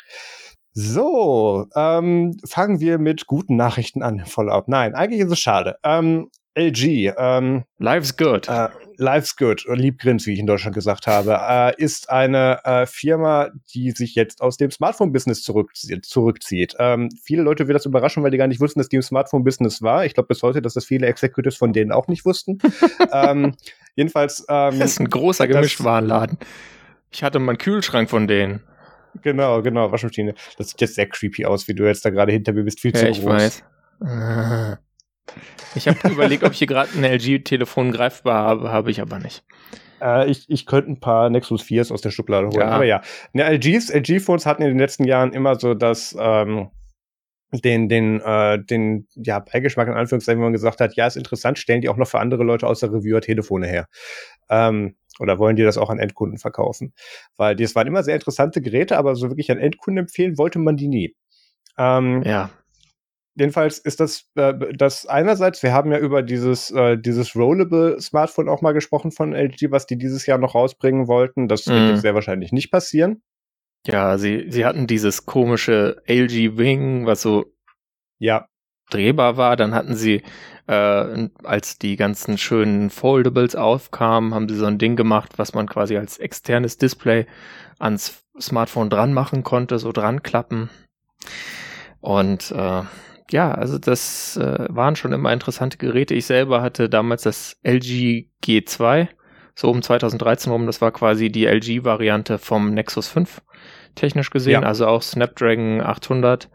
So, 0.72 1.68
ähm, 1.76 2.38
fangen 2.48 2.80
wir 2.80 2.98
mit 2.98 3.28
guten 3.28 3.58
Nachrichten 3.58 4.04
an, 4.04 4.26
Fallout. 4.26 4.70
Nein, 4.70 4.96
eigentlich 4.96 5.20
ist 5.22 5.32
es 5.32 5.40
schade. 5.40 5.76
Ähm, 5.84 6.30
LG. 6.56 7.14
Ähm, 7.18 7.66
Life's 7.78 8.16
good. 8.16 8.48
Äh, 8.48 8.70
Life's 9.00 9.38
good, 9.38 9.64
Liebgrins, 9.66 10.28
wie 10.28 10.34
ich 10.34 10.40
in 10.40 10.46
Deutschland 10.46 10.76
gesagt 10.76 11.08
habe, 11.08 11.40
äh, 11.42 11.82
ist 11.82 12.10
eine 12.10 12.60
äh, 12.66 12.86
Firma, 12.86 13.50
die 13.74 13.92
sich 13.92 14.14
jetzt 14.14 14.42
aus 14.42 14.58
dem 14.58 14.72
Smartphone-Business 14.72 15.42
zurückzieht. 15.42 16.06
zurückzieht. 16.06 16.76
Ähm, 16.80 17.10
viele 17.24 17.42
Leute 17.44 17.68
wird 17.68 17.76
das 17.76 17.86
überraschen, 17.86 18.24
weil 18.24 18.32
die 18.32 18.38
gar 18.38 18.48
nicht 18.48 18.60
wussten, 18.60 18.80
dass 18.80 18.90
die 18.90 18.98
im 18.98 19.02
Smartphone-Business 19.02 19.82
war. 19.82 20.06
Ich 20.06 20.16
glaube 20.16 20.28
bis 20.28 20.44
heute, 20.44 20.62
dass 20.62 20.74
das 20.74 20.84
viele 20.84 21.08
Executives 21.08 21.56
von 21.56 21.72
denen 21.72 21.94
auch 21.94 22.10
nicht 22.10 22.26
wussten. 22.26 22.60
ähm, 23.14 23.56
jedenfalls. 23.96 24.46
Ähm, 24.50 24.78
das 24.78 24.92
ist 24.92 25.00
ein 25.00 25.10
großer 25.10 25.48
Gemischtwarenladen. 25.48 26.38
Ich 27.10 27.24
hatte 27.24 27.40
mal 27.40 27.54
einen 27.54 27.58
Kühlschrank 27.58 28.10
von 28.10 28.28
denen. 28.28 28.62
Genau, 29.22 29.62
genau, 29.62 29.94
Waschmaschine. 29.94 30.36
Das 30.58 30.72
sieht 30.72 30.82
jetzt 30.82 30.96
sehr 30.96 31.08
creepy 31.08 31.46
aus, 31.46 31.70
wie 31.70 31.74
du 31.74 31.86
jetzt 31.86 32.04
da 32.04 32.10
gerade 32.10 32.34
hinter 32.34 32.52
mir 32.52 32.64
bist. 32.64 32.82
Viel 32.82 32.94
ja, 32.94 33.00
zu 33.00 33.08
ich 33.08 33.22
groß. 33.22 33.64
weiß. 34.02 34.80
Ich 35.76 35.88
habe 35.88 35.98
überlegt, 36.10 36.44
ob 36.44 36.52
ich 36.52 36.60
hier 36.60 36.68
gerade 36.68 36.90
ein 36.96 37.04
LG-Telefon 37.04 37.92
greifbar 37.92 38.44
habe, 38.44 38.72
habe 38.72 38.92
ich 38.92 39.02
aber 39.02 39.20
nicht. 39.20 39.44
Äh, 40.02 40.30
ich, 40.30 40.50
ich 40.50 40.66
könnte 40.66 40.92
ein 40.92 41.00
paar 41.00 41.30
Nexus 41.30 41.62
4s 41.62 41.92
aus 41.92 42.02
der 42.02 42.12
Schublade 42.12 42.48
holen. 42.48 42.62
Ja. 42.62 42.70
Aber 42.70 42.86
ja, 42.86 43.02
ne, 43.34 43.44
LGs, 43.44 43.90
LG-Phones 43.90 44.46
hatten 44.46 44.64
in 44.64 44.70
den 44.70 44.80
letzten 44.80 45.04
Jahren 45.04 45.34
immer 45.34 45.60
so 45.60 45.74
das, 45.74 46.16
ähm, 46.20 46.70
den, 47.52 47.90
den, 47.90 48.22
äh, 48.22 48.64
den, 48.64 49.08
ja, 49.16 49.40
Beigeschmack 49.40 49.88
in 49.88 49.96
Anführungszeichen, 49.96 50.40
wenn 50.40 50.48
man 50.48 50.54
gesagt 50.54 50.82
hat, 50.82 50.96
ja, 50.96 51.08
ist 51.08 51.18
interessant, 51.18 51.58
stellen 51.58 51.82
die 51.82 51.90
auch 51.90 51.98
noch 51.98 52.08
für 52.08 52.20
andere 52.20 52.44
Leute 52.44 52.68
außer 52.68 52.92
Reviewer 52.92 53.22
Telefone 53.22 53.68
her. 53.68 53.88
Ähm, 54.50 54.96
oder 55.20 55.38
wollen 55.38 55.56
die 55.56 55.64
das 55.64 55.78
auch 55.78 55.90
an 55.90 56.00
Endkunden 56.00 56.38
verkaufen? 56.38 56.94
Weil 57.36 57.56
das 57.56 57.76
waren 57.76 57.88
immer 57.88 58.04
sehr 58.04 58.16
interessante 58.16 58.62
Geräte, 58.62 58.98
aber 58.98 59.16
so 59.16 59.30
wirklich 59.30 59.52
an 59.52 59.58
Endkunden 59.58 60.06
empfehlen 60.06 60.38
wollte 60.38 60.60
man 60.60 60.78
die 60.78 60.88
nie. 60.88 61.16
Ähm, 61.78 62.22
Ja. 62.24 62.52
Jedenfalls 63.40 63.80
ist 63.80 64.02
das, 64.02 64.26
äh, 64.36 64.54
das 64.76 65.06
einerseits, 65.06 65.64
wir 65.64 65.72
haben 65.72 65.92
ja 65.94 65.98
über 65.98 66.22
dieses, 66.22 66.72
äh, 66.72 66.98
dieses 66.98 67.36
Rollable 67.36 68.00
Smartphone 68.02 68.50
auch 68.50 68.62
mal 68.62 68.74
gesprochen 68.74 69.12
von 69.12 69.34
LG, 69.34 69.72
was 69.72 69.86
die 69.88 69.98
dieses 69.98 70.26
Jahr 70.26 70.38
noch 70.38 70.56
rausbringen 70.56 71.08
wollten. 71.08 71.48
Das 71.48 71.66
wird 71.66 71.80
Mhm. 71.80 71.88
jetzt 71.88 72.02
sehr 72.02 72.16
wahrscheinlich 72.16 72.52
nicht 72.52 72.70
passieren. 72.70 73.22
Ja, 73.88 74.18
sie, 74.18 74.48
sie 74.50 74.66
hatten 74.66 74.88
dieses 74.88 75.26
komische 75.26 76.02
LG 76.06 76.58
Wing, 76.58 77.06
was 77.06 77.22
so 77.22 77.46
Ja, 78.22 78.48
drehbar 78.92 79.38
war. 79.38 79.56
Dann 79.56 79.74
hatten 79.74 79.96
sie, 79.96 80.24
äh, 80.68 81.30
als 81.44 81.78
die 81.80 81.96
ganzen 81.96 82.38
schönen 82.38 82.90
Foldables 82.90 83.56
aufkamen, 83.56 84.34
haben 84.34 84.50
sie 84.50 84.56
so 84.58 84.66
ein 84.66 84.78
Ding 84.80 84.98
gemacht, 84.98 85.34
was 85.38 85.54
man 85.54 85.68
quasi 85.70 85.96
als 85.96 86.18
externes 86.18 86.78
Display 86.78 87.26
ans 87.80 88.22
Smartphone 88.38 88.90
dran 88.90 89.14
machen 89.14 89.44
konnte, 89.44 89.80
so 89.80 89.94
dran 89.94 90.24
klappen. 90.24 90.70
Und 92.02 92.52
äh, 92.52 92.82
ja, 93.32 93.52
also 93.52 93.78
das 93.78 94.38
äh, 94.38 94.66
waren 94.70 94.96
schon 94.96 95.14
immer 95.14 95.32
interessante 95.32 95.78
Geräte. 95.78 96.16
Ich 96.16 96.26
selber 96.26 96.62
hatte 96.62 96.90
damals 96.90 97.24
das 97.24 97.58
LG 97.64 98.28
G2, 98.44 99.08
so 99.56 99.70
um 99.70 99.82
2013 99.82 100.52
rum. 100.52 100.66
Das 100.66 100.82
war 100.82 100.92
quasi 100.92 101.32
die 101.32 101.46
LG-Variante 101.46 102.38
vom 102.38 102.74
Nexus 102.74 103.08
5, 103.08 103.42
technisch 103.96 104.32
gesehen. 104.32 104.62
Ja. 104.64 104.68
Also 104.68 104.88
auch 104.88 105.02
Snapdragon 105.02 105.82
800. 105.82 106.50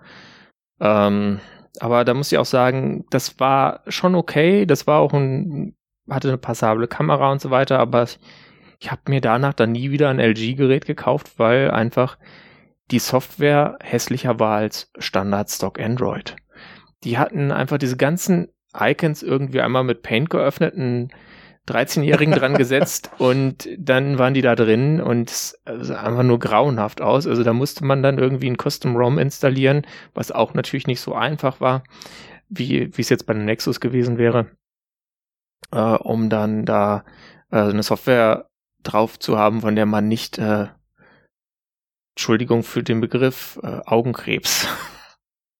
Ähm, 0.80 1.40
aber 1.80 2.04
da 2.04 2.14
muss 2.14 2.32
ich 2.32 2.38
auch 2.38 2.44
sagen, 2.44 3.04
das 3.10 3.38
war 3.38 3.82
schon 3.88 4.14
okay. 4.14 4.66
Das 4.66 4.86
war 4.86 5.00
auch 5.00 5.12
ein, 5.12 5.76
hatte 6.08 6.28
eine 6.28 6.38
passable 6.38 6.88
Kamera 6.88 7.30
und 7.30 7.40
so 7.40 7.50
weiter, 7.50 7.78
aber 7.78 8.04
ich, 8.04 8.18
ich 8.80 8.90
habe 8.90 9.02
mir 9.08 9.20
danach 9.20 9.54
dann 9.54 9.72
nie 9.72 9.90
wieder 9.90 10.08
ein 10.08 10.20
LG-Gerät 10.20 10.86
gekauft, 10.86 11.38
weil 11.38 11.70
einfach 11.70 12.18
die 12.90 12.98
Software 12.98 13.78
hässlicher 13.82 14.38
war 14.38 14.56
als 14.56 14.90
Standard-Stock 14.98 15.80
Android. 15.80 16.36
Die 17.04 17.18
hatten 17.18 17.52
einfach 17.52 17.78
diese 17.78 17.96
ganzen 17.96 18.48
Icons 18.76 19.22
irgendwie 19.22 19.60
einmal 19.60 19.84
mit 19.84 20.02
Paint 20.02 20.30
geöffnet, 20.30 20.74
einen 20.74 21.10
13-Jährigen 21.68 22.34
dran 22.34 22.54
gesetzt 22.58 23.10
und 23.18 23.68
dann 23.78 24.18
waren 24.18 24.34
die 24.34 24.42
da 24.42 24.54
drin 24.54 25.00
und 25.00 25.30
es 25.30 25.60
sah 25.64 26.02
einfach 26.02 26.22
nur 26.22 26.38
grauenhaft 26.38 27.00
aus. 27.00 27.26
Also 27.26 27.42
da 27.42 27.52
musste 27.52 27.84
man 27.84 28.02
dann 28.02 28.18
irgendwie 28.18 28.50
ein 28.50 28.58
Custom 28.58 28.96
ROM 28.96 29.18
installieren, 29.18 29.86
was 30.12 30.32
auch 30.32 30.54
natürlich 30.54 30.86
nicht 30.86 31.00
so 31.00 31.14
einfach 31.14 31.60
war, 31.60 31.84
wie 32.48 32.96
wie 32.96 33.02
es 33.02 33.08
jetzt 33.08 33.26
bei 33.26 33.34
einem 33.34 33.44
Nexus 33.44 33.80
gewesen 33.80 34.18
wäre, 34.18 34.50
äh, 35.72 35.78
um 35.78 36.28
dann 36.28 36.64
da 36.64 37.04
äh, 37.50 37.58
eine 37.58 37.82
Software 37.82 38.48
drauf 38.82 39.18
zu 39.18 39.38
haben, 39.38 39.62
von 39.62 39.76
der 39.76 39.86
man 39.86 40.08
nicht, 40.08 40.38
äh, 40.38 40.68
Entschuldigung 42.14 42.62
für 42.62 42.82
den 42.82 43.00
Begriff, 43.00 43.58
äh, 43.62 43.80
Augenkrebs 43.86 44.68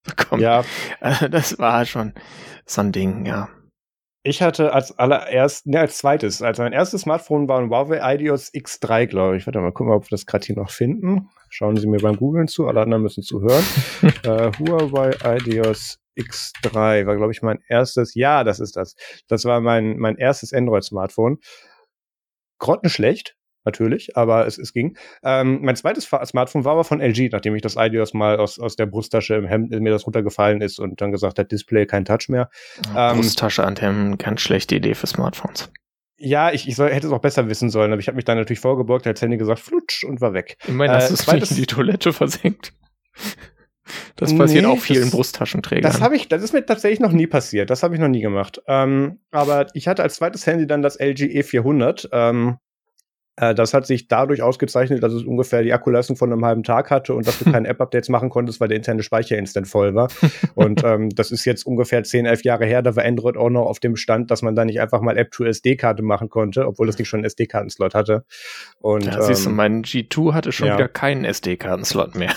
bekommt. 0.04 0.42
ja. 0.42 0.64
Äh, 1.00 1.28
das 1.30 1.58
war 1.58 1.84
schon 1.84 2.14
so 2.66 2.80
ein 2.80 2.92
Ding, 2.92 3.26
ja. 3.26 3.48
Ich 4.26 4.40
hatte 4.40 4.72
als 4.72 4.98
allererst, 4.98 5.66
ne, 5.66 5.80
als 5.80 5.98
zweites, 5.98 6.40
also 6.40 6.62
mein 6.62 6.72
erstes 6.72 7.02
Smartphone 7.02 7.46
war 7.46 7.60
ein 7.60 7.68
Huawei 7.68 8.14
Ideos 8.14 8.50
X3, 8.54 9.06
glaube 9.06 9.36
ich. 9.36 9.46
Warte 9.46 9.60
mal, 9.60 9.70
gucken, 9.70 9.92
ob 9.92 10.04
wir 10.04 10.10
das 10.10 10.24
gerade 10.24 10.46
hier 10.46 10.56
noch 10.56 10.70
finden. 10.70 11.28
Schauen 11.50 11.76
Sie 11.76 11.86
mir 11.86 11.98
beim 11.98 12.16
Googlen 12.16 12.48
zu, 12.48 12.66
alle 12.66 12.80
anderen 12.80 13.02
müssen 13.02 13.22
zuhören. 13.22 13.62
äh, 14.22 14.50
Huawei 14.58 15.10
Ideos 15.36 15.98
X3 16.18 17.06
war, 17.06 17.16
glaube 17.16 17.32
ich, 17.32 17.42
mein 17.42 17.58
erstes. 17.68 18.14
Ja, 18.14 18.44
das 18.44 18.60
ist 18.60 18.76
das. 18.76 18.94
Das 19.28 19.44
war 19.44 19.60
mein, 19.60 19.98
mein 19.98 20.16
erstes 20.16 20.54
Android-Smartphone. 20.54 21.38
Grottenschlecht, 22.58 23.36
natürlich, 23.64 24.16
aber 24.16 24.46
es, 24.46 24.58
es 24.58 24.72
ging. 24.72 24.96
Ähm, 25.22 25.60
mein 25.62 25.76
zweites 25.76 26.04
Smartphone 26.04 26.64
war 26.64 26.72
aber 26.72 26.84
von 26.84 27.00
LG, 27.00 27.30
nachdem 27.32 27.54
ich 27.54 27.62
das 27.62 27.76
Ideos 27.76 28.14
mal 28.14 28.36
aus, 28.38 28.58
aus 28.58 28.76
der 28.76 28.86
Brusttasche 28.86 29.34
im 29.34 29.46
Hemd 29.46 29.70
mir 29.70 29.90
das 29.90 30.06
runtergefallen 30.06 30.60
ist 30.60 30.78
und 30.78 31.00
dann 31.00 31.12
gesagt 31.12 31.38
hat, 31.38 31.50
Display, 31.52 31.86
kein 31.86 32.04
Touch 32.04 32.28
mehr. 32.28 32.50
Ähm, 32.96 33.16
Brusttasche 33.16 33.64
antennen, 33.64 34.18
ganz 34.18 34.40
schlechte 34.40 34.76
Idee 34.76 34.94
für 34.94 35.06
Smartphones. 35.06 35.70
Ja, 36.16 36.52
ich, 36.52 36.68
ich 36.68 36.76
soll, 36.76 36.90
hätte 36.90 37.08
es 37.08 37.12
auch 37.12 37.20
besser 37.20 37.48
wissen 37.48 37.70
sollen, 37.70 37.92
aber 37.92 38.00
ich 38.00 38.06
habe 38.06 38.16
mich 38.16 38.24
dann 38.24 38.38
natürlich 38.38 38.60
vorgebeugt, 38.60 39.06
als 39.06 39.20
Handy 39.20 39.36
gesagt, 39.36 39.60
flutsch 39.60 40.04
und 40.04 40.20
war 40.20 40.32
weg. 40.32 40.56
Immerhin 40.66 40.92
Äh, 40.92 40.96
hast 40.96 41.10
du 41.10 41.14
es 41.14 41.20
zweites- 41.20 41.50
nicht 41.50 41.58
in 41.58 41.62
die 41.62 41.66
Toilette 41.66 42.12
versenkt. 42.12 42.72
Das 44.16 44.34
passiert 44.34 44.64
Nee, 44.64 44.70
auch 44.70 44.78
vielen 44.78 45.02
das- 45.02 45.10
Brusttaschenträgern. 45.10 45.82
Das 45.90 46.00
habe 46.00 46.16
ich, 46.16 46.28
das 46.28 46.42
ist 46.42 46.52
mir 46.54 46.64
tatsächlich 46.64 47.00
noch 47.00 47.12
nie 47.12 47.26
passiert. 47.26 47.68
Das 47.68 47.82
habe 47.82 47.94
ich 47.94 48.00
noch 48.00 48.08
nie 48.08 48.22
gemacht. 48.22 48.62
Ähm, 48.66 49.18
aber 49.30 49.66
ich 49.74 49.88
hatte 49.88 50.02
als 50.02 50.14
zweites 50.14 50.46
Handy 50.46 50.66
dann 50.66 50.80
das 50.82 50.96
LG 50.98 51.24
E400. 51.40 52.08
Ähm, 52.12 52.48
äh, 52.48 52.54
das 53.36 53.74
hat 53.74 53.86
sich 53.86 54.06
dadurch 54.06 54.42
ausgezeichnet, 54.42 55.02
dass 55.02 55.12
es 55.12 55.24
ungefähr 55.24 55.62
die 55.62 55.72
Akkuleistung 55.72 56.16
von 56.16 56.32
einem 56.32 56.44
halben 56.44 56.62
Tag 56.62 56.90
hatte 56.90 57.14
und 57.14 57.26
dass 57.26 57.38
du 57.38 57.44
keine 57.52 57.66
App-Updates 57.68 58.08
machen 58.08 58.30
konntest, 58.30 58.60
weil 58.60 58.68
der 58.68 58.76
interne 58.76 59.02
Speicher 59.02 59.36
instant 59.36 59.66
voll 59.66 59.94
war. 59.94 60.08
und 60.54 60.84
ähm, 60.84 61.10
das 61.10 61.32
ist 61.32 61.44
jetzt 61.44 61.66
ungefähr 61.66 62.04
10, 62.04 62.26
11 62.26 62.44
Jahre 62.44 62.64
her. 62.64 62.82
Da 62.82 62.94
war 62.94 63.04
Android 63.04 63.36
auch 63.36 63.50
noch 63.50 63.66
auf 63.66 63.80
dem 63.80 63.96
Stand, 63.96 64.30
dass 64.30 64.42
man 64.42 64.54
da 64.54 64.64
nicht 64.64 64.80
einfach 64.80 65.00
mal 65.00 65.16
App-to-SD-Karte 65.16 66.02
machen 66.02 66.28
konnte, 66.28 66.66
obwohl 66.66 66.86
das 66.86 66.98
nicht 66.98 67.08
schon 67.08 67.18
einen 67.18 67.26
SD-Kartenslot 67.26 67.94
hatte. 67.94 68.24
Und 68.78 69.06
ja, 69.06 69.20
siehst 69.22 69.46
du, 69.46 69.50
ähm, 69.50 69.56
mein 69.56 69.82
G2 69.82 70.32
hatte 70.32 70.52
schon 70.52 70.68
ja. 70.68 70.74
wieder 70.74 70.88
keinen 70.88 71.24
SD-Kartenslot 71.24 72.14
mehr. 72.14 72.34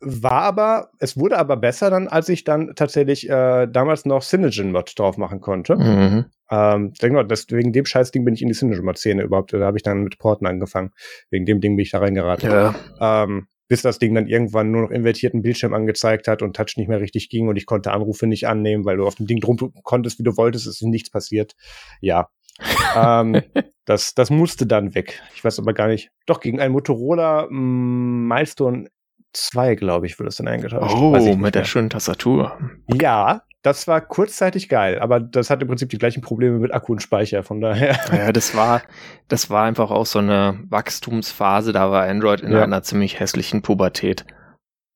War 0.00 0.42
aber, 0.42 0.90
es 0.98 1.16
wurde 1.16 1.38
aber 1.38 1.56
besser 1.56 1.90
dann, 1.90 2.08
als 2.08 2.28
ich 2.28 2.44
dann 2.44 2.74
tatsächlich 2.76 3.28
äh, 3.28 3.66
damals 3.66 4.04
noch 4.04 4.22
Cyanogen-Mod 4.22 4.98
drauf 4.98 5.16
machen 5.16 5.40
konnte. 5.40 5.76
Mhm. 5.76 6.26
Ähm, 6.50 6.92
denk 6.94 7.14
mal, 7.14 7.26
das, 7.26 7.46
wegen 7.50 7.72
dem 7.72 7.84
Scheißding 7.84 8.24
bin 8.24 8.34
ich 8.34 8.42
in 8.42 8.48
die 8.48 8.54
Cyanogen-Mod-Szene 8.54 9.22
überhaupt, 9.22 9.52
da 9.52 9.60
habe 9.60 9.76
ich 9.76 9.82
dann 9.82 10.04
mit 10.04 10.18
Porten 10.18 10.46
angefangen. 10.46 10.92
Wegen 11.30 11.46
dem 11.46 11.60
Ding 11.60 11.76
bin 11.76 11.82
ich 11.82 11.90
da 11.90 11.98
reingeraten. 11.98 12.50
Ja. 12.50 12.74
Ähm, 13.00 13.48
bis 13.68 13.82
das 13.82 13.98
Ding 13.98 14.14
dann 14.14 14.26
irgendwann 14.26 14.70
nur 14.70 14.82
noch 14.82 14.90
invertierten 14.90 15.42
Bildschirm 15.42 15.74
angezeigt 15.74 16.26
hat 16.26 16.42
und 16.42 16.56
Touch 16.56 16.76
nicht 16.76 16.88
mehr 16.88 17.00
richtig 17.00 17.28
ging 17.28 17.48
und 17.48 17.56
ich 17.56 17.66
konnte 17.66 17.92
Anrufe 17.92 18.26
nicht 18.26 18.48
annehmen, 18.48 18.84
weil 18.84 18.96
du 18.96 19.06
auf 19.06 19.16
dem 19.16 19.26
Ding 19.26 19.40
drum 19.40 19.58
konntest, 19.82 20.18
wie 20.18 20.22
du 20.22 20.36
wolltest, 20.36 20.66
es 20.66 20.80
ist 20.80 20.86
nichts 20.86 21.10
passiert. 21.10 21.54
Ja. 22.00 22.28
ähm, 22.96 23.42
das, 23.84 24.14
das 24.14 24.30
musste 24.30 24.66
dann 24.66 24.94
weg. 24.94 25.22
Ich 25.34 25.44
weiß 25.44 25.58
aber 25.58 25.74
gar 25.74 25.88
nicht. 25.88 26.10
Doch, 26.26 26.40
gegen 26.40 26.60
einen 26.60 26.72
Motorola 26.72 27.46
mm, 27.48 28.26
Milestone 28.26 28.88
2, 29.32 29.74
glaube 29.74 30.06
ich, 30.06 30.18
wurde 30.18 30.28
das 30.28 30.36
dann 30.36 30.48
eingetauscht. 30.48 30.94
Oh, 30.96 31.36
mit 31.36 31.54
der 31.54 31.64
schönen 31.64 31.90
Tastatur. 31.90 32.58
Ja, 32.86 33.42
das 33.62 33.86
war 33.88 34.00
kurzzeitig 34.00 34.68
geil, 34.68 34.98
aber 35.00 35.20
das 35.20 35.50
hat 35.50 35.60
im 35.62 35.68
Prinzip 35.68 35.90
die 35.90 35.98
gleichen 35.98 36.20
Probleme 36.22 36.58
mit 36.58 36.72
Akku 36.72 36.92
und 36.92 37.02
Speicher, 37.02 37.42
von 37.42 37.60
daher. 37.60 37.98
Ja, 38.12 38.32
das 38.32 38.56
war, 38.56 38.82
das 39.28 39.50
war 39.50 39.64
einfach 39.64 39.90
auch 39.90 40.06
so 40.06 40.20
eine 40.20 40.60
Wachstumsphase. 40.68 41.72
Da 41.72 41.90
war 41.90 42.04
Android 42.04 42.40
in 42.40 42.52
Ja. 42.52 42.62
einer 42.62 42.82
ziemlich 42.82 43.20
hässlichen 43.20 43.62
Pubertät, 43.62 44.24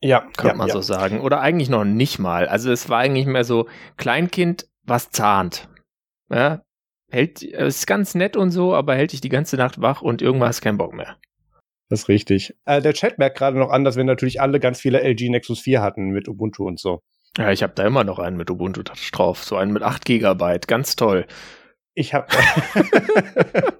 Ja, 0.00 0.20
könnte 0.20 0.48
ja, 0.48 0.54
man 0.54 0.68
ja. 0.68 0.72
so 0.74 0.80
sagen. 0.80 1.20
Oder 1.20 1.40
eigentlich 1.40 1.68
noch 1.70 1.84
nicht 1.84 2.18
mal. 2.18 2.46
Also 2.48 2.70
es 2.72 2.88
war 2.88 2.98
eigentlich 3.00 3.26
mehr 3.26 3.44
so 3.44 3.68
Kleinkind, 3.96 4.66
was 4.84 5.10
zahnt. 5.10 5.68
Ja, 6.30 6.62
hält, 7.10 7.42
es 7.42 7.78
ist 7.80 7.86
ganz 7.86 8.14
nett 8.14 8.36
und 8.36 8.50
so, 8.52 8.74
aber 8.74 8.94
hält 8.94 9.12
dich 9.12 9.20
die 9.20 9.28
ganze 9.28 9.56
Nacht 9.56 9.80
wach 9.82 10.00
und 10.02 10.22
irgendwann 10.22 10.48
hast 10.48 10.62
keinen 10.62 10.78
Bock 10.78 10.94
mehr. 10.94 11.16
Das 11.92 12.04
ist 12.04 12.08
richtig. 12.08 12.54
Äh, 12.64 12.80
der 12.80 12.94
Chat 12.94 13.18
merkt 13.18 13.36
gerade 13.36 13.58
noch 13.58 13.68
an, 13.68 13.84
dass 13.84 13.96
wir 13.96 14.04
natürlich 14.04 14.40
alle 14.40 14.60
ganz 14.60 14.80
viele 14.80 15.02
LG 15.02 15.28
Nexus 15.28 15.60
4 15.60 15.82
hatten 15.82 16.08
mit 16.08 16.26
Ubuntu 16.26 16.66
und 16.66 16.80
so. 16.80 17.02
Ja, 17.36 17.52
ich 17.52 17.62
habe 17.62 17.74
da 17.74 17.86
immer 17.86 18.02
noch 18.02 18.18
einen 18.18 18.38
mit 18.38 18.50
Ubuntu 18.50 18.82
Touch 18.82 19.10
drauf. 19.12 19.44
So 19.44 19.56
einen 19.56 19.74
mit 19.74 19.82
8 19.82 20.06
Gigabyte. 20.06 20.66
Ganz 20.66 20.96
toll. 20.96 21.26
Ich 21.92 22.14
habe 22.14 22.28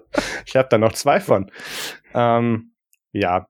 ich 0.45 0.55
hab 0.55 0.69
da 0.69 0.77
noch 0.77 0.93
zwei 0.93 1.19
von. 1.19 1.49
Ähm, 2.13 2.75
ja. 3.13 3.47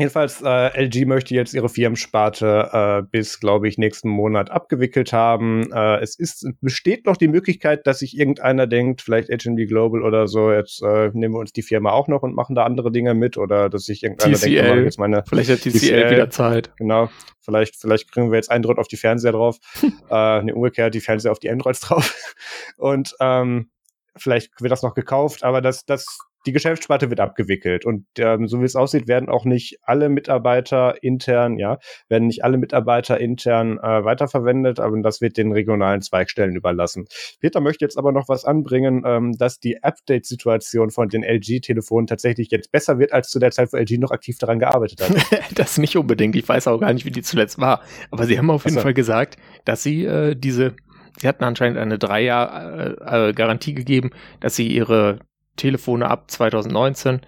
Jedenfalls, 0.00 0.40
äh, 0.40 0.82
LG 0.82 1.04
möchte 1.04 1.34
jetzt 1.34 1.52
ihre 1.52 1.68
Firmensparte 1.68 2.70
äh, 2.72 3.02
bis, 3.02 3.38
glaube 3.38 3.68
ich, 3.68 3.76
nächsten 3.76 4.08
Monat 4.08 4.50
abgewickelt 4.50 5.12
haben. 5.12 5.70
Äh, 5.74 5.98
es 5.98 6.18
ist, 6.18 6.48
besteht 6.62 7.04
noch 7.04 7.18
die 7.18 7.28
Möglichkeit, 7.28 7.86
dass 7.86 7.98
sich 7.98 8.16
irgendeiner 8.18 8.66
denkt, 8.66 9.02
vielleicht 9.02 9.28
HMD 9.28 9.68
Global 9.68 10.02
oder 10.02 10.26
so, 10.26 10.52
jetzt 10.52 10.82
äh, 10.82 11.10
nehmen 11.12 11.34
wir 11.34 11.40
uns 11.40 11.52
die 11.52 11.60
Firma 11.60 11.90
auch 11.90 12.08
noch 12.08 12.22
und 12.22 12.34
machen 12.34 12.56
da 12.56 12.64
andere 12.64 12.90
Dinge 12.90 13.12
mit 13.12 13.36
oder 13.36 13.68
dass 13.68 13.84
sich 13.84 14.02
irgendeiner 14.02 14.38
TCL. 14.38 14.62
denkt, 14.62 14.84
jetzt 14.84 14.98
meine 14.98 15.22
Vielleicht 15.28 15.50
hat 15.50 15.58
TCL, 15.60 15.78
TCL 15.78 16.10
wieder 16.12 16.30
Zeit. 16.30 16.74
Genau. 16.78 17.10
Vielleicht, 17.42 17.76
vielleicht 17.76 18.10
kriegen 18.10 18.30
wir 18.30 18.36
jetzt 18.36 18.50
Android 18.50 18.78
auf 18.78 18.88
die 18.88 18.96
Fernseher 18.96 19.32
drauf. 19.32 19.58
äh, 20.10 20.42
ne, 20.42 20.54
umgekehrt 20.54 20.94
die 20.94 21.00
Fernseher 21.00 21.30
auf 21.30 21.40
die 21.40 21.50
Androids 21.50 21.80
drauf. 21.80 22.34
und 22.78 23.14
ähm, 23.20 23.68
vielleicht 24.16 24.62
wird 24.62 24.72
das 24.72 24.82
noch 24.82 24.94
gekauft, 24.94 25.44
aber 25.44 25.60
das, 25.60 25.84
das 25.84 26.20
die 26.46 26.52
Geschäftssparte 26.52 27.10
wird 27.10 27.20
abgewickelt 27.20 27.84
und 27.84 28.06
ähm, 28.18 28.48
so 28.48 28.60
wie 28.60 28.64
es 28.64 28.76
aussieht, 28.76 29.08
werden 29.08 29.28
auch 29.28 29.44
nicht 29.44 29.78
alle 29.82 30.08
Mitarbeiter 30.08 31.02
intern, 31.02 31.58
ja, 31.58 31.78
werden 32.08 32.26
nicht 32.26 32.44
alle 32.44 32.56
Mitarbeiter 32.56 33.20
intern 33.20 33.78
äh, 33.78 34.04
weiterverwendet, 34.04 34.80
aber 34.80 35.00
das 35.02 35.20
wird 35.20 35.36
den 35.36 35.52
regionalen 35.52 36.00
Zweigstellen 36.00 36.56
überlassen. 36.56 37.06
Peter 37.40 37.60
möchte 37.60 37.84
jetzt 37.84 37.98
aber 37.98 38.12
noch 38.12 38.28
was 38.28 38.44
anbringen, 38.44 39.02
ähm, 39.06 39.36
dass 39.36 39.60
die 39.60 39.82
Update-Situation 39.82 40.90
von 40.90 41.08
den 41.08 41.22
LG-Telefonen 41.22 42.06
tatsächlich 42.06 42.50
jetzt 42.50 42.72
besser 42.72 42.98
wird 42.98 43.12
als 43.12 43.28
zu 43.28 43.38
der 43.38 43.50
Zeit, 43.50 43.72
wo 43.72 43.76
LG 43.76 43.98
noch 43.98 44.10
aktiv 44.10 44.38
daran 44.38 44.58
gearbeitet 44.58 45.00
hat. 45.00 45.10
das 45.58 45.78
nicht 45.78 45.96
unbedingt. 45.96 46.36
Ich 46.36 46.48
weiß 46.48 46.68
auch 46.68 46.78
gar 46.78 46.92
nicht, 46.92 47.04
wie 47.04 47.10
die 47.10 47.22
zuletzt 47.22 47.58
war, 47.58 47.82
aber 48.10 48.24
sie 48.24 48.38
haben 48.38 48.50
auf 48.50 48.64
jeden 48.64 48.76
also. 48.76 48.84
Fall 48.84 48.94
gesagt, 48.94 49.36
dass 49.64 49.82
sie 49.82 50.04
äh, 50.04 50.34
diese 50.34 50.74
Sie 51.20 51.28
hatten 51.28 51.44
anscheinend 51.44 51.76
eine 51.76 51.98
drei 51.98 52.22
Jahr 52.22 52.78
äh, 52.78 53.28
äh 53.28 53.32
Garantie 53.34 53.74
gegeben, 53.74 54.10
dass 54.38 54.56
sie 54.56 54.68
ihre 54.68 55.18
Telefone 55.60 56.08
ab 56.08 56.30
2019 56.30 57.20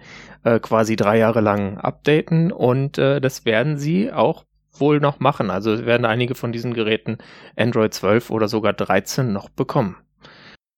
äh, 0.43 0.59
quasi 0.59 0.95
drei 0.95 1.17
Jahre 1.19 1.41
lang 1.41 1.77
updaten 1.77 2.51
und 2.51 2.97
äh, 2.97 3.21
das 3.21 3.45
werden 3.45 3.77
sie 3.77 4.11
auch 4.11 4.45
wohl 4.73 4.99
noch 4.99 5.19
machen. 5.19 5.49
Also 5.49 5.85
werden 5.85 6.05
einige 6.05 6.35
von 6.35 6.51
diesen 6.51 6.73
Geräten 6.73 7.19
Android 7.55 7.93
12 7.93 8.29
oder 8.31 8.47
sogar 8.47 8.73
13 8.73 9.31
noch 9.31 9.49
bekommen. 9.49 9.97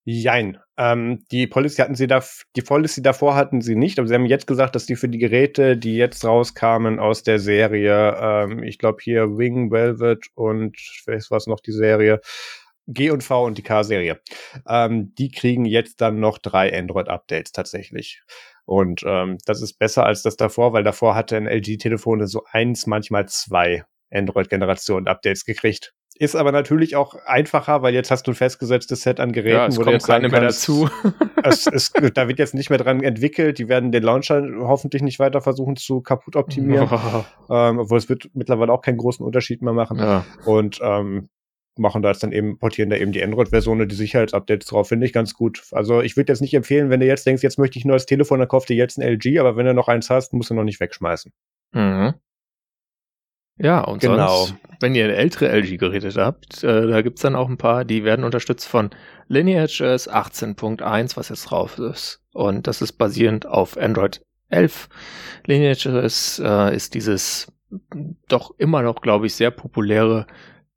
Jein. 0.07 0.59
Ähm, 0.77 1.23
die 1.31 1.47
Policy 1.47 1.81
hatten 1.81 1.95
sie 1.95 2.05
da, 2.05 2.21
die 2.55 2.61
Policy 2.61 3.01
davor 3.01 3.33
hatten 3.35 3.61
sie 3.61 3.75
nicht, 3.75 3.97
aber 3.97 4.07
sie 4.07 4.13
haben 4.13 4.25
jetzt 4.25 4.45
gesagt, 4.45 4.75
dass 4.75 4.85
die 4.85 4.95
für 4.95 5.09
die 5.09 5.17
Geräte, 5.17 5.77
die 5.77 5.95
jetzt 5.95 6.23
rauskamen 6.23 6.99
aus 6.99 7.23
der 7.23 7.39
Serie, 7.39 8.15
ähm, 8.21 8.61
ich 8.61 8.77
glaube 8.77 8.99
hier 9.01 9.37
Wing, 9.37 9.71
Velvet 9.71 10.27
und 10.35 10.77
was 11.07 11.31
war 11.31 11.41
noch 11.47 11.59
die 11.59 11.71
Serie, 11.71 12.21
G 12.87 13.09
und 13.09 13.23
V 13.23 13.45
und 13.45 13.57
die 13.57 13.63
K-Serie. 13.63 14.19
Ähm, 14.67 15.13
die 15.15 15.31
kriegen 15.31 15.65
jetzt 15.65 16.01
dann 16.01 16.19
noch 16.19 16.37
drei 16.37 16.77
Android-Updates 16.77 17.51
tatsächlich. 17.51 18.21
Und 18.65 19.03
ähm, 19.05 19.37
das 19.45 19.61
ist 19.61 19.77
besser 19.77 20.05
als 20.05 20.23
das 20.23 20.37
davor, 20.37 20.73
weil 20.73 20.83
davor 20.83 21.15
hatte 21.15 21.37
ein 21.37 21.47
LG-Telefone 21.47 22.27
so 22.27 22.43
eins, 22.51 22.87
manchmal 22.87 23.27
zwei 23.27 23.83
Android-Generationen-Updates 24.11 25.45
gekriegt. 25.45 25.93
Ist 26.17 26.35
aber 26.35 26.53
natürlich 26.53 26.95
auch 26.95 27.15
einfacher, 27.25 27.81
weil 27.81 27.93
jetzt 27.93 28.09
hast 28.09 28.25
du 28.25 28.31
ein 28.31 28.35
festgesetztes 28.35 29.01
Set 29.01 29.19
an 29.19 29.33
Geräten, 29.33 29.57
ja, 29.57 29.67
es 29.67 29.75
wo 29.75 29.81
kommt 29.81 29.87
du 29.87 29.91
jetzt 29.95 30.07
keine 30.07 30.29
mehr 30.29 30.39
dazu. 30.39 30.89
es, 31.43 31.67
es, 31.67 31.91
da 32.13 32.29
wird 32.29 32.39
jetzt 32.39 32.53
nicht 32.53 32.69
mehr 32.69 32.79
dran 32.79 33.03
entwickelt. 33.03 33.59
Die 33.59 33.67
werden 33.67 33.91
den 33.91 34.01
Launcher 34.01 34.41
hoffentlich 34.61 35.01
nicht 35.01 35.19
weiter 35.19 35.41
versuchen 35.41 35.75
zu 35.75 36.01
kaputt 36.01 36.35
optimieren. 36.35 36.87
Oh. 36.91 37.23
Ähm, 37.47 37.77
obwohl 37.77 37.99
es 37.99 38.09
wird 38.09 38.31
mittlerweile 38.33 38.73
auch 38.73 38.81
keinen 38.81 38.97
großen 38.97 39.23
Unterschied 39.23 39.61
mehr 39.61 39.73
machen. 39.73 39.99
Ja. 39.99 40.25
Und 40.45 40.79
ähm, 40.81 41.29
machen 41.77 42.01
da 42.01 42.09
jetzt 42.09 42.23
dann 42.23 42.31
eben, 42.31 42.57
portieren 42.57 42.89
da 42.89 42.95
eben 42.95 43.11
die 43.11 43.23
Android-Version 43.23 43.87
die 43.87 43.95
Sicherheitsupdates 43.95 44.67
drauf, 44.67 44.87
finde 44.87 45.05
ich 45.05 45.13
ganz 45.13 45.33
gut. 45.33 45.63
Also 45.71 46.01
ich 46.01 46.17
würde 46.17 46.31
jetzt 46.31 46.41
nicht 46.41 46.53
empfehlen, 46.53 46.89
wenn 46.89 46.99
du 46.99 47.05
jetzt 47.05 47.25
denkst, 47.25 47.43
jetzt 47.43 47.59
möchte 47.59 47.77
ich 47.77 47.85
ein 47.85 47.89
neues 47.89 48.05
Telefon, 48.05 48.39
dann 48.39 48.47
kauf 48.47 48.65
dir 48.65 48.75
jetzt 48.75 48.97
ein 48.97 49.01
LG, 49.01 49.39
aber 49.39 49.55
wenn 49.55 49.65
du 49.65 49.73
noch 49.73 49.87
eins 49.87 50.09
hast, 50.09 50.33
musst 50.33 50.49
du 50.49 50.53
noch 50.53 50.63
nicht 50.63 50.79
wegschmeißen. 50.79 51.31
Mhm. 51.73 52.13
Ja, 53.57 53.81
und 53.81 54.01
genau. 54.01 54.45
sonst, 54.45 54.55
wenn 54.81 54.95
ihr 54.95 55.09
ältere 55.15 55.49
LG-Geräte 55.49 56.11
habt, 56.15 56.63
äh, 56.63 56.87
da 56.87 57.01
gibt's 57.01 57.21
dann 57.21 57.35
auch 57.35 57.47
ein 57.47 57.57
paar, 57.57 57.85
die 57.85 58.03
werden 58.03 58.25
unterstützt 58.25 58.67
von 58.67 58.89
Lineage 59.27 59.81
OS 59.81 60.09
18.1, 60.09 61.15
was 61.15 61.29
jetzt 61.29 61.45
drauf 61.45 61.79
ist. 61.79 62.21
Und 62.33 62.67
das 62.67 62.81
ist 62.81 62.93
basierend 62.93 63.45
auf 63.45 63.77
Android 63.77 64.21
11. 64.49 64.89
Lineage 65.45 65.85
äh, 65.85 66.75
ist 66.75 66.93
dieses 66.93 67.47
doch 68.27 68.53
immer 68.57 68.81
noch, 68.81 69.01
glaube 69.01 69.25
ich, 69.25 69.35
sehr 69.35 69.51
populäre 69.51 70.27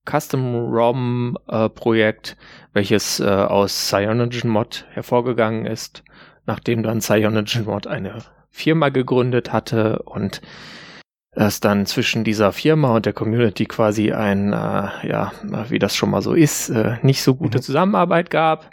Custom 0.08 0.54
ROM 0.54 1.36
äh, 1.48 1.68
Projekt, 1.68 2.36
welches 2.72 3.20
äh, 3.20 3.24
aus 3.26 3.88
Cyanogen 3.88 4.50
Mod 4.50 4.86
hervorgegangen 4.90 5.66
ist, 5.66 6.02
nachdem 6.46 6.82
dann 6.82 7.00
Cyanogen 7.00 7.64
Mod 7.64 7.86
eine 7.86 8.22
Firma 8.50 8.88
gegründet 8.88 9.52
hatte 9.52 10.00
und 10.02 10.40
es 11.32 11.60
dann 11.60 11.86
zwischen 11.86 12.24
dieser 12.24 12.52
Firma 12.52 12.96
und 12.96 13.06
der 13.06 13.12
Community 13.12 13.66
quasi 13.66 14.12
ein, 14.12 14.52
äh, 14.52 15.08
ja, 15.08 15.32
wie 15.68 15.78
das 15.78 15.94
schon 15.94 16.10
mal 16.10 16.22
so 16.22 16.34
ist, 16.34 16.68
äh, 16.70 16.96
nicht 17.02 17.22
so 17.22 17.34
gute 17.34 17.58
mhm. 17.58 17.62
Zusammenarbeit 17.62 18.30
gab. 18.30 18.70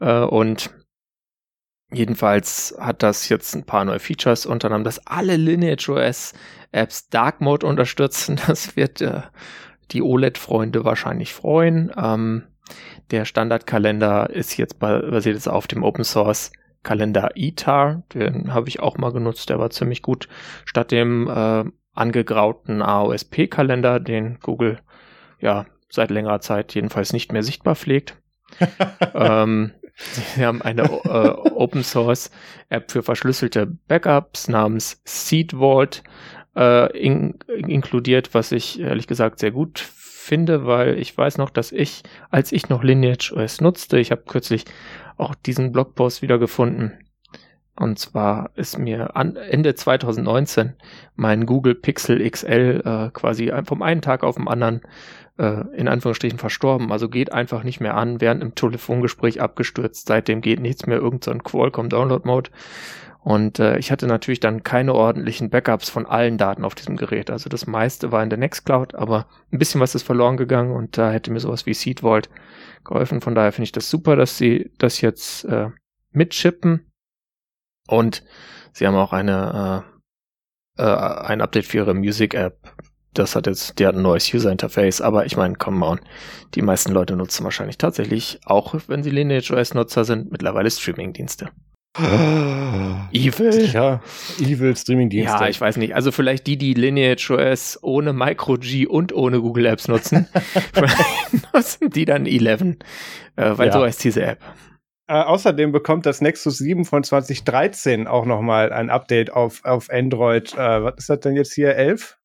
Äh, 0.00 0.20
und 0.20 0.70
jedenfalls 1.92 2.74
hat 2.80 3.02
das 3.02 3.28
jetzt 3.28 3.54
ein 3.54 3.64
paar 3.64 3.84
neue 3.84 3.98
Features, 3.98 4.46
unter 4.46 4.68
anderem, 4.68 4.84
dass 4.84 5.06
alle 5.06 5.36
Lineage 5.36 5.90
OS 5.90 6.32
Apps 6.72 7.08
Dark 7.08 7.40
Mode 7.40 7.66
unterstützen. 7.66 8.40
Das 8.46 8.76
wird 8.76 9.00
äh, 9.00 9.22
die 9.90 10.02
OLED-Freunde 10.02 10.84
wahrscheinlich 10.84 11.32
freuen. 11.32 11.92
Ähm, 11.96 12.44
der 13.10 13.24
Standardkalender 13.24 14.30
ist 14.30 14.56
jetzt 14.56 14.78
basiert 14.78 15.34
jetzt 15.34 15.48
auf 15.48 15.66
dem 15.66 15.82
Open 15.82 16.04
Source 16.04 16.52
Kalender 16.82 17.30
ITAR. 17.34 18.02
Den 18.14 18.52
habe 18.52 18.68
ich 18.68 18.80
auch 18.80 18.98
mal 18.98 19.12
genutzt, 19.12 19.48
der 19.50 19.58
war 19.58 19.70
ziemlich 19.70 20.02
gut. 20.02 20.28
Statt 20.64 20.90
dem 20.90 21.28
äh, 21.28 21.64
angegrauten 21.94 22.82
AOSP-Kalender, 22.82 24.00
den 24.00 24.38
Google 24.40 24.78
ja 25.40 25.66
seit 25.90 26.10
längerer 26.10 26.40
Zeit 26.40 26.74
jedenfalls 26.74 27.12
nicht 27.12 27.32
mehr 27.32 27.42
sichtbar 27.42 27.74
pflegt. 27.74 28.16
ähm, 29.14 29.72
Sie 30.00 30.46
haben 30.46 30.62
eine 30.62 30.82
äh, 30.82 31.50
Open 31.50 31.82
Source 31.82 32.30
App 32.68 32.92
für 32.92 33.02
verschlüsselte 33.02 33.66
Backups 33.66 34.46
namens 34.46 35.02
Seed 35.04 35.52
Vault 35.52 36.04
äh, 36.58 36.98
in, 36.98 37.38
inkludiert, 37.46 38.34
was 38.34 38.52
ich 38.52 38.80
ehrlich 38.80 39.06
gesagt 39.06 39.38
sehr 39.38 39.52
gut 39.52 39.78
finde, 39.78 40.66
weil 40.66 40.98
ich 40.98 41.16
weiß 41.16 41.38
noch, 41.38 41.50
dass 41.50 41.72
ich, 41.72 42.02
als 42.30 42.52
ich 42.52 42.68
noch 42.68 42.82
Lineage 42.82 43.32
OS 43.32 43.60
nutzte, 43.60 43.98
ich 43.98 44.10
habe 44.10 44.24
kürzlich 44.26 44.64
auch 45.16 45.34
diesen 45.34 45.72
Blogpost 45.72 46.20
wieder 46.20 46.38
gefunden. 46.38 46.92
Und 47.76 47.98
zwar 47.98 48.50
ist 48.56 48.76
mir 48.76 49.16
an 49.16 49.36
Ende 49.36 49.74
2019 49.74 50.74
mein 51.14 51.46
Google 51.46 51.76
Pixel 51.76 52.28
XL 52.28 52.82
äh, 52.84 53.10
quasi 53.12 53.52
vom 53.64 53.82
einen 53.82 54.02
Tag 54.02 54.24
auf 54.24 54.34
den 54.34 54.48
anderen 54.48 54.80
äh, 55.38 55.64
in 55.76 55.86
Anführungsstrichen 55.86 56.40
verstorben. 56.40 56.90
Also 56.90 57.08
geht 57.08 57.32
einfach 57.32 57.62
nicht 57.62 57.80
mehr 57.80 57.96
an, 57.96 58.20
während 58.20 58.42
im 58.42 58.56
Telefongespräch 58.56 59.40
abgestürzt. 59.40 60.08
Seitdem 60.08 60.40
geht 60.40 60.60
nichts 60.60 60.86
mehr, 60.86 60.98
irgendein 60.98 61.38
so 61.38 61.44
Qualcomm 61.44 61.88
Download 61.88 62.26
Mode. 62.26 62.50
Und 63.22 63.58
äh, 63.58 63.78
ich 63.78 63.90
hatte 63.90 64.06
natürlich 64.06 64.40
dann 64.40 64.62
keine 64.62 64.94
ordentlichen 64.94 65.50
Backups 65.50 65.90
von 65.90 66.06
allen 66.06 66.38
Daten 66.38 66.64
auf 66.64 66.74
diesem 66.74 66.96
Gerät. 66.96 67.30
Also 67.30 67.48
das 67.48 67.66
meiste 67.66 68.12
war 68.12 68.22
in 68.22 68.30
der 68.30 68.38
Nextcloud, 68.38 68.94
aber 68.94 69.26
ein 69.52 69.58
bisschen 69.58 69.80
was 69.80 69.94
ist 69.94 70.04
verloren 70.04 70.36
gegangen 70.36 70.72
und 70.74 70.96
da 70.96 71.10
hätte 71.10 71.30
mir 71.30 71.40
sowas 71.40 71.66
wie 71.66 71.74
Seed 71.74 72.00
Vault 72.00 72.30
geholfen. 72.84 73.20
Von 73.20 73.34
daher 73.34 73.52
finde 73.52 73.64
ich 73.64 73.72
das 73.72 73.90
super, 73.90 74.16
dass 74.16 74.38
sie 74.38 74.70
das 74.78 75.00
jetzt 75.00 75.44
äh, 75.44 75.70
mitschippen. 76.12 76.90
Und 77.88 78.22
sie 78.72 78.86
haben 78.86 78.94
auch 78.94 79.12
eine 79.12 79.84
äh, 79.84 79.98
äh, 80.78 80.84
ein 80.84 81.40
Update 81.40 81.66
für 81.66 81.78
ihre 81.78 81.94
Music 81.94 82.34
App. 82.34 82.72
Das 83.14 83.34
hat 83.34 83.46
jetzt, 83.46 83.78
die 83.78 83.86
hat 83.86 83.96
ein 83.96 84.02
neues 84.02 84.32
User 84.32 84.52
Interface, 84.52 85.00
aber 85.00 85.26
ich 85.26 85.36
meine, 85.36 85.56
come 85.56 85.84
on. 85.84 86.00
Die 86.54 86.62
meisten 86.62 86.92
Leute 86.92 87.16
nutzen 87.16 87.42
wahrscheinlich 87.44 87.78
tatsächlich, 87.78 88.40
auch 88.44 88.74
wenn 88.86 89.02
sie 89.02 89.10
Lineage 89.10 89.50
OS 89.50 89.74
Nutzer 89.74 90.04
sind, 90.04 90.30
mittlerweile 90.30 90.70
Streaming-Dienste. 90.70 91.50
Evil. 93.12 93.70
Ja, 93.72 94.00
Evil 94.40 94.76
Streaming-Dienste. 94.76 95.38
Ja, 95.38 95.48
ich 95.48 95.60
weiß 95.60 95.76
nicht. 95.78 95.94
Also 95.94 96.12
vielleicht 96.12 96.46
die, 96.46 96.56
die 96.56 96.74
Lineage 96.74 97.30
OS 97.30 97.78
ohne 97.82 98.12
Micro 98.12 98.56
G 98.58 98.86
und 98.86 99.12
ohne 99.12 99.40
Google 99.40 99.66
Apps 99.66 99.88
nutzen, 99.88 100.28
nutzen 101.52 101.90
die 101.90 102.04
dann 102.04 102.26
11, 102.26 102.60
äh, 102.62 102.76
weil 103.36 103.66
ja. 103.66 103.72
so 103.72 103.82
heißt 103.82 104.04
diese 104.04 104.22
App. 104.22 104.40
Äh, 105.08 105.14
außerdem 105.14 105.72
bekommt 105.72 106.04
das 106.04 106.20
Nexus 106.20 106.58
7 106.58 106.84
von 106.84 107.02
2013 107.02 108.06
auch 108.06 108.26
nochmal 108.26 108.72
ein 108.72 108.90
Update 108.90 109.32
auf, 109.32 109.64
auf 109.64 109.88
Android. 109.90 110.52
Äh, 110.52 110.84
was 110.84 110.94
ist 110.98 111.08
das 111.08 111.20
denn 111.20 111.34
jetzt 111.34 111.54
hier? 111.54 111.74
11? 111.74 112.17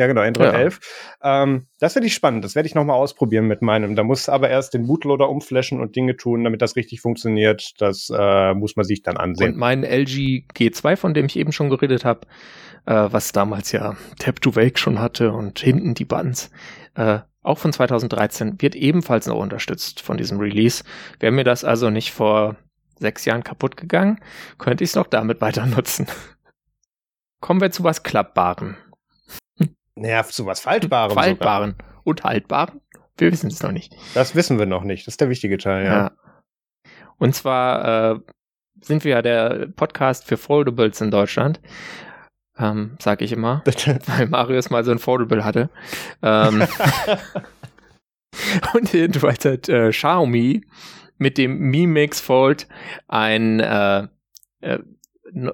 Ja, 0.00 0.06
genau, 0.06 0.22
Android 0.22 0.54
ja. 0.54 0.58
11. 0.58 0.80
Ähm, 1.22 1.66
das 1.78 1.94
werde 1.94 2.06
ich 2.06 2.14
spannend. 2.14 2.42
Das 2.42 2.54
werde 2.54 2.66
ich 2.66 2.74
nochmal 2.74 2.96
ausprobieren 2.96 3.46
mit 3.46 3.60
meinem. 3.60 3.96
Da 3.96 4.02
muss 4.02 4.30
aber 4.30 4.48
erst 4.48 4.72
den 4.72 4.86
Bootloader 4.86 5.28
umflashen 5.28 5.78
und 5.78 5.94
Dinge 5.94 6.16
tun, 6.16 6.42
damit 6.42 6.62
das 6.62 6.74
richtig 6.74 7.02
funktioniert. 7.02 7.74
Das 7.82 8.10
äh, 8.10 8.54
muss 8.54 8.76
man 8.76 8.86
sich 8.86 9.02
dann 9.02 9.18
ansehen. 9.18 9.52
Und 9.52 9.58
mein 9.58 9.84
LG 9.84 10.46
G2, 10.56 10.96
von 10.96 11.12
dem 11.12 11.26
ich 11.26 11.36
eben 11.36 11.52
schon 11.52 11.68
geredet 11.68 12.06
habe, 12.06 12.20
äh, 12.86 13.08
was 13.10 13.32
damals 13.32 13.72
ja 13.72 13.94
Tap 14.18 14.40
to 14.40 14.56
Wake 14.56 14.78
schon 14.78 15.00
hatte 15.00 15.32
und 15.32 15.58
hinten 15.58 15.92
die 15.92 16.06
Buttons, 16.06 16.50
äh, 16.94 17.18
auch 17.42 17.58
von 17.58 17.70
2013, 17.70 18.62
wird 18.62 18.76
ebenfalls 18.76 19.26
noch 19.26 19.36
unterstützt 19.36 20.00
von 20.00 20.16
diesem 20.16 20.38
Release. 20.38 20.82
Wäre 21.18 21.32
mir 21.32 21.44
das 21.44 21.62
also 21.62 21.90
nicht 21.90 22.10
vor 22.10 22.56
sechs 22.98 23.26
Jahren 23.26 23.44
kaputt 23.44 23.76
gegangen, 23.76 24.18
könnte 24.56 24.82
ich 24.82 24.90
es 24.90 24.96
noch 24.96 25.08
damit 25.08 25.42
weiter 25.42 25.66
nutzen. 25.76 26.06
kommen 27.42 27.60
wir 27.60 27.70
zu 27.70 27.84
was 27.84 28.02
Klappbaren. 28.02 28.78
Naja, 30.00 30.24
zu 30.24 30.46
was 30.46 30.60
Faltbarem. 30.60 31.14
Faltbaren 31.14 31.72
sogar. 31.72 32.00
und 32.04 32.24
Haltbaren? 32.24 32.80
Wir 33.18 33.30
wissen 33.30 33.48
es 33.48 33.62
noch 33.62 33.70
nicht. 33.70 33.94
Das 34.14 34.34
wissen 34.34 34.58
wir 34.58 34.64
noch 34.64 34.82
nicht. 34.82 35.06
Das 35.06 35.12
ist 35.12 35.20
der 35.20 35.28
wichtige 35.28 35.58
Teil, 35.58 35.84
ja. 35.84 35.92
ja. 35.92 36.12
Und 37.18 37.34
zwar 37.34 38.14
äh, 38.14 38.20
sind 38.80 39.04
wir 39.04 39.10
ja 39.10 39.22
der 39.22 39.66
Podcast 39.76 40.24
für 40.24 40.38
Foldables 40.38 41.02
in 41.02 41.10
Deutschland. 41.10 41.60
Ähm, 42.58 42.96
sag 42.98 43.20
ich 43.20 43.32
immer. 43.32 43.62
weil 44.06 44.26
Marius 44.26 44.70
mal 44.70 44.84
so 44.84 44.90
ein 44.90 44.98
Foldable 44.98 45.44
hatte. 45.44 45.68
Ähm, 46.22 46.66
und 48.72 48.90
jedenfalls 48.94 49.44
hat 49.44 49.68
äh, 49.68 49.90
Xiaomi 49.90 50.64
mit 51.18 51.36
dem 51.36 51.58
Mi 51.58 51.86
Mix 51.86 52.20
Fold 52.20 52.68
ein 53.06 53.60
äh, 53.60 54.08
äh, 54.62 54.78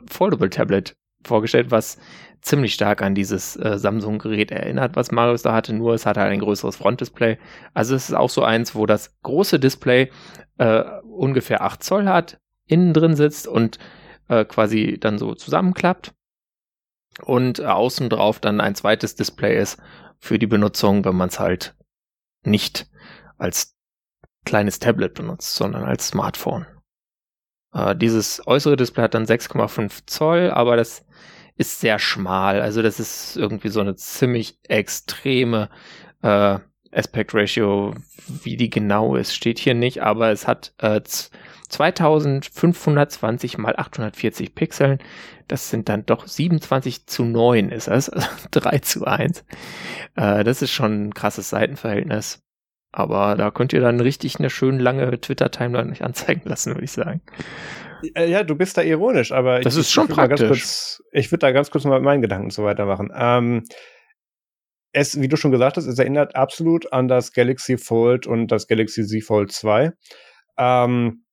Foldable 0.08 0.50
Tablet 0.50 0.96
vorgestellt, 1.24 1.72
was 1.72 1.98
ziemlich 2.46 2.74
stark 2.74 3.02
an 3.02 3.14
dieses 3.14 3.56
äh, 3.56 3.76
Samsung-Gerät 3.76 4.52
erinnert, 4.52 4.94
was 4.94 5.10
Marius 5.10 5.42
da 5.42 5.52
hatte, 5.52 5.72
nur 5.72 5.94
es 5.94 6.06
hat 6.06 6.16
halt 6.16 6.32
ein 6.32 6.40
größeres 6.40 6.76
Frontdisplay. 6.76 7.38
Also 7.74 7.94
es 7.94 8.08
ist 8.08 8.14
auch 8.14 8.30
so 8.30 8.44
eins, 8.44 8.74
wo 8.74 8.86
das 8.86 9.20
große 9.22 9.58
Display 9.58 10.10
äh, 10.58 10.84
ungefähr 11.02 11.62
8 11.62 11.82
Zoll 11.82 12.06
hat, 12.06 12.38
innen 12.66 12.94
drin 12.94 13.16
sitzt 13.16 13.48
und 13.48 13.78
äh, 14.28 14.44
quasi 14.44 14.96
dann 14.98 15.18
so 15.18 15.34
zusammenklappt. 15.34 16.14
Und 17.22 17.58
äh, 17.58 17.64
außen 17.64 18.08
drauf 18.08 18.38
dann 18.38 18.60
ein 18.60 18.76
zweites 18.76 19.16
Display 19.16 19.58
ist 19.60 19.78
für 20.18 20.38
die 20.38 20.46
Benutzung, 20.46 21.04
wenn 21.04 21.16
man 21.16 21.28
es 21.28 21.40
halt 21.40 21.74
nicht 22.44 22.88
als 23.38 23.74
kleines 24.44 24.78
Tablet 24.78 25.14
benutzt, 25.14 25.54
sondern 25.54 25.82
als 25.82 26.08
Smartphone. 26.08 26.66
Äh, 27.74 27.96
dieses 27.96 28.46
äußere 28.46 28.76
Display 28.76 29.02
hat 29.02 29.14
dann 29.14 29.24
6,5 29.24 30.06
Zoll, 30.06 30.50
aber 30.52 30.76
das 30.76 31.04
ist 31.56 31.80
sehr 31.80 31.98
schmal. 31.98 32.60
Also 32.60 32.82
das 32.82 33.00
ist 33.00 33.36
irgendwie 33.36 33.68
so 33.68 33.80
eine 33.80 33.96
ziemlich 33.96 34.58
extreme 34.68 35.70
äh, 36.22 36.58
Aspect 36.92 37.34
Ratio. 37.34 37.94
Wie 38.42 38.56
die 38.56 38.70
genau 38.70 39.14
ist, 39.16 39.34
steht 39.34 39.58
hier 39.58 39.74
nicht, 39.74 40.02
aber 40.02 40.30
es 40.30 40.48
hat 40.48 40.74
äh, 40.78 41.00
2520 41.68 43.58
mal 43.58 43.76
840 43.76 44.54
Pixeln. 44.54 44.98
Das 45.48 45.70
sind 45.70 45.88
dann 45.88 46.04
doch 46.06 46.26
27 46.26 47.06
zu 47.06 47.24
9 47.24 47.70
ist 47.70 47.88
das, 47.88 48.08
also 48.10 48.28
3 48.50 48.78
zu 48.80 49.04
1. 49.04 49.44
Äh, 50.16 50.44
das 50.44 50.62
ist 50.62 50.72
schon 50.72 51.08
ein 51.08 51.14
krasses 51.14 51.50
Seitenverhältnis. 51.50 52.42
Aber 52.96 53.34
da 53.36 53.50
könnt 53.50 53.74
ihr 53.74 53.82
dann 53.82 54.00
richtig 54.00 54.38
eine 54.38 54.48
schön 54.48 54.78
lange 54.78 55.20
Twitter-Timeline 55.20 55.92
euch 55.92 56.02
anzeigen 56.02 56.48
lassen, 56.48 56.72
würde 56.72 56.84
ich 56.84 56.92
sagen. 56.92 57.20
Äh, 58.14 58.30
ja, 58.30 58.42
du 58.42 58.54
bist 58.54 58.78
da 58.78 58.82
ironisch, 58.82 59.32
aber 59.32 59.60
das 59.60 59.74
ich, 59.74 59.80
ist 59.80 59.92
schon 59.92 60.08
praktisch. 60.08 60.48
Kurz, 60.48 61.02
ich 61.12 61.30
würde 61.30 61.40
da 61.40 61.52
ganz 61.52 61.70
kurz 61.70 61.84
mal 61.84 62.00
meinen 62.00 62.22
Gedanken 62.22 62.48
so 62.48 62.64
weitermachen. 62.64 63.12
Ähm, 63.14 63.64
es, 64.92 65.20
wie 65.20 65.28
du 65.28 65.36
schon 65.36 65.50
gesagt 65.50 65.76
hast, 65.76 65.84
es 65.84 65.98
erinnert 65.98 66.36
absolut 66.36 66.90
an 66.90 67.06
das 67.06 67.34
Galaxy 67.34 67.76
Fold 67.76 68.26
und 68.26 68.48
das 68.48 68.66
Galaxy 68.66 69.04
Z 69.04 69.22
Fold 69.22 69.52
2. 69.52 69.92
Ähm, 70.56 71.25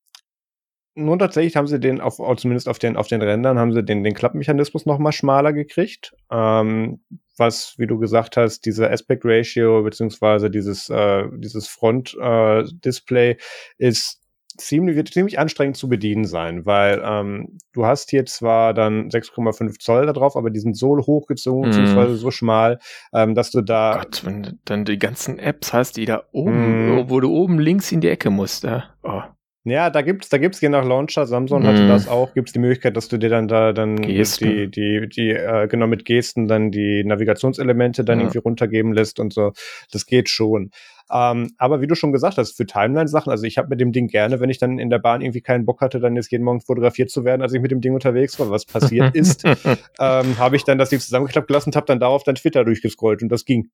nun 0.96 1.20
tatsächlich 1.20 1.56
haben 1.56 1.68
sie 1.68 1.80
den, 1.80 2.02
auf, 2.02 2.18
zumindest 2.38 2.70
auf 2.70 2.80
den, 2.80 2.98
auf 2.98 3.08
den 3.08 3.22
Rändern, 3.22 3.58
haben 3.58 3.74
sie 3.74 3.84
den, 3.84 4.04
den 4.04 4.14
Klappmechanismus 4.14 4.86
noch 4.86 5.00
mal 5.00 5.12
schmaler 5.12 5.54
gekriegt. 5.54 6.14
Ähm, 6.32 7.02
was, 7.38 7.76
wie 7.78 7.88
du 7.88 7.98
gesagt 7.98 8.38
hast, 8.38 8.66
diese 8.66 8.90
Aspect 8.90 9.24
Ratio 9.26 9.84
beziehungsweise 9.84 10.52
dieses, 10.52 10.90
äh, 10.90 11.24
dieses 11.38 11.68
Front-Display 11.68 13.32
äh, 13.32 13.38
ist 13.78 14.20
ziemlich, 14.58 14.96
wird 14.96 15.10
ziemlich 15.10 15.40
anstrengend 15.40 15.78
zu 15.78 15.90
bedienen 15.90 16.26
sein, 16.26 16.66
weil 16.66 17.02
ähm, 17.04 17.58
du 17.74 17.86
hast 17.86 18.12
hier 18.12 18.26
zwar 18.26 18.76
dann 18.76 19.10
6,5 19.10 19.80
Zoll 19.80 20.06
da 20.06 20.14
drauf, 20.14 20.36
aber 20.36 20.52
die 20.52 20.60
sind 20.60 20.78
so 20.78 20.96
hochgezogen, 20.96 21.62
mm. 21.62 21.72
beziehungsweise 21.72 22.16
so 22.18 22.30
schmal, 22.30 22.80
ähm, 23.14 23.34
dass 23.34 23.50
du 23.50 23.62
da. 23.62 23.98
Gott, 23.98 24.24
wenn 24.26 24.44
du 24.44 24.60
dann 24.66 24.86
die 24.86 25.00
ganzen 25.00 25.40
Apps 25.40 25.74
hast, 25.74 25.98
die 25.98 26.06
da 26.06 26.24
oben, 26.32 26.98
mm. 26.98 27.10
wo 27.10 27.20
du 27.20 27.32
oben 27.34 27.60
links 27.60 27.92
in 27.92 28.02
die 28.02 28.10
Ecke 28.10 28.30
musst, 28.30 28.64
ja. 28.64 28.94
Oh. 29.02 29.24
Ja, 29.66 29.90
da 29.90 30.02
gibt's, 30.02 30.28
da 30.28 30.38
gibt's 30.38 30.60
je 30.60 30.68
nach 30.68 30.84
Launcher, 30.84 31.26
Samsung 31.26 31.64
mm. 31.64 31.68
hatte 31.68 31.88
das 31.88 32.10
auch, 32.10 32.34
gibt's 32.34 32.52
die 32.52 32.60
Möglichkeit, 32.60 32.98
dass 32.98 33.08
du 33.08 33.18
dir 33.18 33.30
dann 33.30 33.48
da 33.48 33.72
dann 33.72 33.96
Gesten. 33.96 34.46
die, 34.46 34.70
die, 34.70 35.08
die, 35.08 35.30
äh, 35.30 35.68
genau 35.70 35.88
mit 35.88 36.04
Gesten 36.04 36.48
dann 36.48 36.70
die 36.70 37.04
Navigationselemente 37.06 38.04
dann 38.04 38.20
ja. 38.20 38.26
irgendwie 38.26 38.40
runtergeben 38.40 38.92
lässt 38.92 39.22
und 39.22 39.32
so. 39.32 39.54
Das 39.92 40.06
geht 40.06 40.28
schon. 40.28 40.72
Ähm, 41.12 41.52
aber 41.58 41.80
wie 41.80 41.88
du 41.88 41.96
schon 41.96 42.12
gesagt 42.12 42.38
hast, 42.38 42.58
für 42.58 42.66
Timeline-Sachen, 42.66 43.32
also 43.32 43.46
ich 43.46 43.58
habe 43.58 43.70
mit 43.70 43.80
dem 43.80 43.94
Ding 43.94 44.08
gerne, 44.08 44.42
wenn 44.42 44.50
ich 44.50 44.58
dann 44.58 44.80
in 44.80 44.90
der 44.90 45.00
Bahn 45.00 45.22
irgendwie 45.22 45.42
keinen 45.42 45.66
Bock 45.66 45.80
hatte, 45.80 46.00
dann 46.00 46.16
jetzt 46.16 46.32
jeden 46.32 46.44
Morgen 46.44 46.60
fotografiert 46.60 47.10
zu 47.10 47.24
werden, 47.24 47.42
als 47.42 47.54
ich 47.54 47.62
mit 47.62 47.72
dem 47.72 47.80
Ding 47.80 47.94
unterwegs 47.94 48.40
war, 48.40 48.50
was 48.50 48.66
passiert 48.66 49.16
ist, 49.16 49.46
ähm, 49.46 50.38
habe 50.38 50.56
ich 50.56 50.66
dann 50.66 50.78
das 50.78 50.90
Ding 50.90 51.00
zusammengeklappt 51.00 51.48
gelassen 51.48 51.70
und 51.70 51.76
habe 51.78 51.86
dann 51.86 52.00
darauf 52.00 52.24
dann 52.24 52.36
Twitter 52.36 52.66
durchgescrollt 52.66 53.22
und 53.22 53.30
das 53.30 53.46
ging. 53.46 53.70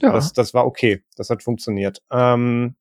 Ja. 0.00 0.12
Das, 0.12 0.32
das 0.32 0.54
war 0.54 0.66
okay. 0.66 1.02
Das 1.16 1.30
hat 1.30 1.42
funktioniert. 1.42 2.02
Ähm, 2.10 2.74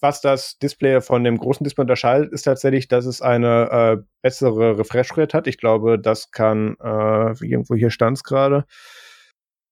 was 0.00 0.20
das 0.20 0.58
Display 0.58 1.00
von 1.00 1.24
dem 1.24 1.38
großen 1.38 1.64
Display 1.64 1.82
unterscheidet, 1.82 2.32
ist 2.32 2.42
tatsächlich, 2.42 2.88
dass 2.88 3.06
es 3.06 3.22
eine 3.22 3.70
äh, 3.70 4.02
bessere 4.22 4.78
Refresh 4.78 5.16
Rate 5.16 5.36
hat. 5.36 5.46
Ich 5.46 5.58
glaube, 5.58 5.98
das 5.98 6.30
kann, 6.30 6.76
äh, 6.82 7.32
irgendwo 7.44 7.74
hier 7.74 7.90
stand 7.90 8.18
es 8.18 8.24
gerade. 8.24 8.64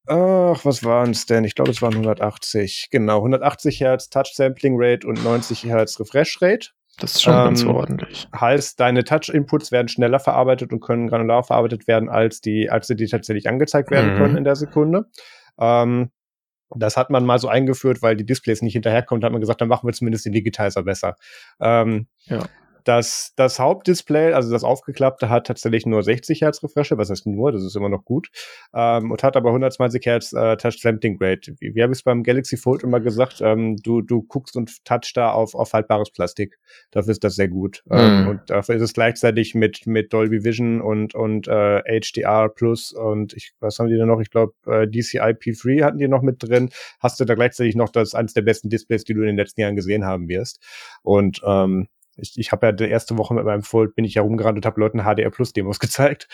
Ach, 0.06 0.64
was 0.64 0.82
waren 0.84 1.10
es 1.10 1.26
denn? 1.26 1.44
Ich 1.44 1.54
glaube, 1.54 1.70
es 1.70 1.82
waren 1.82 1.92
180. 1.92 2.88
Genau, 2.90 3.18
180 3.18 3.80
Hertz 3.80 4.10
Touch 4.10 4.32
Sampling 4.34 4.74
Rate 4.76 5.06
und 5.06 5.22
90 5.22 5.64
Hertz 5.64 6.00
Refresh 6.00 6.40
Rate. 6.40 6.70
Das 6.98 7.14
ist 7.14 7.22
schon 7.22 7.34
ähm, 7.34 7.44
ganz 7.44 7.64
ordentlich. 7.64 8.28
Heißt, 8.38 8.78
deine 8.78 9.04
Touch-Inputs 9.04 9.72
werden 9.72 9.88
schneller 9.88 10.18
verarbeitet 10.18 10.72
und 10.72 10.80
können 10.80 11.08
granular 11.08 11.42
verarbeitet 11.44 11.86
werden, 11.86 12.08
als 12.08 12.40
die, 12.40 12.70
als 12.70 12.88
sie 12.88 12.96
die 12.96 13.06
tatsächlich 13.06 13.48
angezeigt 13.48 13.90
werden 13.90 14.14
mhm. 14.14 14.18
können 14.18 14.36
in 14.36 14.44
der 14.44 14.56
Sekunde. 14.56 15.06
Ähm, 15.58 16.10
das 16.76 16.96
hat 16.96 17.11
man 17.11 17.24
mal 17.24 17.38
so 17.38 17.48
eingeführt, 17.48 18.02
weil 18.02 18.16
die 18.16 18.26
Displays 18.26 18.62
nicht 18.62 18.74
hinterherkommen. 18.74 19.20
Da 19.20 19.26
hat 19.26 19.33
man 19.33 19.40
gesagt, 19.40 19.61
dann 19.61 19.68
machen 19.68 19.87
wir 19.87 19.92
zumindest 19.92 20.24
den 20.24 20.33
Digitizer 20.33 20.83
besser. 20.83 21.16
Ähm, 21.61 22.06
ja. 22.26 22.44
Das, 22.84 23.32
das 23.36 23.58
Hauptdisplay, 23.58 24.32
also 24.32 24.50
das 24.50 24.64
aufgeklappte, 24.64 25.28
hat 25.28 25.46
tatsächlich 25.46 25.86
nur 25.86 26.02
60 26.02 26.42
Hertz 26.42 26.62
Refresher, 26.62 26.98
was 26.98 27.10
heißt 27.10 27.26
nur, 27.26 27.52
das 27.52 27.62
ist 27.62 27.76
immer 27.76 27.88
noch 27.88 28.04
gut, 28.04 28.28
ähm, 28.74 29.10
und 29.10 29.22
hat 29.22 29.36
aber 29.36 29.50
120 29.50 30.04
Hertz 30.04 30.32
äh, 30.32 30.56
Touch 30.56 30.80
Sampling 30.80 31.18
Rate. 31.20 31.54
Wie, 31.60 31.74
wie 31.74 31.82
habe 31.82 31.92
ich 31.92 31.98
es 31.98 32.02
beim 32.02 32.22
Galaxy 32.22 32.56
Fold 32.56 32.82
immer 32.82 33.00
gesagt, 33.00 33.40
ähm, 33.40 33.76
du, 33.76 34.02
du 34.02 34.22
guckst 34.22 34.56
und 34.56 34.84
touch 34.84 35.12
da 35.14 35.30
auf, 35.30 35.54
auf 35.54 35.72
haltbares 35.72 36.10
Plastik. 36.10 36.58
Dafür 36.90 37.12
ist 37.12 37.24
das 37.24 37.34
sehr 37.34 37.48
gut. 37.48 37.82
Mhm. 37.86 37.98
Ähm, 37.98 38.28
und 38.28 38.40
dafür 38.50 38.76
ist 38.76 38.82
es 38.82 38.92
gleichzeitig 38.92 39.54
mit, 39.54 39.86
mit 39.86 40.12
Dolby 40.12 40.44
Vision 40.44 40.80
und, 40.80 41.14
und 41.14 41.48
äh, 41.48 41.82
HDR 42.00 42.48
Plus 42.48 42.92
und 42.92 43.32
ich, 43.34 43.52
was 43.60 43.78
haben 43.78 43.88
die 43.88 43.96
da 43.96 44.06
noch? 44.06 44.20
Ich 44.20 44.30
glaube, 44.30 44.54
äh, 44.66 44.86
DCI 44.86 45.18
P3 45.18 45.84
hatten 45.84 45.98
die 45.98 46.08
noch 46.08 46.22
mit 46.22 46.42
drin. 46.42 46.70
Hast 46.98 47.20
du 47.20 47.24
da 47.24 47.34
gleichzeitig 47.34 47.76
noch 47.76 47.90
das 47.90 48.14
eines 48.14 48.34
der 48.34 48.42
besten 48.42 48.68
Displays, 48.68 49.04
die 49.04 49.14
du 49.14 49.20
in 49.20 49.28
den 49.28 49.36
letzten 49.36 49.60
Jahren 49.60 49.76
gesehen 49.76 50.04
haben 50.04 50.28
wirst. 50.28 50.60
Und 51.02 51.40
ähm, 51.44 51.88
ich, 52.20 52.38
ich 52.38 52.52
habe 52.52 52.66
ja 52.66 52.72
die 52.72 52.85
erste 52.85 53.18
Woche 53.18 53.35
mit 53.35 53.44
meinem 53.44 53.62
Fold 53.62 53.94
bin 53.94 54.04
ich 54.04 54.16
herumgerannt 54.16 54.56
und 54.56 54.66
habe 54.66 54.80
Leuten 54.80 55.02
HDR 55.02 55.30
Plus 55.30 55.52
Demos 55.52 55.78
gezeigt. 55.80 56.28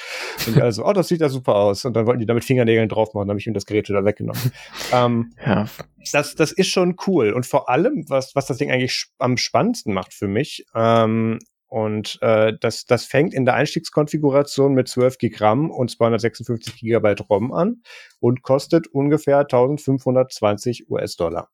Und 0.46 0.60
also, 0.60 0.84
oh, 0.84 0.92
das 0.92 1.08
sieht 1.08 1.20
ja 1.20 1.28
super 1.28 1.56
aus. 1.56 1.84
Und 1.84 1.94
dann 1.94 2.06
wollten 2.06 2.20
die 2.20 2.26
damit 2.26 2.44
Fingernägeln 2.44 2.88
drauf 2.88 3.14
machen, 3.14 3.28
dann 3.28 3.34
habe 3.34 3.40
ich 3.40 3.46
ihm 3.46 3.54
das 3.54 3.66
Gerät 3.66 3.88
wieder 3.88 4.04
weggenommen. 4.04 4.52
ähm, 4.92 5.32
ja. 5.44 5.66
das, 6.12 6.34
das 6.34 6.52
ist 6.52 6.68
schon 6.68 6.96
cool. 7.06 7.32
Und 7.32 7.46
vor 7.46 7.68
allem, 7.68 8.04
was, 8.08 8.34
was 8.34 8.46
das 8.46 8.58
Ding 8.58 8.70
eigentlich 8.70 9.06
am 9.18 9.36
spannendsten 9.36 9.92
macht 9.92 10.14
für 10.14 10.28
mich, 10.28 10.66
ähm, 10.74 11.38
und 11.68 12.18
äh, 12.22 12.52
das, 12.60 12.86
das 12.86 13.04
fängt 13.04 13.34
in 13.34 13.44
der 13.44 13.54
Einstiegskonfiguration 13.54 14.72
mit 14.72 14.88
12 14.88 15.18
GB 15.18 15.36
RAM 15.40 15.70
und 15.70 15.90
256 15.90 16.80
GB 16.80 17.16
ROM 17.28 17.52
an 17.52 17.82
und 18.20 18.42
kostet 18.42 18.86
ungefähr 18.86 19.40
1520 19.40 20.88
US-Dollar. 20.88 21.50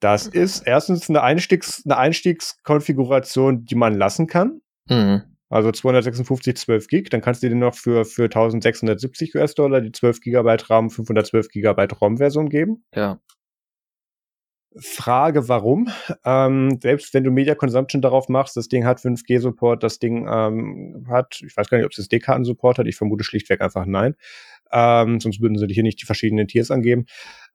Das 0.00 0.26
ist 0.26 0.66
erstens 0.66 1.08
eine, 1.08 1.22
Einstiegs-, 1.22 1.82
eine 1.84 1.96
Einstiegskonfiguration, 1.96 3.64
die 3.64 3.74
man 3.74 3.94
lassen 3.94 4.26
kann. 4.26 4.60
Mhm. 4.88 5.22
Also 5.48 5.70
256, 5.70 6.56
12 6.56 6.88
Gig, 6.88 7.10
dann 7.10 7.20
kannst 7.20 7.42
du 7.42 7.48
dir 7.48 7.54
noch 7.54 7.74
für, 7.74 8.04
für 8.04 8.24
1670 8.24 9.34
US-Dollar 9.36 9.80
die 9.80 9.92
12 9.92 10.20
Gigabyte 10.20 10.68
RAM, 10.70 10.90
512 10.90 11.48
Gigabyte 11.48 12.00
ROM-Version 12.00 12.48
geben. 12.48 12.84
Ja. 12.94 13.20
Frage, 14.78 15.48
warum? 15.48 15.88
Ähm, 16.24 16.78
selbst 16.82 17.14
wenn 17.14 17.24
du 17.24 17.30
Media 17.30 17.54
Consumption 17.54 18.02
darauf 18.02 18.28
machst, 18.28 18.56
das 18.56 18.68
Ding 18.68 18.84
hat 18.84 18.98
5G-Support, 18.98 19.82
das 19.82 19.98
Ding 19.98 20.28
ähm, 20.30 21.06
hat, 21.08 21.40
ich 21.46 21.56
weiß 21.56 21.70
gar 21.70 21.78
nicht, 21.78 21.86
ob 21.86 21.92
es 21.92 21.98
SD-Karten-Support 21.98 22.78
hat, 22.78 22.86
ich 22.86 22.96
vermute 22.96 23.24
schlichtweg 23.24 23.62
einfach 23.62 23.86
nein. 23.86 24.16
Ähm, 24.72 25.20
sonst 25.20 25.40
würden 25.40 25.58
sie 25.58 25.66
hier 25.68 25.82
nicht 25.82 26.00
die 26.00 26.06
verschiedenen 26.06 26.48
Tiers 26.48 26.70
angeben. 26.70 27.06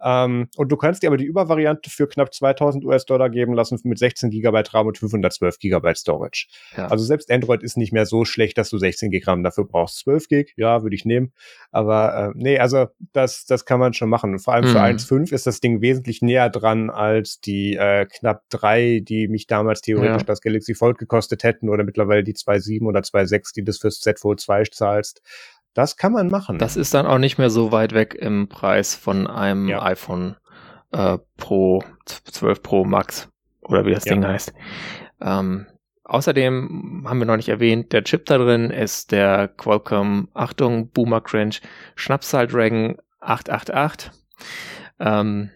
Ähm, 0.03 0.47
und 0.57 0.71
du 0.71 0.77
kannst 0.77 1.03
dir 1.03 1.07
aber 1.07 1.17
die 1.17 1.25
Übervariante 1.25 1.89
für 1.89 2.07
knapp 2.07 2.33
2000 2.33 2.83
US-Dollar 2.83 3.29
geben 3.29 3.53
lassen 3.53 3.79
mit 3.83 3.99
16 3.99 4.31
GB 4.31 4.63
RAM 4.71 4.87
und 4.87 4.97
512 4.97 5.59
GB 5.59 5.93
Storage. 5.95 6.47
Ja. 6.75 6.87
Also 6.87 7.05
selbst 7.05 7.31
Android 7.31 7.61
ist 7.63 7.77
nicht 7.77 7.93
mehr 7.93 8.05
so 8.05 8.25
schlecht, 8.25 8.57
dass 8.57 8.69
du 8.69 8.77
16 8.77 9.11
GB 9.11 9.25
RAM 9.25 9.43
dafür 9.43 9.65
brauchst. 9.65 9.99
12 9.99 10.27
Gig, 10.27 10.53
ja, 10.57 10.81
würde 10.83 10.95
ich 10.95 11.05
nehmen. 11.05 11.33
Aber 11.71 12.31
äh, 12.31 12.31
nee, 12.35 12.57
also 12.57 12.87
das, 13.13 13.45
das 13.45 13.65
kann 13.65 13.79
man 13.79 13.93
schon 13.93 14.09
machen. 14.09 14.33
Und 14.33 14.39
vor 14.39 14.53
allem 14.53 14.65
mhm. 14.65 14.69
für 14.69 14.79
1.5 15.15 15.33
ist 15.33 15.47
das 15.47 15.59
Ding 15.59 15.81
wesentlich 15.81 16.21
näher 16.21 16.49
dran 16.49 16.89
als 16.89 17.39
die 17.39 17.75
äh, 17.75 18.05
knapp 18.05 18.43
drei, 18.49 19.01
die 19.03 19.27
mich 19.27 19.47
damals 19.47 19.81
theoretisch 19.81 20.21
ja. 20.21 20.25
das 20.25 20.41
Galaxy 20.41 20.73
Fold 20.73 20.97
gekostet 20.97 21.43
hätten 21.43 21.69
oder 21.69 21.83
mittlerweile 21.83 22.23
die 22.23 22.33
2.7 22.33 22.85
oder 22.85 23.01
2.6, 23.01 23.53
die 23.55 23.63
das 23.63 23.77
fürs 23.77 23.99
Z 23.99 24.19
Fold 24.19 24.39
2 24.39 24.63
zahlst. 24.71 25.21
Das 25.73 25.97
kann 25.97 26.11
man 26.11 26.27
machen. 26.27 26.57
Das 26.57 26.75
ist 26.75 26.93
dann 26.93 27.05
auch 27.05 27.17
nicht 27.17 27.37
mehr 27.37 27.49
so 27.49 27.71
weit 27.71 27.93
weg 27.93 28.13
im 28.13 28.49
Preis 28.49 28.95
von 28.95 29.27
einem 29.27 29.69
ja. 29.69 29.81
iPhone 29.81 30.35
äh, 30.91 31.17
Pro 31.37 31.83
12 32.05 32.61
Pro 32.61 32.83
Max 32.83 33.29
oder 33.61 33.85
wie 33.85 33.93
das 33.93 34.05
ja. 34.05 34.13
Ding 34.13 34.25
heißt. 34.25 34.53
Ähm, 35.21 35.67
außerdem 36.03 37.05
haben 37.07 37.19
wir 37.19 37.25
noch 37.25 37.37
nicht 37.37 37.49
erwähnt, 37.49 37.93
der 37.93 38.03
Chip 38.03 38.25
da 38.25 38.37
drin 38.37 38.69
ist 38.69 39.11
der 39.11 39.47
Qualcomm, 39.47 40.29
Achtung, 40.33 40.89
Boomer 40.89 41.21
Cringe, 41.21 41.55
Schnapsal 41.95 42.47
Dragon 42.47 42.97
888. 43.21 44.11
Ähm, 44.99 45.51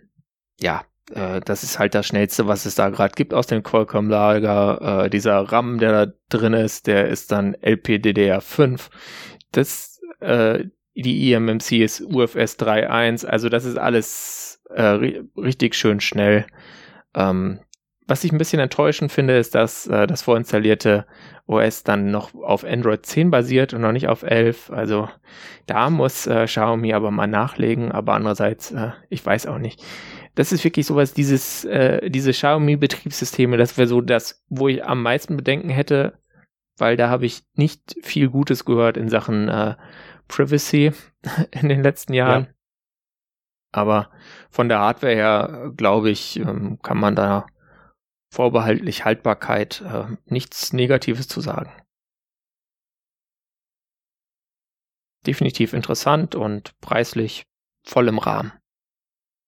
ja, 0.60 0.84
äh, 1.13 1.41
das 1.41 1.63
ist 1.63 1.80
halt 1.80 1.95
das 1.95 2.08
Schnellste, 2.08 2.47
was 2.47 2.65
es 2.65 2.75
da 2.75 2.89
gerade 2.89 3.13
gibt 3.15 3.34
aus 3.34 3.47
dem 3.47 3.63
Qualcomm-Lager. 3.63 5.06
Äh, 5.06 5.10
dieser 5.10 5.39
RAM, 5.39 5.78
der 5.80 6.06
da 6.06 6.13
drin 6.30 6.54
ist, 6.54 6.88
der 6.88 7.08
ist 7.08 7.32
dann 7.32 7.56
LPDDR5. 7.56 8.89
Das, 9.51 9.95
äh, 10.26 10.66
die 10.96 11.34
eMMC 11.34 11.84
ist 11.84 12.02
UFS 12.02 12.58
3.1, 12.58 13.26
also 13.26 13.50
das 13.50 13.66
ist 13.66 13.78
alles 13.78 14.62
äh, 14.70 15.22
richtig 15.38 15.76
schön 15.76 16.00
schnell. 16.00 16.46
Ähm, 17.14 17.60
was 18.08 18.24
ich 18.24 18.32
ein 18.32 18.38
bisschen 18.38 18.60
enttäuschend 18.60 19.12
finde, 19.12 19.38
ist, 19.38 19.56
dass 19.56 19.88
äh, 19.88 20.06
das 20.06 20.22
vorinstallierte 20.22 21.06
OS 21.48 21.84
dann 21.84 22.12
noch 22.12 22.34
auf 22.36 22.64
Android 22.64 23.06
10 23.06 23.32
basiert 23.32 23.74
und 23.74 23.82
noch 23.82 23.92
nicht 23.92 24.08
auf 24.08 24.24
11. 24.24 24.72
Also 24.72 25.10
da 25.66 25.90
muss 25.90 26.28
äh, 26.28 26.46
Xiaomi 26.46 26.94
aber 26.94 27.12
mal 27.12 27.28
nachlegen, 27.28 27.92
aber 27.92 28.14
andererseits, 28.14 28.72
äh, 28.72 28.92
ich 29.10 29.26
weiß 29.26 29.48
auch 29.48 29.58
nicht. 29.58 29.84
Das 30.36 30.52
ist 30.52 30.64
wirklich 30.64 30.86
sowas, 30.86 31.14
dieses, 31.14 31.66
äh, 31.66 32.10
diese 32.10 32.32
Xiaomi-Betriebssysteme, 32.32 33.58
das 33.58 33.78
wäre 33.78 33.88
so 33.88 34.02
das, 34.02 34.44
wo 34.50 34.68
ich 34.68 34.86
am 34.86 35.02
meisten 35.02 35.38
Bedenken 35.38 35.70
hätte, 35.70 36.20
weil 36.78 36.98
da 36.98 37.10
habe 37.10 37.26
ich 37.26 37.44
nicht 37.56 37.96
viel 38.04 38.30
Gutes 38.30 38.66
gehört 38.66 38.98
in 38.98 39.10
Sachen 39.10 39.48
äh, 39.48 39.76
Privacy 40.28 40.92
in 41.52 41.70
den 41.70 41.84
letzten 41.84 42.14
Jahren. 42.14 42.46
Ja. 42.46 42.52
Aber 43.72 44.10
von 44.50 44.70
der 44.70 44.80
Hardware 44.80 45.14
her, 45.14 45.72
glaube 45.76 46.10
ich, 46.10 46.40
ähm, 46.40 46.80
kann 46.82 46.98
man 46.98 47.16
da 47.16 47.46
vorbehaltlich 48.32 49.06
Haltbarkeit 49.06 49.82
äh, 49.82 50.06
nichts 50.26 50.74
Negatives 50.74 51.28
zu 51.28 51.42
sagen. 51.42 51.72
Definitiv 55.26 55.74
interessant 55.74 56.36
und 56.36 56.80
preislich 56.80 57.44
voll 57.84 58.08
im 58.08 58.20
Rahmen. 58.20 58.54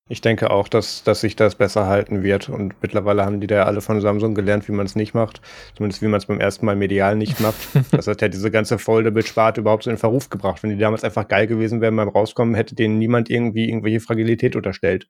Ich 0.09 0.21
denke 0.21 0.51
auch, 0.51 0.69
dass, 0.69 1.03
dass 1.03 1.21
sich 1.21 1.35
das 1.35 1.55
besser 1.55 1.87
halten 1.87 2.23
wird. 2.23 2.47
Und 2.47 2.75
mittlerweile 2.81 3.25
haben 3.25 3.41
die 3.41 3.47
da 3.47 3.55
ja 3.55 3.63
alle 3.65 3.81
von 3.81 3.99
Samsung 3.99 4.35
gelernt, 4.35 4.67
wie 4.67 4.71
man 4.71 4.85
es 4.85 4.95
nicht 4.95 5.13
macht. 5.13 5.41
Zumindest 5.75 6.01
wie 6.01 6.07
man 6.07 6.19
es 6.19 6.27
beim 6.27 6.39
ersten 6.39 6.65
Mal 6.65 6.77
medial 6.77 7.15
nicht 7.15 7.39
macht. 7.41 7.57
das 7.91 8.07
hat 8.07 8.21
ja 8.21 8.29
diese 8.29 8.49
ganze 8.49 8.77
Foldable-Sparte 8.77 9.61
überhaupt 9.61 9.83
so 9.83 9.89
in 9.89 9.97
Verruf 9.97 10.29
gebracht. 10.29 10.63
Wenn 10.63 10.69
die 10.69 10.77
damals 10.77 11.03
einfach 11.03 11.27
geil 11.27 11.47
gewesen 11.47 11.81
wären 11.81 11.95
beim 11.95 12.07
Rauskommen, 12.07 12.55
hätte 12.55 12.75
denen 12.75 12.97
niemand 12.97 13.29
irgendwie 13.29 13.67
irgendwelche 13.67 13.99
Fragilität 13.99 14.55
unterstellt. 14.55 15.07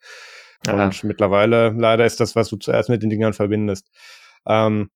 Ja. 0.65 0.86
Und 0.86 1.03
mittlerweile, 1.03 1.69
leider 1.77 2.05
ist 2.05 2.19
das, 2.19 2.36
was 2.36 2.49
du 2.49 2.57
zuerst 2.57 2.89
mit 2.89 3.03
den 3.03 3.12
Dingern 3.12 3.33
verbindest. 3.33 3.88
Ähm, 4.47 4.89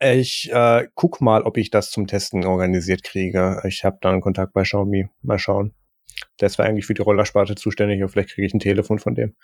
ich 0.00 0.50
äh, 0.52 0.86
guck 0.94 1.20
mal, 1.20 1.42
ob 1.42 1.56
ich 1.56 1.70
das 1.70 1.90
zum 1.90 2.06
Testen 2.06 2.44
organisiert 2.44 3.02
kriege. 3.02 3.60
Ich 3.66 3.84
habe 3.84 3.98
da 4.00 4.10
einen 4.10 4.20
Kontakt 4.20 4.52
bei 4.52 4.62
Xiaomi. 4.62 5.08
Mal 5.22 5.38
schauen. 5.38 5.74
Der 6.40 6.46
ist 6.46 6.54
zwar 6.54 6.66
eigentlich 6.66 6.86
für 6.86 6.94
die 6.94 7.02
Rollersparte 7.02 7.54
zuständig, 7.54 8.00
aber 8.00 8.08
vielleicht 8.08 8.30
kriege 8.30 8.46
ich 8.46 8.54
ein 8.54 8.60
Telefon 8.60 8.98
von 8.98 9.14
dem. 9.14 9.34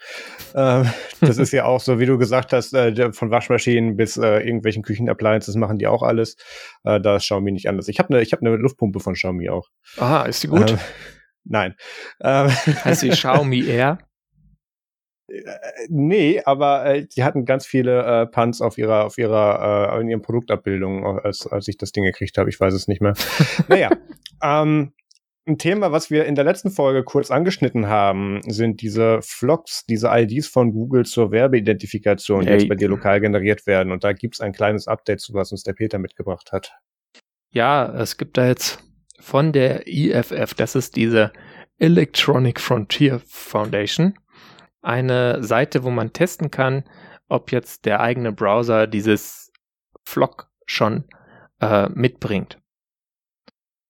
Ähm, 0.54 0.90
das 1.20 1.38
ist 1.38 1.52
ja 1.52 1.64
auch 1.64 1.80
so, 1.80 1.98
wie 1.98 2.06
du 2.06 2.18
gesagt 2.18 2.52
hast, 2.52 2.72
äh, 2.74 3.12
von 3.12 3.30
Waschmaschinen 3.30 3.96
bis 3.96 4.16
äh, 4.16 4.38
irgendwelchen 4.38 4.82
Küchenappliances 4.82 5.56
machen 5.56 5.78
die 5.78 5.86
auch 5.86 6.02
alles. 6.02 6.36
Äh, 6.84 7.00
da 7.00 7.16
ist 7.16 7.24
Xiaomi 7.24 7.52
nicht 7.52 7.68
anders. 7.68 7.88
Ich 7.88 7.98
habe 7.98 8.10
eine 8.10 8.22
ich 8.22 8.32
hab 8.32 8.42
ne 8.42 8.56
Luftpumpe 8.56 9.00
von 9.00 9.14
Xiaomi 9.14 9.48
auch. 9.48 9.68
Aha, 9.98 10.24
ist 10.24 10.42
die 10.42 10.48
gut? 10.48 10.70
Ähm, 10.70 10.78
nein. 11.44 11.74
Ähm, 12.22 12.48
heißt 12.48 13.02
die 13.02 13.10
Xiaomi 13.10 13.64
Air? 13.68 13.98
Äh, 15.28 15.42
nee, 15.88 16.42
aber 16.44 16.84
äh, 16.86 17.06
die 17.06 17.24
hatten 17.24 17.44
ganz 17.44 17.66
viele 17.66 18.22
äh, 18.22 18.26
Punts 18.26 18.60
auf 18.60 18.78
ihrer, 18.78 19.04
auf 19.04 19.18
ihrer, 19.18 19.96
äh, 19.96 20.00
in 20.00 20.08
ihren 20.08 20.22
Produktabbildungen, 20.22 21.20
als, 21.20 21.46
als 21.46 21.68
ich 21.68 21.76
das 21.78 21.92
Ding 21.92 22.04
gekriegt 22.04 22.38
habe. 22.38 22.50
Ich 22.50 22.60
weiß 22.60 22.74
es 22.74 22.88
nicht 22.88 23.00
mehr. 23.00 23.14
naja, 23.68 23.90
ähm, 24.42 24.92
ein 25.46 25.58
Thema, 25.58 25.92
was 25.92 26.10
wir 26.10 26.24
in 26.24 26.34
der 26.34 26.44
letzten 26.44 26.70
Folge 26.70 27.04
kurz 27.04 27.30
angeschnitten 27.30 27.86
haben, 27.86 28.40
sind 28.46 28.80
diese 28.80 29.20
Vlogs, 29.22 29.84
diese 29.84 30.08
IDs 30.10 30.46
von 30.46 30.72
Google 30.72 31.04
zur 31.04 31.30
Werbeidentifikation, 31.32 32.42
die 32.42 32.46
hey. 32.46 32.58
jetzt 32.58 32.68
bei 32.68 32.76
dir 32.76 32.88
lokal 32.88 33.20
generiert 33.20 33.66
werden. 33.66 33.92
Und 33.92 34.04
da 34.04 34.12
gibt's 34.12 34.40
ein 34.40 34.52
kleines 34.52 34.88
Update 34.88 35.20
zu, 35.20 35.34
was 35.34 35.52
uns 35.52 35.62
der 35.62 35.74
Peter 35.74 35.98
mitgebracht 35.98 36.52
hat. 36.52 36.72
Ja, 37.50 37.92
es 37.94 38.16
gibt 38.16 38.38
da 38.38 38.46
jetzt 38.46 38.82
von 39.20 39.52
der 39.52 39.86
EFF, 39.86 40.54
das 40.54 40.74
ist 40.74 40.96
diese 40.96 41.32
Electronic 41.78 42.60
Frontier 42.60 43.20
Foundation, 43.26 44.18
eine 44.80 45.42
Seite, 45.42 45.84
wo 45.84 45.90
man 45.90 46.12
testen 46.12 46.50
kann, 46.50 46.84
ob 47.28 47.52
jetzt 47.52 47.84
der 47.84 48.00
eigene 48.00 48.32
Browser 48.32 48.86
dieses 48.86 49.52
Vlog 50.04 50.48
schon 50.66 51.04
äh, 51.60 51.88
mitbringt. 51.90 52.58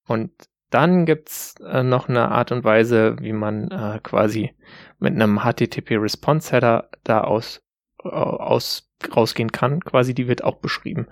Und 0.07 0.31
dann 0.75 1.07
gibt's 1.07 1.55
äh, 1.61 1.83
noch 1.83 2.09
eine 2.09 2.31
Art 2.31 2.53
und 2.53 2.65
Weise, 2.65 3.17
wie 3.21 3.33
man 3.33 3.71
äh, 3.71 4.01
quasi 4.03 4.55
mit 4.99 5.15
einem 5.15 5.41
HTTP-Response-Header 5.41 6.91
da 7.05 7.21
aus, 7.23 7.63
äh, 8.03 8.09
aus 8.09 8.91
rausgehen 9.15 9.53
kann. 9.53 9.85
Quasi, 9.85 10.15
die 10.15 10.29
wird 10.29 10.45
auch 10.45 10.57
beschrieben. 10.57 11.07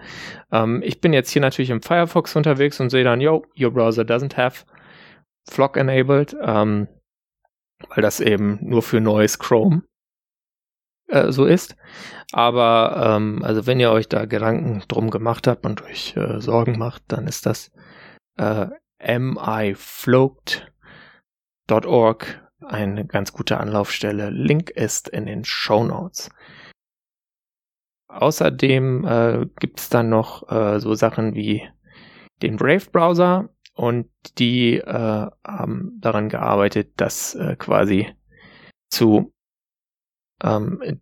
Ähm, 0.50 0.82
ich 0.84 1.00
bin 1.00 1.12
jetzt 1.12 1.30
hier 1.30 1.42
natürlich 1.42 1.70
im 1.70 1.82
Firefox 1.82 2.36
unterwegs 2.36 2.80
und 2.80 2.90
sehe 2.90 3.04
dann, 3.04 3.20
yo, 3.20 3.44
your 3.58 3.70
browser 3.70 4.02
doesn't 4.02 4.36
have 4.36 4.64
Flock 5.48 5.76
enabled. 5.76 6.36
Ähm, 6.42 6.88
weil 7.88 8.02
das 8.02 8.20
eben 8.20 8.58
nur 8.62 8.82
für 8.82 9.00
neues 9.00 9.38
Chrome 9.38 9.82
äh, 11.08 11.32
so 11.32 11.44
ist. 11.44 11.76
Aber 12.32 13.16
ähm, 13.16 13.42
also 13.42 13.66
wenn 13.66 13.80
ihr 13.80 13.90
euch 13.90 14.08
da 14.08 14.24
Gedanken 14.24 14.82
drum 14.88 15.10
gemacht 15.10 15.46
habt 15.46 15.66
und 15.66 15.82
euch 15.82 16.16
äh, 16.16 16.40
Sorgen 16.40 16.78
macht, 16.78 17.02
dann 17.08 17.26
ist 17.26 17.46
das 17.46 17.70
äh, 18.38 18.66
mifloat.org 19.06 20.62
eine 22.64 23.06
ganz 23.06 23.32
gute 23.32 23.58
Anlaufstelle. 23.58 24.30
Link 24.30 24.70
ist 24.70 25.08
in 25.08 25.26
den 25.26 25.44
Show 25.44 25.84
Notes. 25.84 26.30
Außerdem 28.08 29.04
äh, 29.04 29.46
gibt 29.58 29.80
es 29.80 29.88
dann 29.88 30.08
noch 30.08 30.48
äh, 30.50 30.78
so 30.78 30.94
Sachen 30.94 31.34
wie 31.34 31.68
den 32.42 32.56
Brave-Browser, 32.56 33.48
und 33.74 34.10
die 34.38 34.76
äh, 34.76 35.30
haben 35.44 35.98
daran 36.00 36.28
gearbeitet, 36.28 36.92
das 36.96 37.34
äh, 37.34 37.56
quasi 37.56 38.14
zu 38.90 39.32
ähm, 40.42 41.00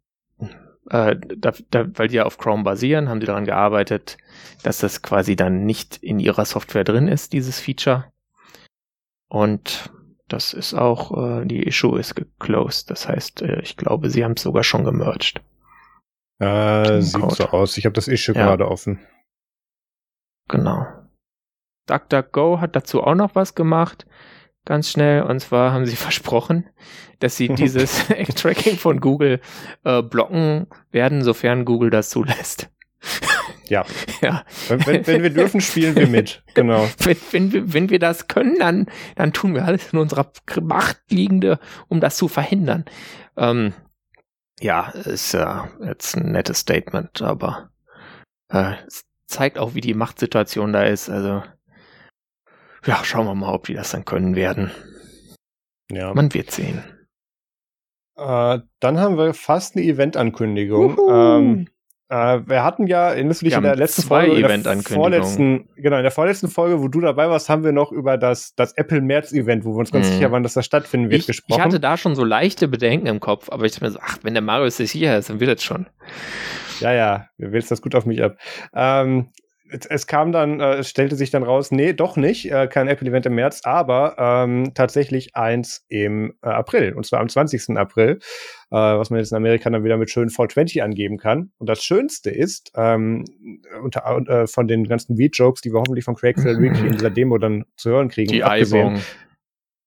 äh, 0.89 1.17
da, 1.37 1.53
da, 1.71 1.87
weil 1.99 2.09
die 2.09 2.17
ja 2.17 2.25
auf 2.25 2.39
Chrome 2.39 2.65
basieren, 2.65 3.09
haben 3.09 3.21
die 3.21 3.27
daran 3.27 3.45
gearbeitet, 3.45 4.17
dass 4.63 4.79
das 4.79 5.03
quasi 5.03 5.37
dann 5.37 5.65
nicht 5.65 5.99
in 5.99 6.19
ihrer 6.19 6.45
Software 6.45 6.85
drin 6.85 7.09
ist, 7.09 7.33
dieses 7.33 7.61
Feature. 7.61 8.11
Und 9.29 9.93
das 10.29 10.53
ist 10.53 10.75
auch, 10.75 11.41
äh, 11.41 11.45
die 11.45 11.63
Issue 11.63 11.99
ist 11.99 12.15
geclosed. 12.15 12.91
Das 12.91 13.09
heißt, 13.09 13.43
äh, 13.43 13.61
ich 13.61 13.77
glaube, 13.77 14.11
sie 14.11 14.25
haben 14.25 14.35
es 14.37 14.43
sogar 14.43 14.65
schon 14.65 14.85
gemerged. 14.85 15.41
Äh, 16.39 17.03
sieht 17.03 17.21
Code. 17.21 17.35
so 17.35 17.45
aus. 17.49 17.77
Ich 17.77 17.85
habe 17.85 17.93
das 17.93 18.09
Issue 18.09 18.35
ja. 18.35 18.47
gerade 18.47 18.69
offen. 18.69 19.01
Genau. 20.49 20.87
DuckDuckGo 21.87 22.61
hat 22.61 22.77
dazu 22.77 23.03
auch 23.03 23.15
noch 23.15 23.35
was 23.35 23.55
gemacht, 23.55 24.07
ganz 24.71 24.89
schnell. 24.89 25.23
Und 25.23 25.41
zwar 25.41 25.73
haben 25.73 25.85
sie 25.85 25.97
versprochen, 26.07 26.69
dass 27.19 27.37
sie 27.37 27.49
dieses 27.49 28.07
Tracking 28.37 28.79
von 28.79 29.01
Google 29.01 29.41
äh, 29.85 30.01
blocken 30.01 30.69
werden, 30.93 31.23
sofern 31.23 31.65
Google 31.65 31.91
das 31.91 32.09
zulässt. 32.09 32.71
Ja. 33.69 33.85
ja. 34.23 34.45
Wenn, 34.69 34.87
wenn, 34.87 35.07
wenn, 35.07 35.23
wir 35.23 35.31
dürfen, 35.31 35.61
spielen 35.61 35.97
wir 35.97 36.07
mit. 36.07 36.43
Genau. 36.55 36.89
Wenn, 36.99 37.17
wenn, 37.33 37.53
wir, 37.53 37.73
wenn 37.73 37.91
wir 37.91 37.99
das 37.99 38.29
können, 38.29 38.59
dann, 38.59 38.87
dann 39.17 39.33
tun 39.33 39.55
wir 39.55 39.65
alles 39.65 39.93
in 39.93 39.99
unserer 39.99 40.31
Macht 40.63 41.01
liegende, 41.11 41.59
um 41.89 42.01
das 42.01 42.17
zu 42.17 42.29
verhindern. 42.29 42.85
Ähm, 43.37 43.75
ja, 44.61 44.91
ist 44.91 45.33
ja 45.33 45.69
jetzt 45.85 46.17
ein 46.17 46.33
nettes 46.33 46.61
Statement, 46.61 47.23
aber 47.23 47.71
äh, 48.53 48.75
es 48.87 49.05
zeigt 49.27 49.59
auch, 49.59 49.75
wie 49.75 49.81
die 49.81 49.95
Machtsituation 49.95 50.73
da 50.73 50.83
ist. 50.85 51.09
Also 51.09 51.43
ja, 52.87 53.05
schauen 53.05 53.27
wir 53.27 53.35
mal, 53.35 53.53
ob 53.53 53.67
die 53.67 53.75
das 53.75 53.91
dann 53.91 54.05
können 54.05 54.37
werden. 54.37 54.71
Ja. 55.91 56.15
Man 56.15 56.33
wird 56.35 56.51
sehen. 56.51 56.83
Äh, 58.17 58.59
dann 58.81 59.01
haben 59.01 59.17
wir 59.17 59.35
fast 59.35 59.77
eine 59.77 59.85
Event-Ankündigung. 59.85 60.99
Ähm, 61.11 61.69
äh, 62.11 62.41
wir 62.47 62.65
hatten 62.65 62.87
ja, 62.87 63.15
du 63.15 63.29
dich 63.29 63.55
in 63.55 63.63
der 63.63 63.77
letzten 63.77 64.03
zwei 64.03 64.27
Folge, 64.27 64.45
Event-Ankündigungen. 64.45 65.69
Genau, 65.77 65.97
in 65.97 66.03
der 66.03 66.11
vorletzten 66.11 66.49
Folge, 66.49 66.83
wo 66.83 66.89
du 66.89 67.01
dabei 67.01 67.31
warst, 67.31 67.49
haben 67.49 67.65
wir 67.65 67.73
noch 67.73 67.93
über 67.93 68.19
das, 68.19 68.55
das 68.57 68.73
Apple 68.73 69.01
März-Event, 69.01 69.65
wo 69.65 69.75
wir 69.75 69.79
uns 69.79 69.93
ganz 69.93 70.09
mhm. 70.09 70.13
sicher 70.15 70.33
waren, 70.33 70.43
dass 70.43 70.55
das 70.55 70.67
stattfinden 70.67 71.11
wird, 71.11 71.21
ich, 71.21 71.27
gesprochen. 71.29 71.59
Ich 71.59 71.65
hatte 71.65 71.81
da 71.81 71.97
schon 71.97 72.15
so 72.15 72.25
leichte 72.25 72.69
Bedenken 72.69 73.07
im 73.07 73.21
Kopf, 73.21 73.49
aber 73.51 73.65
ich 73.65 73.73
dachte 73.73 73.85
mir 73.85 73.91
so, 73.93 74.01
ach, 74.03 74.19
wenn 74.23 74.35
der 74.35 74.43
Marius 74.43 74.79
sich 74.79 74.91
hier 74.91 75.17
ist, 75.17 75.31
dann 75.31 75.41
wird 75.41 75.57
das 75.57 75.65
schon. 75.65 75.87
Ja, 76.81 76.93
ja, 76.93 77.27
wir 77.39 77.53
wälzen 77.53 77.71
das 77.71 77.81
gut 77.81 77.95
auf 77.95 78.07
mich 78.07 78.23
ab. 78.23 78.37
Ähm, 78.75 79.31
es 79.71 80.07
kam 80.07 80.33
dann, 80.33 80.61
äh, 80.61 80.77
es 80.77 80.89
stellte 80.89 81.17
sich 81.17 81.31
dann 81.31 81.43
raus, 81.43 81.71
nee, 81.71 81.93
doch 81.93 82.17
nicht, 82.17 82.51
äh, 82.51 82.67
kein 82.67 82.89
Apple-Event 82.89 83.27
im 83.27 83.35
März, 83.35 83.61
aber 83.65 84.17
ähm, 84.19 84.73
tatsächlich 84.75 85.37
eins 85.37 85.85
im 85.89 86.35
äh, 86.43 86.49
April, 86.49 86.95
und 86.95 87.07
zwar 87.07 87.21
am 87.21 87.29
20. 87.29 87.77
April, 87.77 88.19
äh, 88.71 88.77
was 88.77 89.11
man 89.11 89.19
jetzt 89.19 89.33
in 89.33 89.37
Amerika 89.37 89.71
dann 89.71 89.85
wieder 89.85 89.97
mit 89.97 90.11
schönen 90.11 90.31
420 90.31 90.83
angeben 90.83 91.19
kann. 91.19 91.53
Und 91.59 91.69
das 91.69 91.83
Schönste 91.83 92.31
ist, 92.31 92.73
ähm, 92.75 93.25
unter, 93.83 94.05
äh, 94.29 94.47
von 94.47 94.69
den 94.69 94.85
ganzen 94.85 95.17
Beat-Jokes, 95.17 95.61
die 95.61 95.73
wir 95.73 95.81
hoffentlich 95.81 96.05
von 96.05 96.15
Craig 96.15 96.39
Federighi 96.41 96.87
in 96.87 96.93
dieser 96.93 97.11
Demo 97.11 97.39
dann 97.39 97.65
zu 97.77 97.91
hören 97.91 98.09
kriegen, 98.09 98.33
die 98.33 98.45
Eibung 98.45 99.01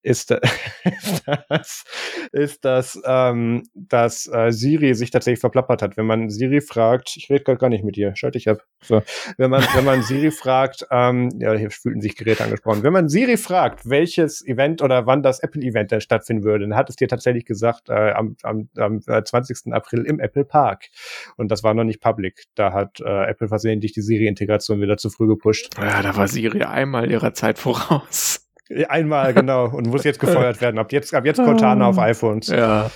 ist, 0.04 0.32
ist 0.84 1.24
das, 1.26 1.84
ist 2.32 2.66
das, 2.66 3.02
ähm, 3.06 3.64
dass 3.74 4.28
äh, 4.32 4.52
Siri 4.52 4.94
sich 4.94 5.12
tatsächlich 5.12 5.40
verplappert 5.40 5.82
hat. 5.82 5.98
Wenn 5.98 6.06
man 6.06 6.30
Siri 6.30 6.62
fragt, 6.62 7.16
ich 7.16 7.30
rede 7.30 7.44
gerade 7.44 7.58
gar 7.58 7.70
nicht 7.70 7.84
mit 7.84 7.96
dir, 7.96 8.16
schalte 8.16 8.38
ich 8.38 8.50
ab. 8.50 8.60
So, 8.82 9.02
wenn 9.38 9.50
man, 9.50 9.64
wenn 9.74 9.86
man 9.86 10.04
Siri 10.04 10.32
fragt, 10.32 10.86
ähm, 10.92 11.30
ja, 11.40 11.54
hier 11.54 11.72
fühlten 11.72 12.02
sich 12.02 12.16
Geräte 12.16 12.44
angesprochen. 12.44 12.84
Wenn 12.84 12.94
man 12.94 13.08
Siri 13.08 13.38
fragt, 13.38 13.90
welches 13.90 14.46
Event 14.46 14.82
oder 14.82 15.06
wann 15.06 15.24
das 15.24 15.40
Apple-Event 15.40 15.92
denn 15.92 16.02
stattfinden 16.02 16.44
würde, 16.44 16.68
dann 16.68 16.76
hat 16.76 16.90
es 16.90 16.98
dir 16.98 17.08
tatsächlich 17.08 17.46
gesagt, 17.46 17.90
äh, 17.90 18.12
am, 18.12 18.36
am, 18.44 18.70
am 18.78 19.02
20. 19.02 19.68
Äh, 19.68 19.72
April 19.72 20.04
im 20.06 20.20
Apple 20.20 20.46
Park. 20.46 20.90
Und 21.38 21.50
das 21.50 21.64
war 21.64 21.74
noch 21.74 21.86
nicht 21.86 22.02
public. 22.02 22.44
Da 22.56 22.74
hat 22.74 23.00
äh, 23.00 23.30
Apple 23.30 23.48
versehentlich 23.48 23.94
die 23.94 24.02
Siri-Integration 24.02 24.82
wieder 24.82 24.98
zu 24.98 25.10
früh 25.10 25.28
gepusht. 25.28 25.70
Ja, 25.78 26.02
da 26.02 26.16
war 26.18 26.28
Siri 26.28 26.64
einmal 26.64 27.10
ihrer 27.10 27.34
Zeit 27.34 27.58
voraus. 27.58 28.43
Einmal, 28.88 29.34
genau. 29.34 29.68
Und 29.68 29.88
muss 29.88 30.04
jetzt 30.04 30.20
gefeuert 30.20 30.62
werden. 30.62 30.78
Ab 30.80 30.92
jetzt, 30.92 31.14
ab 31.14 31.26
jetzt 31.26 31.38
Cortana 31.38 31.88
auf 31.88 31.98
iPhones. 32.00 32.48
Ja. 32.48 32.58
ja. 32.58 32.90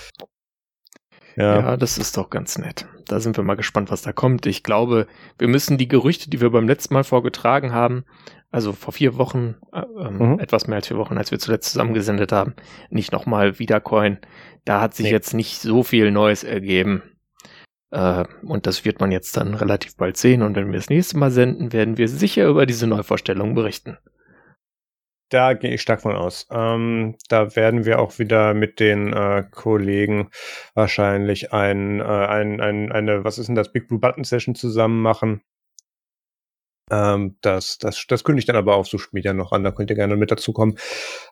Ja, 1.36 1.76
das 1.76 1.98
ist 1.98 2.16
doch 2.16 2.30
ganz 2.30 2.58
nett. 2.58 2.86
Da 3.06 3.20
sind 3.20 3.36
wir 3.36 3.44
mal 3.44 3.54
gespannt, 3.54 3.90
was 3.90 4.02
da 4.02 4.12
kommt. 4.12 4.44
Ich 4.46 4.64
glaube, 4.64 5.06
wir 5.38 5.46
müssen 5.46 5.78
die 5.78 5.86
Gerüchte, 5.86 6.28
die 6.30 6.40
wir 6.40 6.50
beim 6.50 6.66
letzten 6.66 6.94
Mal 6.94 7.04
vorgetragen 7.04 7.72
haben, 7.72 8.04
also 8.50 8.72
vor 8.72 8.92
vier 8.92 9.18
Wochen, 9.18 9.54
äh, 9.72 9.82
ähm, 10.00 10.32
mhm. 10.32 10.38
etwas 10.40 10.66
mehr 10.66 10.76
als 10.76 10.88
vier 10.88 10.96
Wochen, 10.96 11.16
als 11.16 11.30
wir 11.30 11.38
zuletzt 11.38 11.70
zusammengesendet 11.70 12.32
haben, 12.32 12.54
nicht 12.90 13.12
nochmal 13.12 13.58
wiedercoin. 13.58 14.18
Da 14.64 14.80
hat 14.80 14.94
sich 14.94 15.06
nee. 15.06 15.12
jetzt 15.12 15.32
nicht 15.32 15.60
so 15.60 15.82
viel 15.82 16.10
Neues 16.10 16.44
ergeben. 16.44 17.02
Äh, 17.90 18.24
und 18.42 18.66
das 18.66 18.84
wird 18.84 19.00
man 19.00 19.12
jetzt 19.12 19.36
dann 19.36 19.54
relativ 19.54 19.96
bald 19.96 20.16
sehen. 20.16 20.42
Und 20.42 20.56
wenn 20.56 20.66
wir 20.66 20.78
das 20.78 20.90
nächste 20.90 21.18
Mal 21.18 21.30
senden, 21.30 21.72
werden 21.72 21.98
wir 21.98 22.08
sicher 22.08 22.46
über 22.46 22.66
diese 22.66 22.86
Neuvorstellung 22.86 23.54
berichten. 23.54 23.98
Da 25.30 25.52
gehe 25.52 25.74
ich 25.74 25.82
stark 25.82 26.02
von 26.02 26.16
aus. 26.16 26.46
Ähm, 26.50 27.16
da 27.28 27.54
werden 27.54 27.84
wir 27.84 27.98
auch 27.98 28.18
wieder 28.18 28.54
mit 28.54 28.80
den 28.80 29.12
äh, 29.12 29.44
Kollegen 29.50 30.30
wahrscheinlich 30.74 31.52
ein, 31.52 32.00
äh, 32.00 32.04
ein, 32.04 32.60
ein, 32.60 32.90
eine, 32.92 33.24
was 33.24 33.38
ist 33.38 33.48
denn 33.48 33.54
das, 33.54 33.72
Big 33.72 33.88
Blue 33.88 34.00
Button 34.00 34.24
Session 34.24 34.54
zusammen 34.54 35.02
machen. 35.02 35.42
Ähm, 36.90 37.36
das, 37.40 37.78
das, 37.78 38.04
das 38.08 38.24
kündigt 38.24 38.48
dann 38.48 38.56
aber 38.56 38.76
auf 38.76 38.86
Social 38.86 39.08
Media 39.12 39.32
noch 39.32 39.52
an, 39.52 39.64
da 39.64 39.70
könnt 39.70 39.90
ihr 39.90 39.96
gerne 39.96 40.16
mit 40.16 40.30
dazu 40.30 40.52
kommen. 40.52 40.76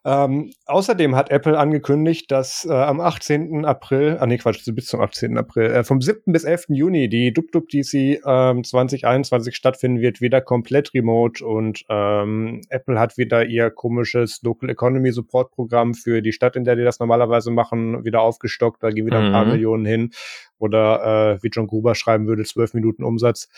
Ähm, 0.05 0.53
außerdem 0.67 1.17
hat 1.17 1.31
Apple 1.31 1.59
angekündigt, 1.59 2.31
dass 2.31 2.65
äh, 2.65 2.73
am 2.73 3.01
18. 3.01 3.65
April, 3.65 4.19
ah 4.21 4.27
nee, 4.27 4.39
Quatsch, 4.39 4.63
bis 4.75 4.87
zum 4.87 5.01
18. 5.01 5.39
April, 5.39 5.71
äh, 5.71 5.85
vom 5.85 6.01
7. 6.01 6.33
bis 6.33 6.45
11. 6.45 6.67
Juni 6.69 7.09
die 7.09 7.33
DubDub-DC 7.33 8.21
ähm, 8.27 8.65
2021 8.65 9.57
stattfinden 9.57 10.01
wird, 10.01 10.21
wieder 10.21 10.41
komplett 10.41 10.93
remote 10.95 11.45
und 11.45 11.85
ähm, 11.89 12.63
Apple 12.69 12.99
hat 12.99 13.17
wieder 13.17 13.47
ihr 13.47 13.71
komisches 13.71 14.43
Local 14.43 14.71
Economy 14.71 15.13
Support 15.13 15.53
Programm 15.53 15.95
für 15.95 16.23
die 16.23 16.33
Stadt, 16.33 16.57
in 16.57 16.65
der 16.65 16.77
die 16.77 16.85
das 16.85 17.01
normalerweise 17.01 17.51
machen, 17.51 18.05
wieder 18.05 18.21
aufgestockt, 18.21 18.83
da 18.83 18.91
gehen 18.91 19.07
wieder 19.07 19.19
ein 19.19 19.33
paar 19.33 19.45
mhm. 19.45 19.53
Millionen 19.53 19.87
hin 19.87 20.11
oder 20.59 21.35
äh, 21.35 21.43
wie 21.43 21.49
John 21.49 21.67
Gruber 21.67 21.95
schreiben 21.95 22.27
würde, 22.27 22.45
zwölf 22.45 22.75
Minuten 22.75 23.05
Umsatz. 23.05 23.49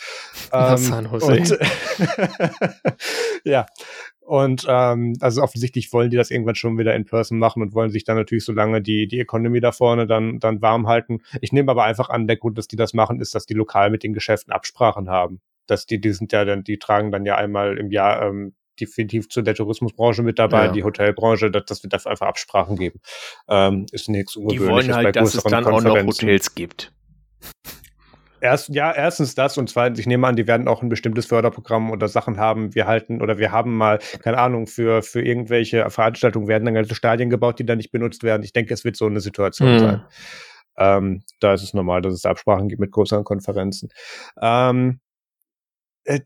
Ähm. 0.52 1.06
Und, 1.20 1.58
ja. 3.44 3.66
Und 4.20 4.66
ähm, 4.68 5.14
also 5.20 5.42
offensichtlich 5.42 5.90
wollen 5.92 6.10
die 6.10 6.18
das 6.18 6.30
irgendwann 6.30 6.54
schon 6.54 6.76
wieder 6.76 6.94
in 6.94 7.06
Person 7.06 7.38
machen 7.38 7.62
und 7.62 7.74
wollen 7.74 7.90
sich 7.90 8.04
dann 8.04 8.16
natürlich 8.16 8.44
so 8.44 8.52
lange 8.52 8.82
die, 8.82 9.08
die 9.08 9.20
Economy 9.20 9.60
da 9.60 9.72
vorne 9.72 10.06
dann, 10.06 10.38
dann 10.38 10.60
warm 10.60 10.86
halten. 10.86 11.22
Ich 11.40 11.52
nehme 11.52 11.70
aber 11.70 11.84
einfach 11.84 12.10
an, 12.10 12.26
der 12.26 12.36
Grund, 12.36 12.58
dass 12.58 12.68
die 12.68 12.76
das 12.76 12.92
machen, 12.92 13.20
ist, 13.20 13.34
dass 13.34 13.46
die 13.46 13.54
lokal 13.54 13.90
mit 13.90 14.02
den 14.02 14.12
Geschäften 14.12 14.52
Absprachen 14.52 15.08
haben. 15.08 15.40
Dass 15.66 15.86
die, 15.86 15.98
die 15.98 16.12
sind 16.12 16.32
ja 16.32 16.44
dann, 16.44 16.62
die 16.62 16.78
tragen 16.78 17.10
dann 17.10 17.24
ja 17.24 17.36
einmal 17.36 17.78
im 17.78 17.90
Jahr 17.90 18.22
ähm, 18.22 18.54
definitiv 18.80 19.28
zu 19.28 19.42
der 19.42 19.54
Tourismusbranche 19.54 20.22
mit 20.22 20.38
dabei, 20.38 20.66
ja. 20.66 20.72
die 20.72 20.84
Hotelbranche, 20.84 21.50
dass, 21.50 21.64
dass 21.66 21.82
wir 21.82 21.90
dafür 21.90 22.12
einfach 22.12 22.26
Absprachen 22.26 22.76
geben. 22.76 23.00
Ähm, 23.48 23.86
ist 23.92 24.08
nichts 24.08 24.36
ungewöhnliches. 24.36 24.66
Die 24.66 24.90
wollen 24.90 24.94
halt, 24.94 25.16
dass 25.16 25.34
es 25.34 25.42
dann 25.44 25.66
auch 25.66 25.82
noch 25.82 25.96
Hotels 25.96 26.54
gibt. 26.54 26.92
Erst, 28.40 28.68
ja, 28.68 28.92
erstens 28.92 29.34
das 29.34 29.58
und 29.58 29.68
zweitens, 29.68 29.98
ich 29.98 30.06
nehme 30.06 30.26
an, 30.26 30.36
die 30.36 30.46
werden 30.46 30.68
auch 30.68 30.82
ein 30.82 30.88
bestimmtes 30.88 31.26
Förderprogramm 31.26 31.90
oder 31.90 32.06
Sachen 32.06 32.38
haben. 32.38 32.74
Wir 32.74 32.86
halten 32.86 33.20
oder 33.20 33.38
wir 33.38 33.50
haben 33.50 33.76
mal, 33.76 33.98
keine 34.22 34.38
Ahnung, 34.38 34.66
für, 34.66 35.02
für 35.02 35.22
irgendwelche 35.22 35.90
Veranstaltungen 35.90 36.46
werden 36.46 36.64
dann 36.64 36.74
ganze 36.74 36.94
Stadien 36.94 37.30
gebaut, 37.30 37.58
die 37.58 37.66
dann 37.66 37.78
nicht 37.78 37.90
benutzt 37.90 38.22
werden. 38.22 38.44
Ich 38.44 38.52
denke, 38.52 38.72
es 38.74 38.84
wird 38.84 38.96
so 38.96 39.06
eine 39.06 39.20
Situation 39.20 39.74
mhm. 39.74 39.78
sein. 39.78 40.04
Ähm, 40.76 41.22
da 41.40 41.54
ist 41.54 41.64
es 41.64 41.74
normal, 41.74 42.02
dass 42.02 42.14
es 42.14 42.24
Absprachen 42.24 42.68
gibt 42.68 42.80
mit 42.80 42.92
größeren 42.92 43.24
Konferenzen. 43.24 43.88
Ähm, 44.40 45.00
äh, 45.00 45.07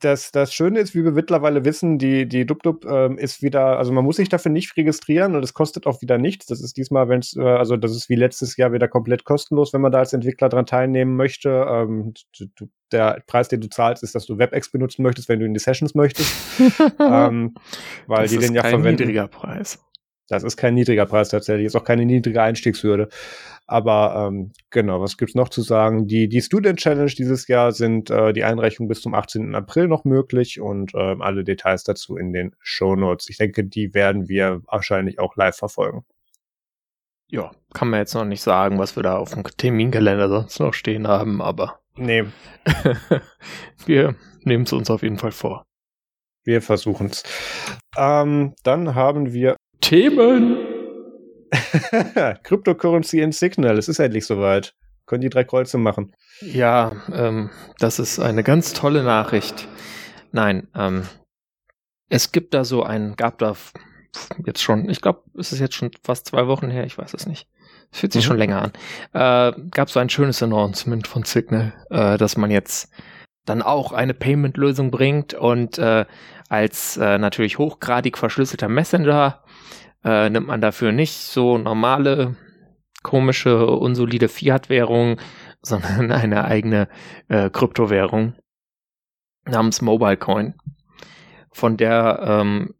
das, 0.01 0.31
das 0.31 0.55
Schöne 0.55 0.79
ist, 0.79 0.95
wie 0.95 1.03
wir 1.03 1.11
mittlerweile 1.11 1.65
wissen, 1.65 1.99
die, 1.99 2.29
die 2.29 2.47
DubDub 2.47 2.85
ähm, 2.85 3.19
ist 3.19 3.43
wieder, 3.43 3.79
also 3.79 3.93
man 3.93 4.05
muss 4.05 4.17
sich 4.17 4.29
dafür 4.29 4.53
nicht 4.53 4.77
registrieren 4.77 5.35
und 5.35 5.43
es 5.43 5.55
kostet 5.55 5.87
auch 5.87 6.01
wieder 6.03 6.19
nichts. 6.19 6.47
Das 6.47 6.61
ist 6.61 6.77
diesmal, 6.77 7.09
wenn 7.09 7.19
es, 7.19 7.37
äh, 7.37 7.43
also 7.43 7.77
das 7.77 7.91
ist 7.93 8.09
wie 8.09 8.15
letztes 8.15 8.57
Jahr 8.57 8.73
wieder 8.73 8.87
komplett 8.87 9.25
kostenlos, 9.25 9.73
wenn 9.73 9.81
man 9.81 9.91
da 9.91 9.99
als 9.99 10.13
Entwickler 10.13 10.49
dran 10.49 10.67
teilnehmen 10.67 11.17
möchte. 11.17 11.67
Ähm, 11.69 12.15
du, 12.39 12.69
der 12.93 13.23
Preis, 13.27 13.49
den 13.49 13.61
du 13.61 13.69
zahlst, 13.69 14.05
ist, 14.05 14.15
dass 14.15 14.27
du 14.27 14.39
WebEx 14.39 14.71
benutzen 14.71 15.03
möchtest, 15.03 15.29
wenn 15.29 15.41
du 15.41 15.47
in 15.47 15.55
die 15.55 15.61
Sessions 15.61 15.95
möchtest. 15.95 16.33
ähm, 17.01 17.55
weil 18.07 18.23
das 18.23 18.31
die 18.31 18.39
den 18.39 18.55
ja 18.55 18.63
verwenden. 18.63 18.63
Das 18.63 18.71
ist 18.71 18.85
kein 18.85 18.95
niedriger 18.95 19.29
Preis. 19.29 19.85
Das 20.29 20.45
ist 20.45 20.57
kein 20.57 20.75
niedriger 20.75 21.07
Preis 21.07 21.29
tatsächlich, 21.29 21.67
ist 21.67 21.77
auch 21.77 21.85
keine 21.85 22.07
niedrige 22.07 22.43
Einstiegshürde. 22.43 23.09
Aber 23.67 24.29
ähm, 24.29 24.53
genau, 24.71 25.01
was 25.01 25.17
gibt's 25.17 25.35
noch 25.35 25.49
zu 25.49 25.63
sagen? 25.63 26.07
Die, 26.07 26.29
die 26.29 26.43
Student 26.43 26.79
Challenge 26.79 27.11
dieses 27.11 27.49
Jahr 27.49 27.73
sind 27.73 28.11
äh, 28.11 28.33
die 28.33 28.45
Einreichung 28.45 28.89
bis 28.89 29.01
zum 29.01 29.15
18. 29.15 29.55
April 29.55 29.89
noch 29.89 30.05
möglich 30.05 30.61
und 30.61 30.95
äh, 30.95 31.17
alle 31.21 31.45
Details 31.45 31.85
dazu 31.85 32.17
in 32.17 32.33
den 32.33 32.55
Show 32.61 32.97
Notes. 32.97 33.29
Ich 33.29 33.39
denke, 33.39 33.65
die 33.65 33.95
werden 33.95 34.29
wir 34.29 34.63
wahrscheinlich 34.67 35.19
auch 35.19 35.37
live 35.37 35.57
verfolgen. 35.57 36.05
Ja, 37.29 37.51
kann 37.73 37.89
man 37.89 38.01
jetzt 38.01 38.15
noch 38.15 38.27
nicht 38.27 38.43
sagen, 38.43 38.79
was 38.79 38.95
wir 38.95 39.03
da 39.03 39.17
auf 39.17 39.33
dem 39.33 39.43
Terminkalender 39.43 40.29
sonst 40.29 40.61
noch 40.61 40.75
stehen 40.75 41.09
haben, 41.09 41.41
aber. 41.41 41.81
Nee. 41.97 42.25
wir 43.87 44.17
nehmen 44.43 44.65
es 44.65 44.73
uns 44.75 44.91
auf 44.91 45.03
jeden 45.03 45.19
Fall 45.19 45.33
vor. 45.33 45.65
Wir 46.45 46.61
versuchen's. 46.61 47.23
Ähm, 47.97 48.55
dann 48.65 48.95
haben 48.95 49.33
wir 49.33 49.57
Themen. 49.83 50.57
Cryptocurrency 52.45 53.21
in 53.21 53.33
Signal, 53.33 53.77
es 53.77 53.89
ist 53.89 53.99
endlich 53.99 54.25
soweit. 54.25 54.75
Können 55.05 55.21
die 55.21 55.29
drei 55.29 55.45
Kreuze 55.45 55.77
machen. 55.77 56.15
Ja, 56.41 56.93
ähm, 57.13 57.51
das 57.79 57.99
ist 57.99 58.19
eine 58.19 58.43
ganz 58.43 58.73
tolle 58.73 59.03
Nachricht. 59.03 59.69
Nein, 60.31 60.69
ähm, 60.75 61.03
es 62.09 62.33
gibt 62.33 62.55
da 62.55 62.65
so 62.65 62.83
ein, 62.83 63.17
gab 63.17 63.39
da 63.39 63.55
jetzt 64.47 64.63
schon, 64.63 64.89
ich 64.89 65.01
glaube, 65.01 65.25
es 65.39 65.53
ist 65.53 65.61
jetzt 65.61 65.75
schon 65.75 65.91
fast 66.03 66.27
zwei 66.27 66.47
Wochen 66.47 66.71
her, 66.71 66.85
ich 66.85 66.97
weiß 66.97 67.13
es 67.15 67.27
nicht. 67.27 67.49
Es 67.91 68.01
fühlt 68.01 68.13
sich 68.13 68.25
mhm. 68.25 68.29
schon 68.29 68.39
länger 68.39 68.63
an. 68.63 68.73
Äh, 69.13 69.61
gab 69.71 69.91
so 69.91 70.01
ein 70.01 70.09
schönes 70.09 70.43
Announcement 70.43 71.07
von 71.07 71.25
Signal, 71.25 71.75
äh, 71.91 72.17
dass 72.17 72.37
man 72.37 72.51
jetzt 72.51 72.91
dann 73.45 73.61
auch 73.61 73.93
eine 73.93 74.15
Payment-Lösung 74.15 74.91
bringt 74.91 75.35
und 75.35 75.79
äh, 75.79 76.07
als 76.49 76.97
äh, 76.97 77.19
natürlich 77.19 77.59
hochgradig 77.59 78.17
verschlüsselter 78.17 78.69
Messenger 78.69 79.42
äh, 80.05 80.31
nimmt 80.31 80.47
man 80.47 80.61
dafür 80.61 80.93
nicht 80.93 81.15
so 81.15 81.59
normale, 81.59 82.37
komische, 83.03 83.67
unsolide 83.67 84.29
Fiat-Währung, 84.29 85.19
sondern 85.63 86.11
eine 86.11 86.45
eigene 86.45 86.89
äh, 87.29 87.49
Kryptowährung 87.49 88.35
namens 89.45 89.81
Mobile 89.81 90.17
Coin, 90.17 90.55
von 91.53 91.77
der 91.77 92.21
ähm, 92.25 92.75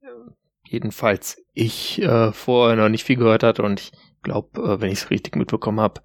jedenfalls 0.65 1.43
ich 1.53 2.01
äh, 2.03 2.33
vorher 2.33 2.77
noch 2.77 2.89
nicht 2.89 3.05
viel 3.05 3.17
gehört 3.17 3.43
hatte 3.43 3.63
und 3.63 3.81
ich 3.81 3.93
glaube, 4.23 4.61
äh, 4.63 4.81
wenn 4.81 4.91
ich 4.91 5.01
es 5.01 5.11
richtig 5.11 5.37
mitbekommen 5.37 5.81
habe, 5.81 6.01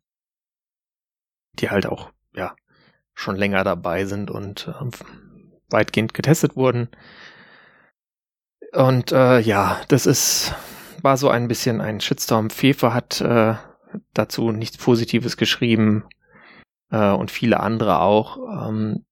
die 1.53 1.69
halt 1.69 1.85
auch, 1.85 2.11
ja, 2.33 2.55
schon 3.13 3.35
länger 3.35 3.63
dabei 3.63 4.05
sind 4.05 4.29
und 4.29 4.67
äh, 4.67 4.97
weitgehend 5.69 6.13
getestet 6.13 6.55
wurden. 6.55 6.89
Und 8.73 9.11
äh, 9.11 9.39
ja, 9.39 9.81
das 9.87 10.05
ist, 10.05 10.53
war 11.01 11.17
so 11.17 11.29
ein 11.29 11.47
bisschen 11.47 11.79
ein 11.79 12.01
Shitstorm. 12.01 12.49
Fefe 12.49 12.93
hat 12.93 13.21
äh, 13.21 13.55
dazu 14.13 14.51
nichts 14.51 14.77
Positives 14.77 15.37
geschrieben 15.37 16.03
äh, 16.91 17.11
und 17.11 17.31
viele 17.31 17.61
andere 17.61 18.01
auch. 18.01 18.67
Ähm, 18.67 19.05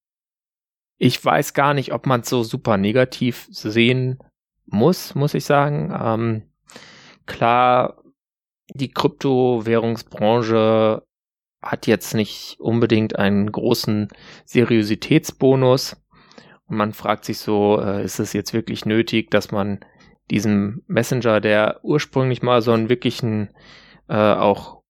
ich 0.97 1.23
weiß 1.23 1.53
gar 1.53 1.73
nicht, 1.73 1.93
ob 1.93 2.05
man 2.05 2.21
es 2.21 2.29
so 2.29 2.43
super 2.43 2.77
negativ 2.77 3.47
sehen 3.51 4.19
muss, 4.65 5.15
muss 5.15 5.33
ich 5.33 5.45
sagen. 5.45 5.93
Ähm, 5.97 6.43
klar, 7.25 8.02
die 8.73 8.89
Kryptowährungsbranche 8.89 11.03
hat 11.61 11.87
jetzt 11.87 12.13
nicht 12.13 12.57
unbedingt 12.59 13.17
einen 13.17 13.51
großen 13.51 14.09
Seriositätsbonus. 14.45 15.97
Und 16.65 16.77
man 16.77 16.93
fragt 16.93 17.25
sich 17.25 17.39
so, 17.39 17.81
äh, 17.81 18.03
ist 18.03 18.19
es 18.19 18.33
jetzt 18.33 18.53
wirklich 18.53 18.85
nötig, 18.85 19.31
dass 19.31 19.51
man 19.51 19.79
diesem 20.29 20.83
Messenger, 20.87 21.39
der 21.39 21.79
ursprünglich 21.83 22.41
mal 22.41 22.61
so 22.61 22.71
einen 22.71 22.89
wirklichen, 22.89 23.49
äh, 24.09 24.15
auch, 24.15 24.81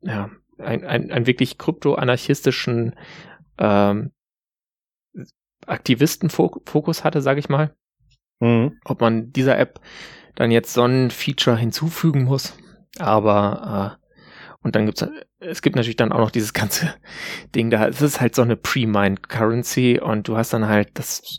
ja, 0.00 0.30
ein, 0.58 0.84
ein, 0.84 1.10
ein 1.10 1.26
wirklich 1.26 1.58
krypto-anarchistischen 1.58 2.94
ähm, 3.58 4.12
Aktivistenfokus 5.66 7.04
hatte, 7.04 7.20
sage 7.20 7.40
ich 7.40 7.48
mal. 7.48 7.74
Mhm. 8.40 8.78
Ob 8.84 9.00
man 9.00 9.32
dieser 9.32 9.58
App 9.58 9.80
dann 10.34 10.50
jetzt 10.50 10.74
so 10.74 10.84
ein 10.84 11.10
Feature 11.10 11.56
hinzufügen 11.56 12.24
muss. 12.24 12.56
Aber 12.98 13.98
äh, 14.00 14.04
und 14.62 14.74
dann 14.74 14.86
gibt's 14.86 15.04
es 15.40 15.60
gibt 15.60 15.76
natürlich 15.76 15.96
dann 15.96 16.12
auch 16.12 16.18
noch 16.18 16.30
dieses 16.30 16.54
ganze 16.54 16.94
Ding 17.54 17.70
da. 17.70 17.86
Es 17.86 18.00
ist 18.00 18.20
halt 18.20 18.34
so 18.34 18.42
eine 18.42 18.56
Pre-Mined 18.56 19.28
Currency 19.28 20.00
und 20.00 20.26
du 20.26 20.36
hast 20.36 20.52
dann 20.52 20.66
halt 20.66 20.90
das 20.94 21.38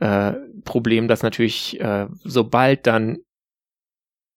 äh, 0.00 0.32
Problem, 0.64 1.08
dass 1.08 1.22
natürlich 1.22 1.80
äh, 1.80 2.06
sobald 2.24 2.86
dann 2.86 3.18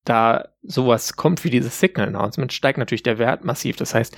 da 0.06 0.50
sowas 0.64 1.16
kommt 1.16 1.44
wie 1.44 1.50
dieses 1.50 1.80
Signal 1.80 2.08
Announcement, 2.08 2.52
steigt 2.52 2.78
natürlich 2.78 3.04
der 3.04 3.20
Wert 3.20 3.44
massiv. 3.44 3.76
Das 3.78 3.94
heißt, 3.94 4.18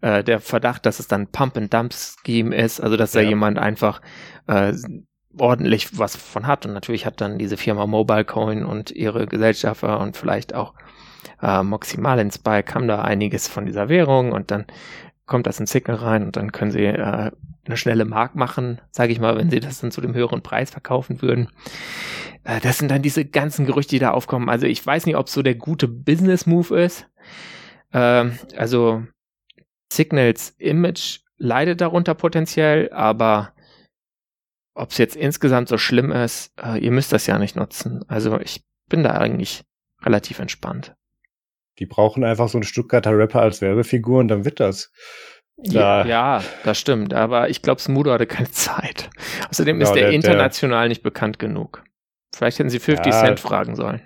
äh, 0.00 0.24
der 0.24 0.40
Verdacht, 0.40 0.86
dass 0.86 0.98
es 0.98 1.08
dann 1.08 1.26
Pump 1.28 1.56
and 1.56 1.72
Dump 1.72 1.92
Scheme 1.92 2.54
ist, 2.54 2.80
also 2.80 2.96
dass 2.96 3.12
ja. 3.14 3.22
da 3.22 3.28
jemand 3.28 3.58
einfach 3.58 4.00
äh, 4.46 4.72
ordentlich 5.38 5.98
was 5.98 6.16
von 6.16 6.46
hat. 6.46 6.64
Und 6.64 6.72
natürlich 6.72 7.06
hat 7.06 7.20
dann 7.20 7.38
diese 7.38 7.56
Firma 7.56 7.86
Mobile 7.86 8.24
Coin 8.24 8.64
und 8.64 8.90
ihre 8.90 9.26
Gesellschafter 9.26 10.00
und 10.00 10.16
vielleicht 10.16 10.54
auch 10.54 10.74
äh, 11.40 12.30
Spy 12.30 12.62
kam 12.62 12.88
da 12.88 13.02
einiges 13.02 13.48
von 13.48 13.66
dieser 13.66 13.88
Währung 13.88 14.32
und 14.32 14.50
dann 14.50 14.66
kommt 15.26 15.46
das 15.46 15.60
in 15.60 15.66
Signal 15.66 15.96
rein 15.96 16.24
und 16.24 16.36
dann 16.36 16.52
können 16.52 16.70
sie 16.70 16.84
äh, 16.84 17.30
eine 17.66 17.76
schnelle 17.76 18.04
Mark 18.04 18.36
machen, 18.36 18.80
sage 18.90 19.12
ich 19.12 19.20
mal, 19.20 19.36
wenn 19.36 19.50
sie 19.50 19.60
das 19.60 19.80
dann 19.80 19.90
zu 19.90 20.00
dem 20.00 20.14
höheren 20.14 20.42
Preis 20.42 20.70
verkaufen 20.70 21.20
würden. 21.20 21.48
Äh, 22.44 22.60
das 22.60 22.78
sind 22.78 22.90
dann 22.90 23.02
diese 23.02 23.24
ganzen 23.24 23.66
Gerüchte, 23.66 23.96
die 23.96 24.00
da 24.00 24.12
aufkommen. 24.12 24.48
Also 24.48 24.66
ich 24.66 24.84
weiß 24.84 25.06
nicht, 25.06 25.16
ob 25.16 25.28
so 25.28 25.42
der 25.42 25.56
gute 25.56 25.88
Business-Move 25.88 26.80
ist. 26.80 27.06
Äh, 27.92 28.30
also 28.56 29.04
Signals 29.92 30.50
Image 30.58 31.20
leidet 31.38 31.80
darunter 31.80 32.14
potenziell, 32.14 32.90
aber 32.92 33.52
ob 34.74 34.90
es 34.90 34.98
jetzt 34.98 35.16
insgesamt 35.16 35.68
so 35.68 35.78
schlimm 35.78 36.12
ist, 36.12 36.52
äh, 36.62 36.78
ihr 36.78 36.90
müsst 36.90 37.12
das 37.12 37.26
ja 37.26 37.38
nicht 37.38 37.56
nutzen. 37.56 38.04
Also 38.08 38.38
ich 38.40 38.64
bin 38.88 39.02
da 39.02 39.12
eigentlich 39.12 39.64
relativ 40.02 40.38
entspannt. 40.38 40.95
Die 41.78 41.86
brauchen 41.86 42.24
einfach 42.24 42.48
so 42.48 42.58
einen 42.58 42.64
Stuttgarter 42.64 43.16
Rapper 43.16 43.42
als 43.42 43.60
Werbefigur 43.60 44.20
und 44.20 44.28
dann 44.28 44.44
wird 44.44 44.60
das. 44.60 44.90
Da. 45.56 46.04
Ja, 46.04 46.06
ja, 46.06 46.44
das 46.64 46.78
stimmt. 46.78 47.14
Aber 47.14 47.48
ich 47.48 47.62
glaube, 47.62 47.80
Smudo 47.80 48.12
hatte 48.12 48.26
keine 48.26 48.50
Zeit. 48.52 49.10
Außerdem 49.50 49.78
genau, 49.78 49.90
ist 49.90 49.94
der, 49.94 50.08
der 50.08 50.12
international 50.12 50.82
der, 50.82 50.88
nicht 50.90 51.02
bekannt 51.02 51.38
genug. 51.38 51.82
Vielleicht 52.34 52.58
hätten 52.58 52.70
sie 52.70 52.78
50 52.78 53.12
ja, 53.12 53.20
Cent 53.20 53.40
fragen 53.40 53.76
sollen. 53.76 54.02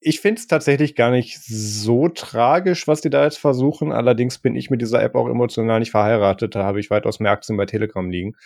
Ich 0.00 0.20
finde 0.20 0.40
es 0.40 0.46
tatsächlich 0.46 0.94
gar 0.94 1.10
nicht 1.10 1.40
so 1.42 2.08
tragisch, 2.08 2.86
was 2.86 3.00
die 3.00 3.10
da 3.10 3.24
jetzt 3.24 3.38
versuchen. 3.38 3.90
Allerdings 3.90 4.38
bin 4.38 4.54
ich 4.54 4.70
mit 4.70 4.80
dieser 4.80 5.02
App 5.02 5.16
auch 5.16 5.28
emotional 5.28 5.80
nicht 5.80 5.90
verheiratet. 5.90 6.54
Da 6.54 6.64
habe 6.64 6.78
ich 6.78 6.90
weitaus 6.90 7.18
mehr 7.18 7.32
Aktien 7.32 7.56
bei 7.56 7.66
Telegram 7.66 8.08
liegen 8.08 8.36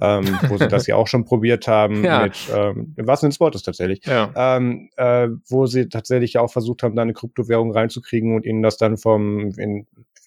ähm, 0.00 0.38
wo 0.48 0.56
sie 0.56 0.68
das 0.68 0.86
ja 0.86 0.96
auch 0.96 1.06
schon 1.06 1.24
probiert 1.24 1.68
haben 1.68 2.04
ja. 2.04 2.24
mit, 2.24 2.36
ähm, 2.54 2.94
Sinne 2.96 3.30
des 3.30 3.40
Wortes 3.40 3.62
tatsächlich, 3.62 4.04
ja. 4.06 4.30
ähm, 4.34 4.90
äh, 4.96 5.28
wo 5.48 5.66
sie 5.66 5.88
tatsächlich 5.88 6.34
ja 6.34 6.40
auch 6.40 6.50
versucht 6.50 6.82
haben, 6.82 6.96
da 6.96 7.02
eine 7.02 7.12
Kryptowährung 7.12 7.72
reinzukriegen 7.72 8.34
und 8.34 8.46
ihnen 8.46 8.62
das 8.62 8.76
dann 8.76 8.96
vom, 8.96 9.50
in, 9.58 9.86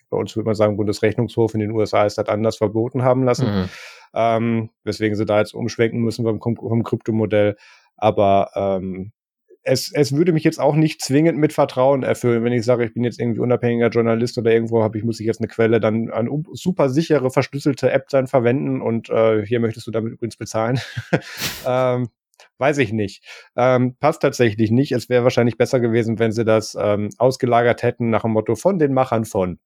bei 0.09 0.17
uns 0.17 0.35
würde 0.35 0.45
man 0.45 0.55
sagen, 0.55 0.77
Bundesrechnungshof 0.77 1.53
in 1.53 1.61
den 1.61 1.71
USA 1.71 2.05
ist 2.05 2.17
das 2.17 2.27
anders 2.27 2.57
verboten 2.57 3.03
haben 3.03 3.23
lassen, 3.23 3.47
mhm. 3.47 3.69
ähm, 4.13 4.69
weswegen 4.83 5.15
sie 5.17 5.25
da 5.25 5.39
jetzt 5.39 5.53
umschwenken 5.53 6.01
müssen 6.01 6.23
vom, 6.23 6.39
vom 6.39 6.83
Kryptomodell. 6.83 7.57
Aber 7.97 8.51
ähm, 8.55 9.11
es, 9.65 9.91
es 9.91 10.15
würde 10.15 10.31
mich 10.31 10.43
jetzt 10.43 10.59
auch 10.59 10.75
nicht 10.75 11.01
zwingend 11.01 11.39
mit 11.39 11.51
Vertrauen 11.51 12.03
erfüllen, 12.03 12.43
wenn 12.43 12.53
ich 12.53 12.63
sage, 12.63 12.85
ich 12.85 12.93
bin 12.93 13.03
jetzt 13.03 13.19
irgendwie 13.19 13.39
unabhängiger 13.39 13.89
Journalist 13.89 14.37
oder 14.37 14.51
irgendwo 14.51 14.83
habe 14.83 14.97
ich, 14.97 15.03
muss 15.03 15.19
ich 15.19 15.25
jetzt 15.25 15.41
eine 15.41 15.47
Quelle 15.47 15.79
dann 15.79 16.11
eine 16.11 16.29
super 16.53 16.89
sichere, 16.89 17.31
verschlüsselte 17.31 17.91
App 17.91 18.07
dann 18.09 18.27
verwenden 18.27 18.79
und 18.79 19.09
äh, 19.09 19.43
hier 19.43 19.59
möchtest 19.59 19.87
du 19.87 19.91
damit 19.91 20.13
übrigens 20.13 20.37
bezahlen. 20.37 20.79
ähm, 21.67 22.09
weiß 22.59 22.77
ich 22.77 22.93
nicht. 22.93 23.23
Ähm, 23.55 23.95
passt 23.99 24.21
tatsächlich 24.21 24.69
nicht. 24.69 24.91
Es 24.91 25.09
wäre 25.09 25.23
wahrscheinlich 25.23 25.57
besser 25.57 25.79
gewesen, 25.79 26.19
wenn 26.19 26.31
sie 26.31 26.45
das 26.45 26.77
ähm, 26.79 27.09
ausgelagert 27.17 27.81
hätten 27.81 28.11
nach 28.11 28.21
dem 28.21 28.31
Motto 28.31 28.55
von 28.55 28.77
den 28.77 28.93
Machern 28.93 29.25
von. 29.25 29.59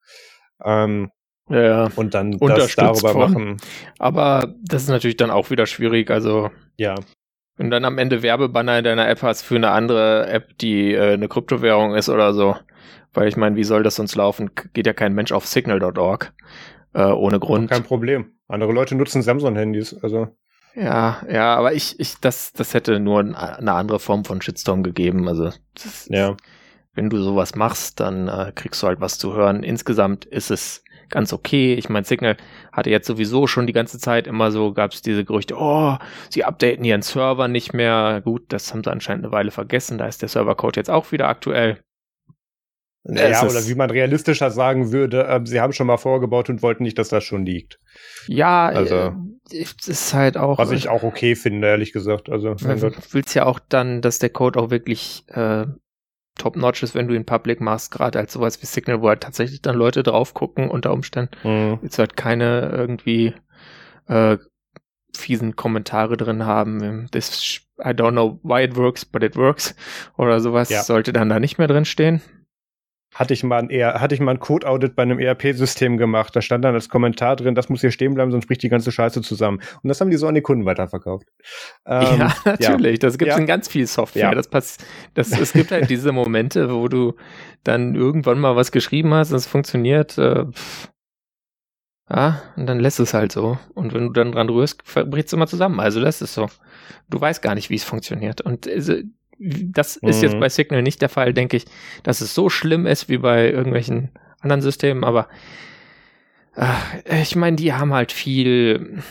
Ähm, 0.64 1.12
ja, 1.50 1.90
und 1.96 2.14
dann 2.14 2.38
das 2.38 2.76
darüber 2.76 3.12
von. 3.12 3.20
machen. 3.20 3.58
Aber 3.98 4.56
das 4.64 4.84
ist 4.84 4.90
natürlich 4.90 5.18
dann 5.18 5.32
auch 5.32 5.50
wieder 5.50 5.66
schwierig. 5.66 6.10
Also 6.10 6.52
ja 6.78 6.96
und 7.60 7.72
dann 7.72 7.86
am 7.86 7.98
Ende 7.98 8.24
Werbebanner 8.24 8.80
in 8.80 8.86
deiner 8.86 9.08
App 9.10 9.22
hast 9.22 9.42
für 9.42 9.56
eine 9.56 9.72
andere 9.72 10.28
App, 10.28 10.58
die 10.60 10.94
äh, 10.94 11.14
eine 11.14 11.28
Kryptowährung 11.28 11.94
ist 11.94 12.10
oder 12.10 12.34
so. 12.34 12.56
Weil 13.14 13.28
ich 13.28 13.38
meine, 13.38 13.56
wie 13.56 13.64
soll 13.64 13.84
das 13.84 13.96
sonst 13.96 14.16
laufen? 14.16 14.52
Geht 14.74 14.88
ja 14.88 14.94
kein 14.94 15.14
Mensch 15.14 15.32
auf 15.32 15.46
signal.org 15.46 16.34
äh, 16.94 17.04
ohne 17.04 17.40
Grund. 17.40 17.70
Kein 17.70 17.84
Problem. 17.84 18.32
Andere 18.48 18.72
Leute 18.72 18.96
nutzen 18.96 19.22
Samsung-Handys, 19.22 19.96
also. 20.02 20.30
Ja, 20.76 21.22
ja, 21.30 21.56
aber 21.56 21.74
ich, 21.74 22.00
ich, 22.00 22.20
das, 22.22 22.54
das 22.54 22.74
hätte 22.74 23.00
nur 23.00 23.20
eine 23.20 23.74
andere 23.74 24.00
Form 24.00 24.24
von 24.24 24.42
Shitstorm 24.42 24.84
gegeben. 24.84 25.28
Also, 25.28 25.52
das, 25.74 26.08
ja. 26.10 26.38
wenn 26.94 27.10
du 27.10 27.18
sowas 27.22 27.56
machst, 27.56 28.00
dann 28.00 28.28
äh, 28.28 28.52
kriegst 28.56 28.82
du 28.82 28.88
halt 28.88 29.02
was 29.02 29.18
zu 29.18 29.34
hören. 29.34 29.64
Insgesamt 29.64 30.26
ist 30.26 30.52
es 30.52 30.84
ganz 31.10 31.34
okay. 31.34 31.74
Ich 31.74 31.90
meine, 31.90 32.06
Signal 32.06 32.38
hatte 32.72 32.90
jetzt 32.90 33.08
sowieso 33.08 33.48
schon 33.48 33.68
die 33.68 33.74
ganze 33.74 34.00
Zeit 34.00 34.28
immer 34.28 34.52
so, 34.52 34.74
gab 34.74 34.92
es 34.92 35.02
diese 35.02 35.26
Gerüchte, 35.26 35.56
oh, 35.58 35.98
sie 36.30 36.44
updaten 36.44 36.86
ihren 36.86 37.02
Server 37.02 37.48
nicht 37.48 37.74
mehr. 37.74 38.22
Gut, 38.24 38.44
das 38.50 38.72
haben 38.74 38.84
sie 38.84 38.92
anscheinend 38.92 39.26
eine 39.26 39.32
Weile 39.32 39.52
vergessen. 39.52 39.98
Da 39.98 40.08
ist 40.08 40.22
der 40.22 40.30
Servercode 40.30 40.78
jetzt 40.78 40.90
auch 40.90 41.12
wieder 41.12 41.28
aktuell. 41.28 41.80
Ja, 43.06 43.44
oder 43.44 43.66
wie 43.66 43.76
man 43.76 43.90
realistischer 43.90 44.52
sagen 44.52 44.92
würde, 44.92 45.26
äh, 45.26 45.40
sie 45.46 45.62
haben 45.62 45.74
schon 45.74 45.88
mal 45.88 45.98
vorgebaut 45.98 46.50
und 46.50 46.62
wollten 46.62 46.84
nicht, 46.84 46.98
dass 46.98 47.10
das 47.10 47.24
schon 47.24 47.46
liegt. 47.46 47.80
Ja, 48.28 48.68
also 48.68 49.16
äh, 49.52 49.62
ist 49.62 50.14
halt 50.14 50.38
auch. 50.38 50.58
Was 50.58 50.72
ich 50.72 50.90
auch 50.90 51.04
okay 51.04 51.36
finde, 51.36 51.68
ehrlich 51.68 51.94
gesagt. 51.94 52.30
Also, 52.30 52.54
du 52.54 52.92
willst 53.12 53.34
ja 53.36 53.46
auch 53.46 53.60
dann, 53.70 54.02
dass 54.02 54.20
der 54.20 54.30
Code 54.30 54.60
auch 54.60 54.70
wirklich 54.70 55.24
äh, 55.30 55.66
top-notch 56.40 56.82
ist, 56.82 56.96
wenn 56.96 57.08
du 57.08 57.14
ihn 57.14 57.26
public 57.26 57.62
machst, 57.62 57.92
gerade 57.92 58.18
als 58.18 58.34
sowas 58.34 58.62
wie 58.62 58.66
Signal, 58.66 59.02
wo 59.02 59.10
halt 59.10 59.22
tatsächlich 59.22 59.62
dann 59.62 59.76
Leute 59.76 60.02
drauf 60.02 60.34
gucken 60.34 60.70
unter 60.72 60.92
Umständen. 60.92 61.36
Mhm. 61.44 61.80
Jetzt 61.84 62.00
halt 62.00 62.18
keine 62.18 62.72
irgendwie 62.74 63.36
äh, 64.08 64.38
fiesen 65.16 65.56
Kommentare 65.56 66.18
drin 66.18 66.46
haben. 66.46 67.08
This, 67.12 67.62
I 67.80 67.90
don't 67.90 68.12
know 68.12 68.40
why 68.42 68.64
it 68.64 68.76
works, 68.76 69.06
but 69.06 69.22
it 69.22 69.36
works. 69.36 69.76
Oder 70.18 70.40
sowas 70.40 70.70
ja. 70.70 70.82
sollte 70.82 71.14
dann 71.14 71.30
da 71.30 71.40
nicht 71.40 71.60
mehr 71.60 71.68
drin 71.68 71.86
stehen 71.86 72.22
hatte 73.14 73.34
ich 73.34 73.44
mal 73.44 73.60
ein, 73.60 73.70
eher, 73.70 74.00
hatte 74.00 74.14
ich 74.14 74.22
mal 74.22 74.32
ein 74.32 74.40
Code-Audit 74.40 74.96
bei 74.96 75.04
einem 75.04 75.20
ERP-System 75.20 75.98
gemacht. 75.98 76.36
Da 76.36 76.42
stand 76.42 76.64
dann 76.64 76.76
als 76.76 76.90
Kommentar 76.90 77.36
drin, 77.36 77.56
das 77.56 77.70
muss 77.70 77.82
hier 77.82 77.92
stehen 77.92 78.14
bleiben, 78.14 78.32
sonst 78.32 78.46
bricht 78.46 78.62
die 78.62 78.70
ganze 78.70 78.92
Scheiße 78.92 79.22
zusammen. 79.22 79.62
Und 79.82 79.88
das 79.88 80.00
haben 80.00 80.12
die 80.12 80.18
so 80.18 80.28
an 80.28 80.36
die 80.36 80.42
Kunden 80.42 80.66
weiterverkauft. 80.66 81.28
Ähm, 81.86 82.02
ja, 82.20 82.36
natürlich. 82.46 83.02
Ja. 83.02 83.08
Das 83.08 83.18
gibt 83.18 83.32
es 83.32 83.36
ja. 83.36 83.42
in 83.42 83.48
ganz 83.48 83.68
viel 83.68 83.88
Software. 83.88 84.24
Ja. 84.24 84.36
Das 84.36 84.48
passt, 84.48 84.86
das, 85.16 85.32
es 85.38 85.54
gibt 85.54 85.72
halt 85.72 85.90
diese 85.90 86.12
Momente, 86.12 86.74
wo 86.74 86.88
du 86.88 87.16
dann 87.64 87.96
irgendwann 87.96 88.40
mal 88.40 88.56
was 88.56 88.72
geschrieben 88.72 89.14
hast, 89.14 89.32
das 89.32 89.48
funktioniert, 89.48 90.18
äh, 90.18 90.46
ja, 92.12 92.42
und 92.56 92.66
dann 92.66 92.80
lässt 92.80 93.00
es 93.00 93.14
halt 93.14 93.32
so. 93.32 93.60
Und 93.76 93.94
wenn 93.94 94.08
du 94.08 94.14
dann 94.14 94.32
dran 94.32 94.50
rührst, 94.50 94.84
bricht 94.84 95.28
es 95.28 95.34
immer 95.34 95.46
zusammen. 95.46 95.80
Also 95.80 96.02
das 96.02 96.24
ist 96.24 96.34
so. 96.34 96.48
Du 97.08 97.22
weißt 97.22 97.42
gar 97.42 97.54
nicht, 97.54 97.70
wie 97.70 97.76
es 97.76 97.84
funktioniert. 97.84 98.42
Und 98.42 98.66
äh, 98.66 99.04
das 99.40 100.02
mhm. 100.02 100.10
ist 100.10 100.22
jetzt 100.22 100.36
mhm. 100.36 100.40
bei 100.42 100.50
Signal 100.50 100.82
nicht 100.82 101.02
der 101.02 101.10
Fall, 101.10 101.34
denke 101.34 101.58
ich, 101.58 101.66
dass 102.04 102.22
es 102.22 102.36
so 102.36 102.50
schlimm 102.50 102.86
ist 102.86 103.10
wie 103.10 103.18
bei 103.18 103.50
irgendwelchen 103.50 104.10
anderen 104.42 104.62
Systemen, 104.62 105.04
aber 105.04 105.28
äh, 106.56 107.22
ich 107.22 107.36
meine, 107.36 107.56
die 107.56 107.74
haben 107.74 107.94
halt 107.94 108.12
viel, 108.12 109.02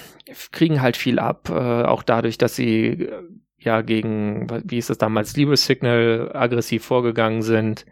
kriegen 0.52 0.82
halt 0.82 0.96
viel 0.96 1.18
ab, 1.18 1.48
äh, 1.50 1.82
auch 1.84 2.02
dadurch, 2.02 2.38
dass 2.38 2.56
sie 2.56 2.86
äh, 2.86 3.22
ja 3.58 3.82
gegen, 3.82 4.46
wie 4.64 4.78
ist 4.78 4.90
das 4.90 4.98
damals, 4.98 5.36
Libre 5.36 5.56
Signal 5.56 6.30
aggressiv 6.34 6.84
vorgegangen 6.84 7.42
sind 7.42 7.86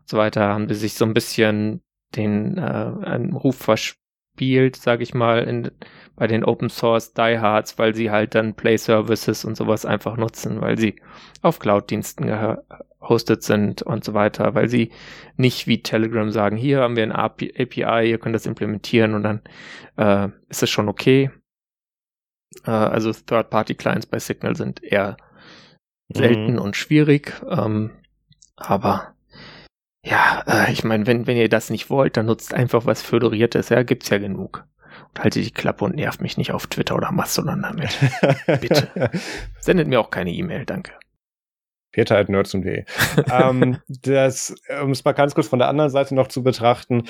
und 0.00 0.08
so 0.08 0.16
weiter, 0.16 0.42
haben 0.42 0.68
sie 0.68 0.74
sich 0.74 0.94
so 0.94 1.04
ein 1.04 1.14
bisschen 1.14 1.82
den 2.16 2.58
äh, 2.58 3.34
Ruf 3.34 3.56
verspielt, 4.32 4.76
sag 4.76 5.00
ich 5.00 5.14
mal, 5.14 5.44
in, 5.44 5.70
bei 6.16 6.26
den 6.26 6.44
Open 6.44 6.70
Source 6.70 7.12
Diehards, 7.12 7.78
weil 7.78 7.94
sie 7.94 8.10
halt 8.10 8.34
dann 8.34 8.54
Play 8.54 8.76
Services 8.76 9.44
und 9.44 9.56
sowas 9.56 9.84
einfach 9.84 10.16
nutzen, 10.16 10.60
weil 10.60 10.78
sie 10.78 10.96
auf 11.42 11.58
Cloud-Diensten 11.58 12.26
gehostet 12.26 13.42
sind 13.42 13.82
und 13.82 14.04
so 14.04 14.14
weiter, 14.14 14.54
weil 14.54 14.68
sie 14.68 14.90
nicht 15.36 15.66
wie 15.66 15.82
Telegram 15.82 16.30
sagen, 16.30 16.56
hier 16.56 16.80
haben 16.80 16.96
wir 16.96 17.02
ein 17.02 17.12
API, 17.12 18.10
ihr 18.10 18.18
könnt 18.18 18.34
das 18.34 18.46
implementieren 18.46 19.14
und 19.14 19.22
dann 19.22 19.40
äh, 19.96 20.28
ist 20.48 20.62
es 20.62 20.70
schon 20.70 20.88
okay. 20.88 21.30
Äh, 22.64 22.70
also 22.70 23.12
Third-Party-Clients 23.12 24.06
bei 24.06 24.18
Signal 24.18 24.56
sind 24.56 24.82
eher 24.82 25.16
selten 26.12 26.54
mhm. 26.54 26.60
und 26.60 26.76
schwierig, 26.76 27.32
ähm, 27.48 27.90
aber 28.56 29.11
ja, 30.04 30.42
äh, 30.46 30.72
ich 30.72 30.84
meine, 30.84 31.06
wenn, 31.06 31.26
wenn 31.26 31.36
ihr 31.36 31.48
das 31.48 31.70
nicht 31.70 31.90
wollt, 31.90 32.16
dann 32.16 32.26
nutzt 32.26 32.54
einfach 32.54 32.86
was 32.86 33.02
Föderiertes, 33.02 33.68
ja, 33.68 33.82
gibt's 33.82 34.08
ja 34.10 34.18
genug. 34.18 34.64
Und 35.08 35.22
halte 35.22 35.40
die 35.40 35.50
Klappe 35.50 35.84
und 35.84 35.94
nervt 35.94 36.20
mich 36.20 36.36
nicht 36.36 36.52
auf 36.52 36.66
Twitter 36.66 36.96
oder 36.96 37.12
Mastodon 37.12 37.62
damit. 37.62 37.98
Bitte. 38.60 39.10
Sendet 39.60 39.88
mir 39.88 40.00
auch 40.00 40.10
keine 40.10 40.32
E-Mail, 40.32 40.66
danke. 40.66 40.92
Peter 41.92 42.16
at 42.16 42.28
nerds.de. 42.28 42.84
ähm, 43.30 43.78
das, 43.88 44.54
um 44.82 44.90
es 44.90 45.04
mal 45.04 45.12
ganz 45.12 45.34
kurz 45.34 45.46
von 45.46 45.58
der 45.58 45.68
anderen 45.68 45.90
Seite 45.90 46.14
noch 46.14 46.28
zu 46.28 46.42
betrachten, 46.42 47.04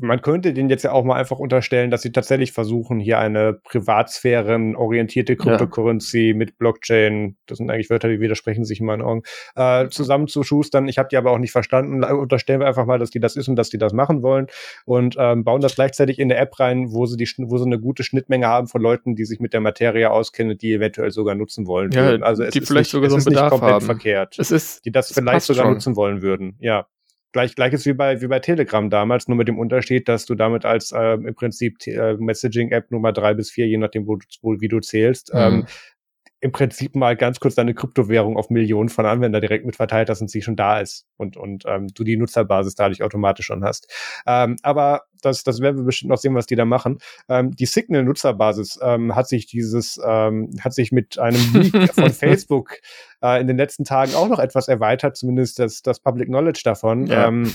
man 0.00 0.22
könnte 0.22 0.52
denen 0.52 0.70
jetzt 0.70 0.82
ja 0.82 0.92
auch 0.92 1.04
mal 1.04 1.16
einfach 1.16 1.38
unterstellen, 1.38 1.90
dass 1.90 2.02
sie 2.02 2.12
tatsächlich 2.12 2.52
versuchen, 2.52 2.98
hier 2.98 3.18
eine 3.18 3.54
privatsphärenorientierte 3.54 5.36
Cryptocurrency 5.36 6.28
ja. 6.28 6.34
mit 6.34 6.58
Blockchain, 6.58 7.36
das 7.46 7.58
sind 7.58 7.70
eigentlich 7.70 7.90
Wörter, 7.90 8.08
die 8.08 8.20
widersprechen 8.20 8.64
sich 8.64 8.80
in 8.80 8.86
meinen 8.86 9.02
Augen, 9.02 9.22
äh, 9.56 9.88
zusammenzuschustern. 9.88 10.88
Ich 10.88 10.98
habe 10.98 11.08
die 11.08 11.16
aber 11.16 11.30
auch 11.30 11.38
nicht 11.38 11.52
verstanden. 11.52 12.02
Unterstellen 12.04 12.60
wir 12.60 12.66
einfach 12.66 12.86
mal, 12.86 12.98
dass 12.98 13.10
die 13.10 13.20
das 13.20 13.36
ist 13.36 13.48
und 13.48 13.56
dass 13.56 13.70
die 13.70 13.78
das 13.78 13.92
machen 13.92 14.22
wollen 14.22 14.46
und 14.84 15.16
ähm, 15.18 15.44
bauen 15.44 15.60
das 15.60 15.74
gleichzeitig 15.74 16.18
in 16.18 16.30
eine 16.30 16.40
App 16.40 16.58
rein, 16.58 16.92
wo 16.92 17.06
sie 17.06 17.16
die, 17.16 17.28
wo 17.38 17.58
sie 17.58 17.64
eine 17.64 17.78
gute 17.78 18.02
Schnittmenge 18.02 18.46
haben 18.46 18.68
von 18.68 18.80
Leuten, 18.80 19.16
die 19.16 19.24
sich 19.24 19.40
mit 19.40 19.52
der 19.52 19.60
Materie 19.60 20.10
auskennen, 20.10 20.56
die 20.56 20.72
eventuell 20.72 21.10
sogar 21.10 21.34
nutzen 21.34 21.66
wollen. 21.66 21.90
Ja, 21.92 22.10
also 22.20 22.42
es 22.42 22.52
die 22.52 22.60
ist 22.60 22.68
vielleicht 22.68 22.86
nicht, 22.86 22.90
sogar 22.90 23.10
so 23.10 23.16
einen 23.16 23.24
Bedarf 23.24 23.50
komplett 23.50 23.72
haben. 23.72 23.86
verkehrt. 23.86 24.36
Es 24.38 24.50
ist, 24.50 24.84
die 24.84 24.92
das 24.92 25.12
vielleicht 25.12 25.46
sogar 25.46 25.64
schon. 25.64 25.74
nutzen 25.74 25.96
wollen 25.96 26.22
würden. 26.22 26.56
Ja 26.60 26.86
gleich, 27.32 27.54
gleiches 27.54 27.86
wie 27.86 27.92
bei, 27.92 28.20
wie 28.20 28.26
bei 28.26 28.40
Telegram 28.40 28.88
damals, 28.90 29.28
nur 29.28 29.36
mit 29.36 29.48
dem 29.48 29.58
Unterschied, 29.58 30.08
dass 30.08 30.26
du 30.26 30.34
damit 30.34 30.64
als 30.64 30.92
äh, 30.92 31.14
im 31.14 31.34
Prinzip 31.34 31.86
äh, 31.86 32.14
Messaging-App 32.14 32.90
Nummer 32.90 33.12
drei 33.12 33.34
bis 33.34 33.50
vier, 33.50 33.66
je 33.66 33.78
nachdem, 33.78 34.06
wo, 34.06 34.18
wo 34.42 34.60
wie 34.60 34.68
du 34.68 34.80
zählst, 34.80 35.32
mhm. 35.32 35.40
ähm, 35.40 35.66
im 36.40 36.52
Prinzip 36.52 36.96
mal 36.96 37.16
ganz 37.16 37.38
kurz 37.38 37.54
deine 37.54 37.74
Kryptowährung 37.74 38.36
auf 38.36 38.48
Millionen 38.48 38.88
von 38.88 39.04
Anwender 39.04 39.40
direkt 39.40 39.66
mit 39.66 39.76
verteilt 39.76 40.08
hast 40.08 40.22
und 40.22 40.30
sie 40.30 40.40
schon 40.40 40.56
da 40.56 40.80
ist 40.80 41.06
und, 41.16 41.36
und 41.36 41.64
ähm, 41.66 41.88
du 41.88 42.02
die 42.02 42.16
Nutzerbasis 42.16 42.74
dadurch 42.74 43.02
automatisch 43.02 43.46
schon 43.46 43.62
hast. 43.62 43.92
Ähm, 44.26 44.56
aber 44.62 45.02
das, 45.20 45.44
das 45.44 45.60
werden 45.60 45.76
wir 45.76 45.84
bestimmt 45.84 46.10
noch 46.10 46.18
sehen, 46.18 46.34
was 46.34 46.46
die 46.46 46.56
da 46.56 46.64
machen. 46.64 46.98
Ähm, 47.28 47.50
die 47.54 47.66
Signal-Nutzerbasis 47.66 48.78
ähm, 48.82 49.14
hat 49.14 49.28
sich 49.28 49.46
dieses, 49.46 50.00
ähm, 50.02 50.50
hat 50.60 50.72
sich 50.72 50.92
mit 50.92 51.18
einem 51.18 51.40
Leak 51.52 51.92
von 51.94 52.10
Facebook 52.10 52.78
äh, 53.22 53.38
in 53.40 53.46
den 53.46 53.58
letzten 53.58 53.84
Tagen 53.84 54.14
auch 54.14 54.28
noch 54.28 54.38
etwas 54.38 54.68
erweitert, 54.68 55.16
zumindest 55.16 55.58
das, 55.58 55.82
das 55.82 56.00
Public 56.00 56.28
Knowledge 56.28 56.62
davon. 56.64 57.06
Ja. 57.06 57.28
Ähm, 57.28 57.52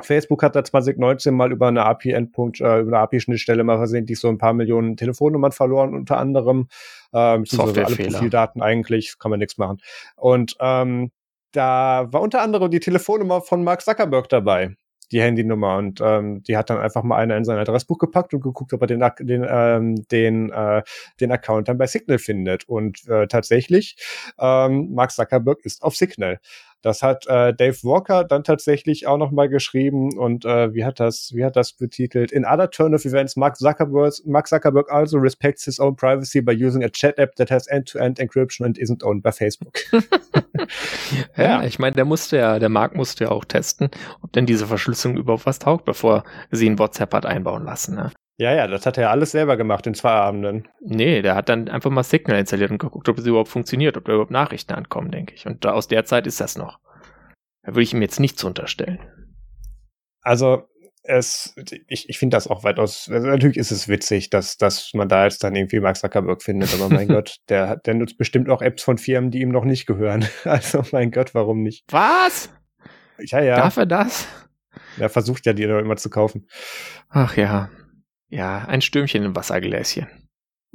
Facebook 0.00 0.42
hat 0.42 0.56
da 0.56 0.64
2019 0.64 1.34
mal 1.34 1.52
über 1.52 1.68
eine 1.68 1.84
API-Endpunkt, 1.84 2.60
äh, 2.60 2.80
über 2.80 2.96
eine 2.96 2.98
API-Schnittstelle 2.98 3.62
mal 3.64 3.76
versehentlich 3.76 4.18
so 4.18 4.28
ein 4.28 4.38
paar 4.38 4.54
Millionen 4.54 4.96
Telefonnummern 4.96 5.52
verloren, 5.52 5.94
unter 5.94 6.18
anderem. 6.18 6.68
Ähm, 7.12 7.44
alle 7.58 7.72
Profildaten 7.72 8.62
eigentlich, 8.62 9.18
kann 9.18 9.30
man 9.30 9.38
nichts 9.38 9.58
machen. 9.58 9.78
Und 10.16 10.56
ähm, 10.60 11.10
da 11.52 12.08
war 12.10 12.22
unter 12.22 12.40
anderem 12.40 12.70
die 12.70 12.80
Telefonnummer 12.80 13.42
von 13.42 13.62
Mark 13.62 13.82
Zuckerberg 13.82 14.28
dabei 14.28 14.74
die 15.12 15.20
Handynummer 15.20 15.76
und 15.76 16.00
ähm, 16.02 16.42
die 16.42 16.56
hat 16.56 16.70
dann 16.70 16.78
einfach 16.78 17.02
mal 17.02 17.18
einer 17.18 17.36
in 17.36 17.44
sein 17.44 17.58
Adressbuch 17.58 17.98
gepackt 17.98 18.32
und 18.32 18.40
geguckt, 18.40 18.72
ob 18.72 18.80
er 18.80 18.86
den 18.86 19.04
den 19.20 19.46
ähm, 19.48 20.08
den 20.08 20.50
äh, 20.50 20.82
den 21.20 21.30
Account 21.30 21.68
dann 21.68 21.78
bei 21.78 21.86
Signal 21.86 22.18
findet 22.18 22.66
und 22.68 23.06
äh, 23.08 23.26
tatsächlich 23.26 23.96
ähm, 24.38 24.92
Mark 24.94 25.12
Zuckerberg 25.12 25.60
ist 25.64 25.82
auf 25.82 25.94
Signal. 25.94 26.40
Das 26.82 27.02
hat 27.02 27.26
äh, 27.26 27.54
Dave 27.54 27.76
Walker 27.82 28.24
dann 28.24 28.44
tatsächlich 28.44 29.06
auch 29.06 29.16
nochmal 29.16 29.48
geschrieben 29.48 30.18
und 30.18 30.44
äh, 30.44 30.74
wie 30.74 30.84
hat 30.84 31.00
das, 31.00 31.32
wie 31.34 31.44
hat 31.44 31.56
das 31.56 31.72
betitelt? 31.72 32.32
In 32.32 32.44
other 32.44 32.70
turn 32.70 32.94
of 32.94 33.04
events, 33.04 33.36
Mark 33.36 33.56
Zuckerberg, 33.56 34.12
Mark 34.24 34.48
Zuckerberg 34.48 34.90
also 34.90 35.18
respects 35.18 35.64
his 35.64 35.80
own 35.80 35.96
privacy 35.96 36.40
by 36.40 36.52
using 36.52 36.82
a 36.84 36.88
chat 36.88 37.18
app 37.18 37.36
that 37.36 37.50
has 37.50 37.66
end-to-end 37.68 38.18
-end 38.18 38.22
encryption 38.22 38.66
and 38.66 38.78
isn't 38.78 39.02
owned 39.04 39.22
by 39.22 39.30
Facebook. 39.30 39.78
ja, 41.36 41.44
ja, 41.44 41.64
ich 41.64 41.78
meine, 41.78 41.94
der 41.94 42.04
musste 42.04 42.36
ja, 42.36 42.58
der 42.58 42.68
Mark 42.68 42.94
musste 42.94 43.24
ja 43.24 43.30
auch 43.30 43.44
testen, 43.44 43.90
ob 44.20 44.32
denn 44.32 44.46
diese 44.46 44.66
Verschlüsselung 44.66 45.16
überhaupt 45.16 45.46
was 45.46 45.58
taugt, 45.58 45.84
bevor 45.84 46.24
sie 46.50 46.66
in 46.66 46.78
WhatsApp 46.78 47.14
hat 47.14 47.26
einbauen 47.26 47.64
lassen. 47.64 47.94
Ne? 47.94 48.10
Ja, 48.42 48.52
ja, 48.52 48.66
das 48.66 48.86
hat 48.86 48.98
er 48.98 49.10
alles 49.10 49.30
selber 49.30 49.56
gemacht 49.56 49.86
in 49.86 49.94
zwei 49.94 50.10
Abenden. 50.10 50.66
Nee, 50.80 51.22
der 51.22 51.36
hat 51.36 51.48
dann 51.48 51.68
einfach 51.68 51.90
mal 51.90 52.02
Signal 52.02 52.40
installiert 52.40 52.72
und 52.72 52.78
geguckt, 52.78 53.08
ob 53.08 53.16
es 53.16 53.24
überhaupt 53.24 53.48
funktioniert, 53.48 53.96
ob 53.96 54.04
da 54.04 54.14
überhaupt 54.14 54.32
Nachrichten 54.32 54.72
ankommen, 54.72 55.12
denke 55.12 55.32
ich. 55.32 55.46
Und 55.46 55.64
aus 55.64 55.86
der 55.86 56.04
Zeit 56.06 56.26
ist 56.26 56.40
das 56.40 56.58
noch. 56.58 56.80
Da 57.62 57.68
würde 57.68 57.82
ich 57.82 57.94
ihm 57.94 58.02
jetzt 58.02 58.18
nichts 58.18 58.42
unterstellen. 58.42 58.98
Also, 60.22 60.64
es, 61.04 61.54
ich, 61.86 62.08
ich 62.08 62.18
finde 62.18 62.34
das 62.34 62.48
auch 62.48 62.64
weitaus, 62.64 63.08
also 63.08 63.28
natürlich 63.28 63.56
ist 63.56 63.70
es 63.70 63.86
witzig, 63.86 64.28
dass, 64.30 64.56
dass 64.56 64.90
man 64.92 65.08
da 65.08 65.22
jetzt 65.22 65.44
dann 65.44 65.54
irgendwie 65.54 65.78
Mark 65.78 65.96
Zuckerberg 65.96 66.42
findet, 66.42 66.74
aber 66.74 66.92
mein 66.92 67.06
Gott, 67.14 67.36
der, 67.48 67.76
der 67.76 67.94
nutzt 67.94 68.18
bestimmt 68.18 68.50
auch 68.50 68.60
Apps 68.60 68.82
von 68.82 68.98
Firmen, 68.98 69.30
die 69.30 69.42
ihm 69.42 69.50
noch 69.50 69.64
nicht 69.64 69.86
gehören. 69.86 70.26
Also, 70.42 70.82
mein 70.90 71.12
Gott, 71.12 71.32
warum 71.32 71.62
nicht? 71.62 71.84
Was? 71.92 72.50
Ja, 73.20 73.40
ja. 73.40 73.54
Darf 73.54 73.76
er 73.76 73.86
das? 73.86 74.26
Er 74.98 75.10
versucht 75.10 75.46
ja, 75.46 75.52
die 75.52 75.62
immer 75.62 75.96
zu 75.96 76.10
kaufen. 76.10 76.48
Ach 77.08 77.36
ja. 77.36 77.70
Ja, 78.32 78.64
ein 78.66 78.80
Stürmchen 78.80 79.24
im 79.24 79.36
Wassergläschen. 79.36 80.06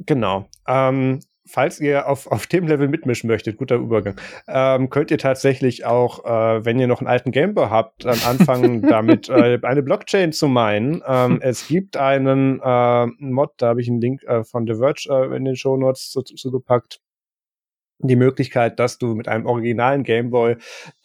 Genau. 0.06 0.48
Ähm, 0.68 1.18
falls 1.44 1.80
ihr 1.80 2.08
auf, 2.08 2.28
auf 2.28 2.46
dem 2.46 2.68
Level 2.68 2.86
mitmischen 2.86 3.26
möchtet, 3.26 3.56
guter 3.56 3.74
Übergang, 3.74 4.14
ähm, 4.46 4.90
könnt 4.90 5.10
ihr 5.10 5.18
tatsächlich 5.18 5.84
auch, 5.84 6.24
äh, 6.24 6.64
wenn 6.64 6.78
ihr 6.78 6.86
noch 6.86 7.00
einen 7.00 7.08
alten 7.08 7.32
Gameboy 7.32 7.68
habt, 7.68 8.04
dann 8.04 8.20
anfangen, 8.20 8.82
damit 8.88 9.28
äh, 9.28 9.58
eine 9.62 9.82
Blockchain 9.82 10.32
zu 10.32 10.46
meinen. 10.46 11.02
Ähm, 11.04 11.40
es 11.42 11.66
gibt 11.66 11.96
einen 11.96 12.60
äh, 12.62 13.06
Mod, 13.18 13.54
da 13.56 13.68
habe 13.70 13.80
ich 13.80 13.88
einen 13.88 14.00
Link 14.00 14.22
äh, 14.22 14.44
von 14.44 14.64
The 14.64 14.74
Verge 14.74 15.08
äh, 15.10 15.36
in 15.36 15.44
den 15.44 15.56
Show 15.56 15.76
Notes 15.76 16.12
zugepackt. 16.12 16.92
Zu 16.92 17.07
die 18.00 18.16
Möglichkeit, 18.16 18.78
dass 18.78 18.98
du 18.98 19.14
mit 19.14 19.28
einem 19.28 19.46
originalen 19.46 20.04
Gameboy 20.04 20.56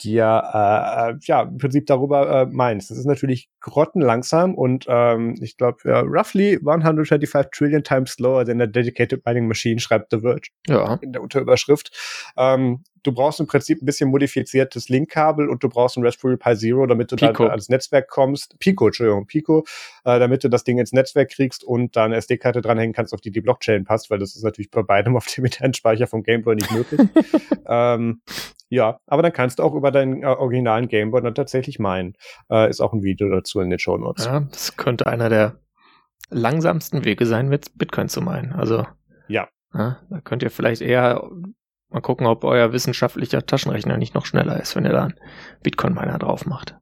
dir 0.01 0.43
äh, 0.53 1.11
äh, 1.11 1.15
ja 1.23 1.41
im 1.43 1.57
Prinzip 1.57 1.87
darüber 1.87 2.41
äh, 2.41 2.45
meinst. 2.45 2.91
Das 2.91 2.97
ist 2.97 3.05
natürlich 3.05 3.49
grottenlangsam 3.61 4.55
und 4.55 4.85
ähm, 4.87 5.35
ich 5.41 5.57
glaube 5.57 5.77
ja, 5.85 6.01
roughly 6.01 6.59
125 6.65 7.51
trillion 7.51 7.83
times 7.83 8.11
slower 8.11 8.45
than 8.45 8.61
a 8.61 8.67
dedicated 8.67 9.25
mining 9.25 9.47
machine, 9.47 9.79
schreibt 9.79 10.11
The 10.11 10.19
Verge 10.19 10.49
ja. 10.67 10.99
in 11.01 11.13
der 11.13 11.21
Unterüberschrift. 11.21 11.91
Ähm, 12.37 12.83
du 13.03 13.11
brauchst 13.11 13.39
im 13.39 13.47
Prinzip 13.47 13.81
ein 13.81 13.85
bisschen 13.85 14.09
modifiziertes 14.09 14.89
Linkkabel 14.89 15.49
und 15.49 15.63
du 15.63 15.69
brauchst 15.69 15.97
ein 15.97 16.05
Raspberry 16.05 16.37
Pi 16.37 16.55
Zero, 16.55 16.85
damit 16.85 17.11
du 17.11 17.15
Pico. 17.15 17.43
dann 17.43 17.51
ans 17.51 17.69
Netzwerk 17.69 18.07
kommst. 18.07 18.57
Pico, 18.59 18.87
Entschuldigung, 18.87 19.27
Pico, 19.27 19.65
äh, 20.05 20.19
damit 20.19 20.43
du 20.43 20.49
das 20.49 20.63
Ding 20.63 20.79
ins 20.79 20.93
Netzwerk 20.93 21.29
kriegst 21.29 21.63
und 21.63 21.95
dann 21.95 22.13
SD-Karte 22.13 22.61
dranhängen 22.61 22.93
kannst, 22.93 23.13
auf 23.13 23.21
die 23.21 23.31
die 23.31 23.41
Blockchain 23.41 23.83
passt, 23.83 24.09
weil 24.09 24.19
das 24.19 24.35
ist 24.35 24.43
natürlich 24.43 24.71
bei 24.71 24.81
beidem 24.81 25.15
auf 25.15 25.27
dem 25.27 25.45
internen 25.45 25.73
Speicher 25.73 26.07
vom 26.07 26.23
Gameboy 26.23 26.55
nicht 26.55 26.71
möglich. 26.71 27.01
ähm, 27.67 28.21
ja, 28.69 28.99
aber 29.05 29.21
dann 29.21 29.33
kannst 29.33 29.59
du 29.59 29.63
auch 29.63 29.75
über 29.75 29.91
deinen 29.91 30.23
äh, 30.23 30.25
originalen 30.25 30.87
Gameboy 30.87 31.21
dann 31.21 31.35
tatsächlich 31.35 31.79
meinen. 31.79 32.15
Äh, 32.49 32.69
ist 32.69 32.81
auch 32.81 32.93
ein 32.93 33.03
Video 33.03 33.29
dazu 33.29 33.59
in 33.59 33.69
den 33.69 33.79
Show 33.79 33.97
Notes. 33.97 34.25
Ja, 34.25 34.39
das 34.39 34.77
könnte 34.77 35.05
einer 35.07 35.29
der 35.29 35.59
langsamsten 36.29 37.05
Wege 37.05 37.25
sein, 37.25 37.49
mit 37.49 37.77
Bitcoin 37.77 38.09
zu 38.09 38.21
meinen. 38.21 38.53
Also 38.53 38.87
ja. 39.27 39.47
ja 39.73 39.99
da 40.09 40.21
könnt 40.21 40.41
ihr 40.41 40.49
vielleicht 40.49 40.81
eher 40.81 41.29
Mal 41.93 42.01
gucken, 42.01 42.25
ob 42.25 42.43
euer 42.43 42.73
wissenschaftlicher 42.73 43.45
Taschenrechner 43.45 43.97
nicht 43.97 44.15
noch 44.15 44.25
schneller 44.25 44.59
ist, 44.59 44.75
wenn 44.75 44.85
ihr 44.85 44.91
da 44.91 45.03
einen 45.03 45.15
Bitcoin-Miner 45.61 46.17
drauf 46.17 46.47
macht. 46.47 46.75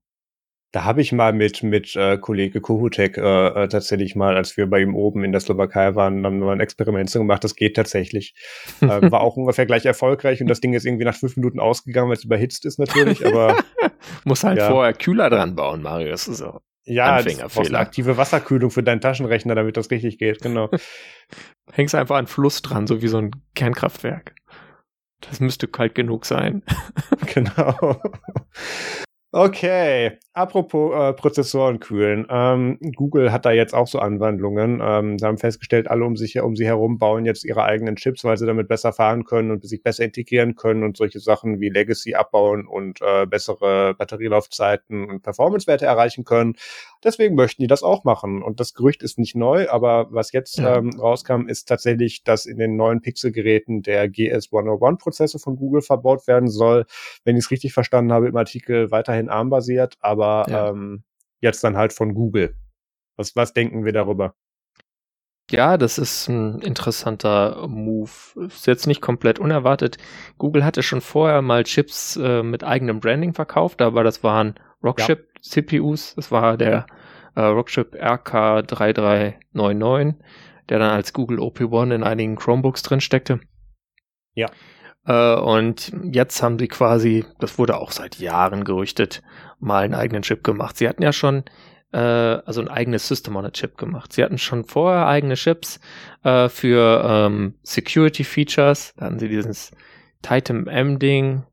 Da 0.71 0.85
habe 0.85 1.01
ich 1.01 1.11
mal 1.11 1.33
mit 1.33 1.63
mit 1.63 1.97
äh, 1.97 2.17
Kollege 2.17 2.61
Kohutek 2.61 3.17
äh, 3.17 3.47
äh, 3.47 3.67
tatsächlich 3.67 4.15
mal, 4.15 4.37
als 4.37 4.55
wir 4.55 4.67
bei 4.67 4.79
ihm 4.79 4.95
oben 4.95 5.25
in 5.25 5.33
der 5.33 5.41
Slowakei 5.41 5.95
waren, 5.95 6.23
dann 6.23 6.39
mal 6.39 6.53
ein 6.53 6.61
Experiment 6.61 7.09
so 7.09 7.19
gemacht. 7.19 7.43
Das 7.43 7.55
geht 7.55 7.75
tatsächlich. 7.75 8.33
Äh, 8.81 9.11
war 9.11 9.21
auch 9.21 9.35
ungefähr 9.35 9.65
gleich 9.65 9.85
erfolgreich 9.85 10.41
und 10.41 10.47
das 10.47 10.59
Ding 10.59 10.73
ist 10.73 10.85
irgendwie 10.85 11.03
nach 11.03 11.15
fünf 11.15 11.35
Minuten 11.35 11.59
ausgegangen, 11.59 12.09
weil 12.09 12.17
es 12.17 12.23
überhitzt 12.23 12.65
ist 12.65 12.79
natürlich. 12.79 13.25
Aber 13.27 13.57
muss 14.23 14.43
halt 14.43 14.57
ja. 14.57 14.69
vorher 14.69 14.93
Kühler 14.93 15.29
dran 15.29 15.55
bauen, 15.55 15.83
Mario. 15.83 16.09
Das 16.09 16.27
ist 16.27 16.37
so. 16.37 16.61
Ja, 16.83 17.17
Anfängerfehler. 17.17 17.67
eine 17.67 17.79
aktive 17.79 18.17
Wasserkühlung 18.17 18.71
für 18.71 18.81
deinen 18.81 19.01
Taschenrechner, 19.01 19.53
damit 19.53 19.77
das 19.77 19.91
richtig 19.91 20.17
geht. 20.17 20.41
Genau. 20.41 20.69
Hängst 21.71 21.93
einfach 21.93 22.15
an 22.15 22.27
Fluss 22.27 22.61
dran, 22.61 22.87
so 22.87 23.01
wie 23.01 23.07
so 23.07 23.17
ein 23.17 23.31
Kernkraftwerk. 23.53 24.33
Das 25.21 25.39
müsste 25.39 25.67
kalt 25.67 25.95
genug 25.95 26.25
sein. 26.25 26.63
genau. 27.33 28.01
Okay, 29.33 30.19
apropos 30.33 30.93
äh, 30.93 31.13
Prozessoren 31.13 31.79
kühlen. 31.79 32.27
Ähm, 32.29 32.77
Google 32.97 33.31
hat 33.31 33.45
da 33.45 33.51
jetzt 33.51 33.73
auch 33.73 33.87
so 33.87 33.99
Anwandlungen. 33.99 34.81
Ähm, 34.83 35.17
sie 35.17 35.25
haben 35.25 35.37
festgestellt, 35.37 35.89
alle 35.89 36.03
um 36.03 36.17
sich 36.17 36.37
um 36.41 36.57
sie 36.57 36.65
herum 36.65 36.97
bauen 36.97 37.23
jetzt 37.23 37.45
ihre 37.45 37.63
eigenen 37.63 37.95
Chips, 37.95 38.25
weil 38.25 38.35
sie 38.35 38.45
damit 38.45 38.67
besser 38.67 38.91
fahren 38.91 39.23
können 39.23 39.51
und 39.51 39.65
sich 39.65 39.83
besser 39.83 40.03
integrieren 40.03 40.55
können 40.55 40.83
und 40.83 40.97
solche 40.97 41.21
Sachen 41.21 41.61
wie 41.61 41.69
Legacy 41.69 42.13
abbauen 42.13 42.67
und 42.67 42.99
äh, 43.01 43.25
bessere 43.25 43.93
Batterielaufzeiten 43.93 45.09
und 45.09 45.21
Performancewerte 45.21 45.85
erreichen 45.85 46.25
können. 46.25 46.55
Deswegen 47.01 47.35
möchten 47.35 47.61
die 47.61 47.67
das 47.67 47.83
auch 47.83 48.03
machen. 48.03 48.43
Und 48.43 48.59
das 48.59 48.73
Gerücht 48.73 49.01
ist 49.01 49.17
nicht 49.17 49.35
neu, 49.35 49.69
aber 49.69 50.07
was 50.11 50.33
jetzt 50.33 50.59
ähm, 50.59 50.89
rauskam, 50.99 51.47
ist 51.47 51.69
tatsächlich, 51.69 52.25
dass 52.25 52.45
in 52.45 52.57
den 52.57 52.75
neuen 52.75 53.01
Pixel-Geräten 53.01 53.81
der 53.81 54.07
GS101-Prozessor 54.09 55.39
von 55.39 55.55
Google 55.55 55.81
verbaut 55.81 56.27
werden 56.27 56.49
soll. 56.49 56.85
Wenn 57.23 57.37
ich 57.37 57.45
es 57.45 57.51
richtig 57.51 57.73
verstanden 57.73 58.11
habe, 58.11 58.27
im 58.27 58.35
Artikel 58.35 58.91
weiterhin 58.91 59.20
ARM-basiert, 59.29 59.95
aber 59.99 60.45
ja. 60.49 60.69
ähm, 60.69 61.03
jetzt 61.39 61.63
dann 61.63 61.77
halt 61.77 61.93
von 61.93 62.13
Google. 62.13 62.55
Was, 63.17 63.35
was 63.35 63.53
denken 63.53 63.85
wir 63.85 63.93
darüber? 63.93 64.35
Ja, 65.51 65.77
das 65.77 65.97
ist 65.97 66.29
ein 66.29 66.61
interessanter 66.61 67.67
Move. 67.67 68.09
Ist 68.47 68.67
jetzt 68.67 68.87
nicht 68.87 69.01
komplett 69.01 69.37
unerwartet. 69.37 69.97
Google 70.37 70.63
hatte 70.63 70.81
schon 70.81 71.01
vorher 71.01 71.41
mal 71.41 71.65
Chips 71.65 72.15
äh, 72.15 72.41
mit 72.41 72.63
eigenem 72.63 73.01
Branding 73.01 73.33
verkauft, 73.33 73.81
aber 73.81 74.05
das 74.05 74.23
waren 74.23 74.55
Rockchip 74.81 75.27
CPUs. 75.41 76.15
Das 76.15 76.31
war 76.31 76.55
der 76.55 76.85
äh, 77.35 77.41
Rockchip 77.41 77.95
RK3399, 77.95 80.15
der 80.69 80.79
dann 80.79 80.91
als 80.91 81.11
Google 81.11 81.39
OP1 81.39 81.95
in 81.95 82.03
einigen 82.03 82.37
Chromebooks 82.37 82.83
drin 82.83 83.01
steckte. 83.01 83.41
Ja. 84.33 84.47
Äh, 85.05 85.35
und 85.35 85.91
jetzt 86.11 86.41
haben 86.43 86.59
sie 86.59 86.67
quasi, 86.67 87.25
das 87.39 87.57
wurde 87.57 87.77
auch 87.77 87.91
seit 87.91 88.19
Jahren 88.19 88.63
gerüchtet, 88.63 89.21
mal 89.59 89.83
einen 89.83 89.95
eigenen 89.95 90.23
Chip 90.23 90.43
gemacht. 90.43 90.77
Sie 90.77 90.87
hatten 90.87 91.03
ja 91.03 91.13
schon 91.13 91.43
äh, 91.91 91.97
also 91.97 92.61
ein 92.61 92.67
eigenes 92.69 93.07
System 93.07 93.35
on 93.35 93.45
a 93.45 93.51
Chip 93.51 93.77
gemacht. 93.77 94.13
Sie 94.13 94.23
hatten 94.23 94.37
schon 94.37 94.63
vorher 94.63 95.07
eigene 95.07 95.35
Chips 95.35 95.79
äh, 96.23 96.49
für 96.49 97.03
ähm, 97.05 97.55
Security 97.63 98.23
Features. 98.23 98.93
Da 98.97 99.05
hatten 99.05 99.19
sie 99.19 99.29
dieses 99.29 99.71
Titan 100.21 100.67
M-Ding, 100.67 101.43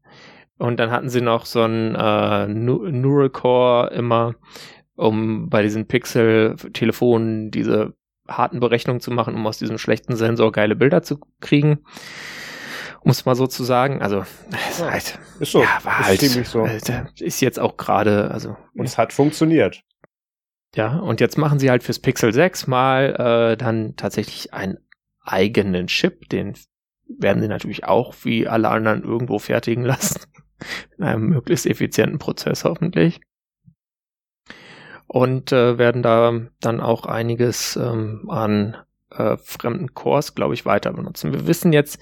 und 0.58 0.80
dann 0.80 0.90
hatten 0.90 1.08
sie 1.08 1.20
noch 1.20 1.46
so 1.46 1.62
ein 1.62 1.94
äh, 1.94 2.46
Neural 2.48 3.30
Core 3.30 3.90
immer, 3.94 4.34
um 4.96 5.48
bei 5.48 5.62
diesen 5.62 5.86
Pixel-Telefonen 5.86 7.52
diese 7.52 7.94
harten 8.26 8.60
Berechnungen 8.60 9.00
zu 9.00 9.12
machen, 9.12 9.34
um 9.34 9.46
aus 9.46 9.58
diesem 9.58 9.78
schlechten 9.78 10.16
Sensor 10.16 10.52
geile 10.52 10.74
Bilder 10.74 11.02
zu 11.02 11.20
kriegen. 11.40 11.78
Um 13.00 13.10
es 13.10 13.24
mal 13.24 13.36
so 13.36 13.46
zu 13.46 13.64
sagen. 13.64 14.02
Also, 14.02 14.20
ist 14.70 14.80
ja, 14.80 14.90
halt, 14.90 15.18
ist 15.40 15.52
so. 15.52 15.62
Ja, 15.62 15.78
war 15.82 16.10
ist 16.10 16.22
halt, 16.22 16.46
so. 16.46 16.66
ist 17.24 17.40
jetzt 17.40 17.58
auch 17.58 17.76
gerade, 17.76 18.30
also. 18.30 18.56
Und 18.74 18.84
es 18.84 18.98
hat 18.98 19.12
funktioniert. 19.12 19.82
Ja, 20.74 20.98
und 20.98 21.20
jetzt 21.20 21.38
machen 21.38 21.58
sie 21.58 21.70
halt 21.70 21.82
fürs 21.82 21.98
Pixel 21.98 22.32
6 22.32 22.66
mal 22.66 23.52
äh, 23.52 23.56
dann 23.56 23.96
tatsächlich 23.96 24.52
einen 24.52 24.78
eigenen 25.22 25.86
Chip, 25.86 26.28
den 26.28 26.54
werden 27.08 27.40
sie 27.40 27.48
natürlich 27.48 27.84
auch 27.84 28.14
wie 28.22 28.46
alle 28.46 28.68
anderen 28.68 29.02
irgendwo 29.02 29.38
fertigen 29.38 29.84
lassen 29.84 30.20
in 30.98 31.04
einem 31.04 31.28
möglichst 31.28 31.66
effizienten 31.66 32.18
Prozess 32.18 32.64
hoffentlich. 32.64 33.20
Und 35.06 35.52
äh, 35.52 35.78
werden 35.78 36.02
da 36.02 36.38
dann 36.60 36.80
auch 36.80 37.06
einiges 37.06 37.76
ähm, 37.76 38.28
an 38.28 38.76
äh, 39.10 39.38
fremden 39.38 39.94
Cores, 39.94 40.34
glaube 40.34 40.52
ich, 40.52 40.66
weiter 40.66 40.92
benutzen. 40.92 41.32
Wir 41.32 41.46
wissen 41.46 41.72
jetzt 41.72 41.98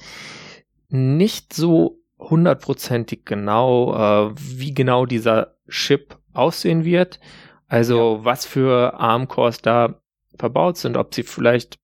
nicht 0.88 1.52
so 1.52 1.98
hundertprozentig 2.18 3.24
genau, 3.24 3.94
äh, 3.94 4.34
wie 4.36 4.74
genau 4.74 5.06
dieser 5.06 5.56
Chip 5.68 6.18
aussehen 6.32 6.84
wird. 6.84 7.20
Also 7.68 8.18
ja. 8.18 8.24
was 8.24 8.46
für 8.46 8.94
ARM-Cores 8.94 9.62
da 9.62 10.00
verbaut 10.36 10.76
sind, 10.76 10.96
ob 10.96 11.14
sie 11.14 11.22
vielleicht 11.22 11.78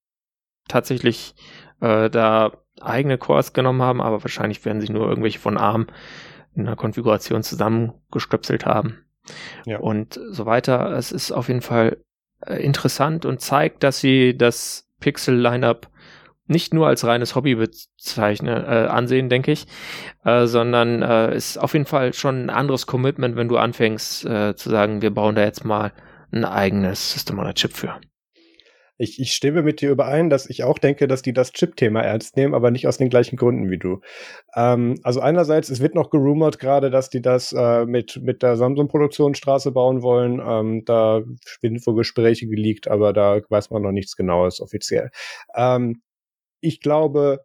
tatsächlich 0.68 1.34
äh, 1.80 2.08
da 2.08 2.52
eigene 2.80 3.18
Cores 3.18 3.52
genommen 3.52 3.82
haben, 3.82 4.00
aber 4.00 4.22
wahrscheinlich 4.22 4.64
werden 4.64 4.80
sie 4.80 4.92
nur 4.92 5.08
irgendwelche 5.08 5.38
von 5.38 5.56
ARM 5.56 5.86
in 6.54 6.66
einer 6.66 6.76
Konfiguration 6.76 7.42
zusammengestöpselt 7.42 8.66
haben. 8.66 9.04
Ja. 9.66 9.78
Und 9.78 10.18
so 10.30 10.46
weiter. 10.46 10.92
Es 10.92 11.12
ist 11.12 11.32
auf 11.32 11.48
jeden 11.48 11.62
Fall 11.62 11.98
äh, 12.40 12.62
interessant 12.62 13.24
und 13.24 13.40
zeigt, 13.40 13.82
dass 13.82 14.00
sie 14.00 14.36
das 14.36 14.88
Pixel-Lineup 15.00 15.88
nicht 16.52 16.72
nur 16.72 16.86
als 16.86 17.04
reines 17.04 17.34
Hobby 17.34 17.56
bezeichnen, 17.56 18.64
äh, 18.64 18.86
ansehen, 18.88 19.28
denke 19.28 19.50
ich, 19.50 19.66
äh, 20.24 20.46
sondern 20.46 21.02
äh, 21.02 21.34
ist 21.34 21.58
auf 21.58 21.72
jeden 21.72 21.86
Fall 21.86 22.12
schon 22.12 22.46
ein 22.46 22.50
anderes 22.50 22.86
Commitment, 22.86 23.34
wenn 23.36 23.48
du 23.48 23.56
anfängst 23.56 24.24
äh, 24.24 24.54
zu 24.54 24.70
sagen, 24.70 25.02
wir 25.02 25.10
bauen 25.10 25.34
da 25.34 25.42
jetzt 25.42 25.64
mal 25.64 25.92
ein 26.30 26.44
eigenes 26.44 27.12
System 27.12 27.38
on 27.38 27.46
a 27.46 27.52
Chip 27.52 27.72
für. 27.72 28.00
Ich, 28.98 29.18
ich 29.18 29.32
stimme 29.32 29.62
mit 29.62 29.80
dir 29.80 29.90
überein, 29.90 30.30
dass 30.30 30.48
ich 30.48 30.62
auch 30.62 30.78
denke, 30.78 31.08
dass 31.08 31.22
die 31.22 31.32
das 31.32 31.52
Chip-Thema 31.52 32.02
ernst 32.02 32.36
nehmen, 32.36 32.54
aber 32.54 32.70
nicht 32.70 32.86
aus 32.86 32.98
den 32.98 33.08
gleichen 33.08 33.36
Gründen 33.36 33.68
wie 33.68 33.78
du. 33.78 34.00
Ähm, 34.54 34.94
also 35.02 35.20
einerseits, 35.20 35.70
es 35.70 35.80
wird 35.80 35.96
noch 35.96 36.10
gerumort 36.10 36.60
gerade, 36.60 36.88
dass 36.88 37.10
die 37.10 37.20
das 37.20 37.52
äh, 37.52 37.84
mit, 37.84 38.20
mit 38.22 38.42
der 38.42 38.56
Samsung-Produktionsstraße 38.56 39.72
bauen 39.72 40.02
wollen. 40.02 40.40
Ähm, 40.46 40.84
da 40.84 41.22
sind 41.60 41.84
wohl 41.84 41.96
Gespräche 41.96 42.46
geleakt, 42.46 42.86
aber 42.86 43.12
da 43.12 43.40
weiß 43.48 43.70
man 43.70 43.82
noch 43.82 43.92
nichts 43.92 44.14
Genaues 44.14 44.60
offiziell. 44.60 45.10
Ähm, 45.56 46.02
ich 46.62 46.80
glaube, 46.80 47.44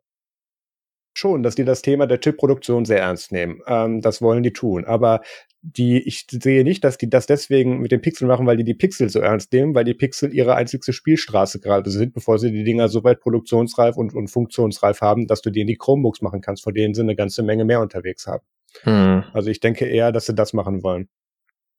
schon, 1.18 1.44
dass 1.44 1.56
die 1.56 1.66
das 1.66 1.82
Thema 1.82 2.06
der 2.06 2.20
Chipproduktion 2.20 2.86
sehr 2.86 3.00
ernst 3.00 3.32
nehmen. 3.32 3.62
Ähm, 3.68 4.02
das 4.02 4.22
wollen 4.22 4.44
die 4.44 4.54
tun. 4.54 4.86
Aber 4.86 5.22
die, 5.62 6.00
ich 6.00 6.28
sehe 6.30 6.64
nicht, 6.64 6.84
dass 6.84 6.98
die 6.98 7.10
das 7.10 7.26
deswegen 7.26 7.80
mit 7.80 7.92
den 7.92 8.02
Pixeln 8.02 8.28
machen, 8.28 8.46
weil 8.46 8.58
die 8.58 8.64
die 8.64 8.76
Pixel 8.76 9.10
so 9.10 9.20
ernst 9.20 9.52
nehmen, 9.52 9.76
weil 9.76 9.84
die 9.84 9.96
Pixel 9.96 10.34
ihre 10.34 10.56
einzigste 10.56 10.94
Spielstraße 10.94 11.60
gerade 11.60 11.90
sind, 11.90 12.14
bevor 12.14 12.38
sie 12.38 12.52
die 12.52 12.64
Dinger 12.64 12.88
so 12.88 13.04
weit 13.04 13.20
produktionsreif 13.20 13.98
und, 13.98 14.14
und 14.14 14.30
funktionsreif 14.30 15.02
haben, 15.02 15.28
dass 15.28 15.42
du 15.42 15.50
die 15.50 15.62
in 15.62 15.68
die 15.68 15.78
Chromebooks 15.78 16.22
machen 16.22 16.42
kannst, 16.42 16.64
vor 16.64 16.74
denen 16.74 16.94
sie 16.94 17.02
eine 17.02 17.16
ganze 17.16 17.44
Menge 17.44 17.66
mehr 17.66 17.82
unterwegs 17.82 18.28
haben. 18.28 18.46
Hm. 18.84 19.24
Also 19.34 19.50
ich 19.50 19.60
denke 19.60 19.86
eher, 19.86 20.12
dass 20.12 20.28
sie 20.28 20.36
das 20.36 20.54
machen 20.54 20.84
wollen. 20.84 21.10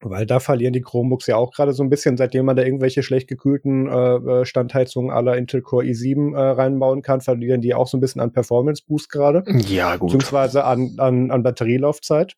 Weil 0.01 0.27
da 0.27 0.39
verlieren 0.39 0.73
die 0.73 0.81
Chromebooks 0.81 1.27
ja 1.27 1.37
auch 1.37 1.51
gerade 1.51 1.73
so 1.73 1.83
ein 1.83 1.91
bisschen, 1.91 2.17
seitdem 2.17 2.47
man 2.47 2.57
da 2.57 2.63
irgendwelche 2.63 3.03
schlecht 3.03 3.29
gekühlten 3.29 3.89
äh, 3.89 4.41
äh 4.41 4.45
Standheizungen 4.45 5.11
aller 5.11 5.37
Intel 5.37 5.61
Core 5.61 5.85
i7 5.85 6.37
äh, 6.37 6.41
reinbauen 6.41 7.03
kann, 7.03 7.21
verlieren 7.21 7.61
die 7.61 7.75
auch 7.75 7.89
so 7.89 7.97
ein 7.97 8.01
bisschen 8.01 8.21
an 8.21 8.33
Performance 8.33 8.83
Boost 8.87 9.11
gerade. 9.11 9.45
Ja, 9.67 9.97
gut. 9.97 10.13
Beziehungsweise 10.13 10.65
an, 10.65 10.95
an, 10.99 11.31
an 11.31 11.43
Batterielaufzeit. 11.43 12.37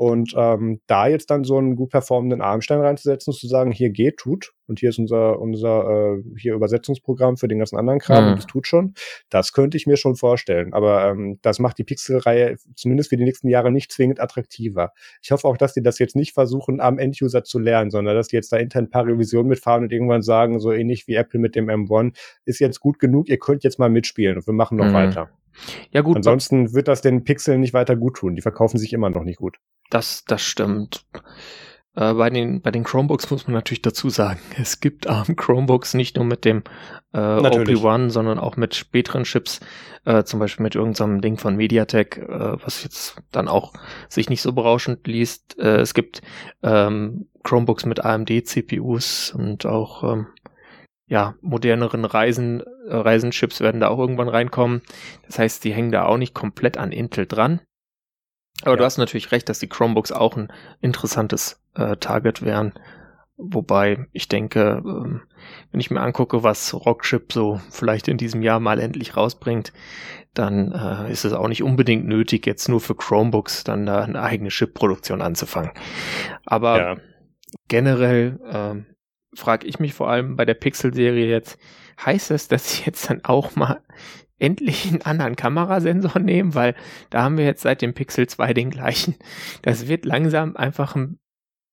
Und 0.00 0.32
ähm, 0.34 0.80
da 0.86 1.08
jetzt 1.08 1.30
dann 1.30 1.44
so 1.44 1.58
einen 1.58 1.76
gut 1.76 1.90
performenden 1.90 2.40
Armstein 2.40 2.80
reinzusetzen, 2.80 3.34
zu 3.34 3.46
sagen, 3.46 3.70
hier 3.70 3.90
geht, 3.90 4.16
tut, 4.16 4.54
und 4.66 4.80
hier 4.80 4.88
ist 4.88 4.98
unser, 4.98 5.38
unser 5.38 6.14
äh, 6.16 6.22
hier 6.38 6.54
Übersetzungsprogramm 6.54 7.36
für 7.36 7.48
den 7.48 7.58
ganzen 7.58 7.76
anderen 7.76 7.98
Kram 7.98 8.24
mhm. 8.24 8.30
und 8.30 8.36
das 8.38 8.46
tut 8.46 8.66
schon, 8.66 8.94
das 9.28 9.52
könnte 9.52 9.76
ich 9.76 9.86
mir 9.86 9.98
schon 9.98 10.16
vorstellen. 10.16 10.72
Aber 10.72 11.10
ähm, 11.10 11.38
das 11.42 11.58
macht 11.58 11.76
die 11.76 11.84
Pixel-Reihe 11.84 12.56
zumindest 12.76 13.10
für 13.10 13.18
die 13.18 13.24
nächsten 13.24 13.48
Jahre 13.48 13.70
nicht 13.70 13.92
zwingend 13.92 14.20
attraktiver. 14.20 14.94
Ich 15.20 15.32
hoffe 15.32 15.46
auch, 15.46 15.58
dass 15.58 15.74
die 15.74 15.82
das 15.82 15.98
jetzt 15.98 16.16
nicht 16.16 16.32
versuchen, 16.32 16.80
am 16.80 16.98
Enduser 16.98 17.44
zu 17.44 17.58
lernen, 17.58 17.90
sondern 17.90 18.16
dass 18.16 18.28
die 18.28 18.36
jetzt 18.36 18.52
da 18.52 18.56
intern 18.56 18.84
ein 18.84 18.90
paar 18.90 19.04
Revisionen 19.04 19.50
mitfahren 19.50 19.82
und 19.82 19.92
irgendwann 19.92 20.22
sagen, 20.22 20.60
so 20.60 20.72
ähnlich 20.72 21.08
wie 21.08 21.14
Apple 21.16 21.40
mit 21.40 21.54
dem 21.56 21.68
M1, 21.68 22.16
ist 22.46 22.58
jetzt 22.58 22.80
gut 22.80 22.98
genug, 22.98 23.28
ihr 23.28 23.38
könnt 23.38 23.64
jetzt 23.64 23.78
mal 23.78 23.90
mitspielen 23.90 24.38
und 24.38 24.46
wir 24.46 24.54
machen 24.54 24.78
noch 24.78 24.86
mhm. 24.86 24.94
weiter. 24.94 25.30
Ja, 25.90 26.02
gut. 26.02 26.16
Ansonsten 26.16 26.72
wird 26.74 26.88
das 26.88 27.02
den 27.02 27.24
Pixeln 27.24 27.60
nicht 27.60 27.74
weiter 27.74 27.96
gut 27.96 28.16
tun. 28.16 28.36
Die 28.36 28.42
verkaufen 28.42 28.78
sich 28.78 28.92
immer 28.92 29.10
noch 29.10 29.24
nicht 29.24 29.38
gut. 29.38 29.58
Das, 29.90 30.24
das 30.24 30.42
stimmt. 30.42 31.04
Äh, 31.96 32.14
bei, 32.14 32.30
den, 32.30 32.60
bei 32.62 32.70
den 32.70 32.84
Chromebooks 32.84 33.30
muss 33.30 33.46
man 33.46 33.54
natürlich 33.54 33.82
dazu 33.82 34.10
sagen, 34.10 34.40
es 34.60 34.80
gibt 34.80 35.08
ARM 35.08 35.36
Chromebooks 35.36 35.94
nicht 35.94 36.16
nur 36.16 36.24
mit 36.24 36.44
dem 36.44 36.62
äh, 37.12 37.18
OP1, 37.18 38.10
sondern 38.10 38.38
auch 38.38 38.56
mit 38.56 38.74
späteren 38.74 39.24
Chips, 39.24 39.60
äh, 40.04 40.22
zum 40.22 40.38
Beispiel 40.38 40.62
mit 40.62 40.76
irgendeinem 40.76 41.20
Ding 41.20 41.36
von 41.36 41.56
MediaTek, 41.56 42.18
äh, 42.18 42.64
was 42.64 42.84
jetzt 42.84 43.16
dann 43.32 43.48
auch 43.48 43.72
sich 44.08 44.30
nicht 44.30 44.42
so 44.42 44.52
berauschend 44.52 45.06
liest. 45.06 45.58
Äh, 45.58 45.80
es 45.80 45.94
gibt 45.94 46.22
ähm, 46.62 47.26
Chromebooks 47.42 47.86
mit 47.86 48.04
AMD-CPUs 48.04 49.34
und 49.34 49.66
auch 49.66 50.04
ähm, 50.04 50.26
ja, 51.10 51.34
moderneren 51.40 52.04
Reisen, 52.04 52.60
äh, 52.60 52.94
Reisenchips 52.94 53.60
werden 53.60 53.80
da 53.80 53.88
auch 53.88 53.98
irgendwann 53.98 54.28
reinkommen. 54.28 54.80
Das 55.26 55.40
heißt, 55.40 55.64
die 55.64 55.74
hängen 55.74 55.90
da 55.90 56.06
auch 56.06 56.16
nicht 56.16 56.34
komplett 56.34 56.78
an 56.78 56.92
Intel 56.92 57.26
dran. 57.26 57.60
Aber 58.62 58.72
ja. 58.72 58.76
du 58.76 58.84
hast 58.84 58.96
natürlich 58.96 59.32
recht, 59.32 59.48
dass 59.48 59.58
die 59.58 59.68
Chromebooks 59.68 60.12
auch 60.12 60.36
ein 60.36 60.52
interessantes 60.80 61.60
äh, 61.74 61.96
Target 61.96 62.42
wären. 62.42 62.74
Wobei 63.36 64.06
ich 64.12 64.28
denke, 64.28 64.82
ähm, 64.84 65.22
wenn 65.72 65.80
ich 65.80 65.90
mir 65.90 66.00
angucke, 66.00 66.44
was 66.44 66.74
Rockchip 66.74 67.32
so 67.32 67.60
vielleicht 67.70 68.06
in 68.06 68.16
diesem 68.16 68.42
Jahr 68.42 68.60
mal 68.60 68.78
endlich 68.78 69.16
rausbringt, 69.16 69.72
dann 70.32 70.70
äh, 70.70 71.10
ist 71.10 71.24
es 71.24 71.32
auch 71.32 71.48
nicht 71.48 71.64
unbedingt 71.64 72.06
nötig, 72.06 72.46
jetzt 72.46 72.68
nur 72.68 72.80
für 72.80 72.94
Chromebooks 72.94 73.64
dann 73.64 73.84
da 73.84 74.02
eine 74.02 74.22
eigene 74.22 74.50
Chip-Produktion 74.50 75.22
anzufangen. 75.22 75.72
Aber 76.44 76.78
ja. 76.78 76.96
generell 77.66 78.38
äh, 78.48 78.90
frage 79.34 79.66
ich 79.66 79.78
mich 79.78 79.94
vor 79.94 80.10
allem 80.10 80.36
bei 80.36 80.44
der 80.44 80.54
Pixel-Serie 80.54 81.26
jetzt, 81.26 81.58
heißt 82.04 82.30
das, 82.30 82.48
dass 82.48 82.72
sie 82.72 82.84
jetzt 82.84 83.08
dann 83.10 83.24
auch 83.24 83.56
mal 83.56 83.82
endlich 84.38 84.88
einen 84.88 85.02
anderen 85.02 85.36
Kamerasensor 85.36 86.18
nehmen, 86.18 86.54
weil 86.54 86.74
da 87.10 87.22
haben 87.22 87.36
wir 87.36 87.44
jetzt 87.44 87.62
seit 87.62 87.82
dem 87.82 87.92
Pixel 87.92 88.26
2 88.26 88.54
den 88.54 88.70
gleichen. 88.70 89.16
Das 89.62 89.86
wird 89.86 90.06
langsam 90.06 90.56
einfach 90.56 90.96
ein 90.96 91.18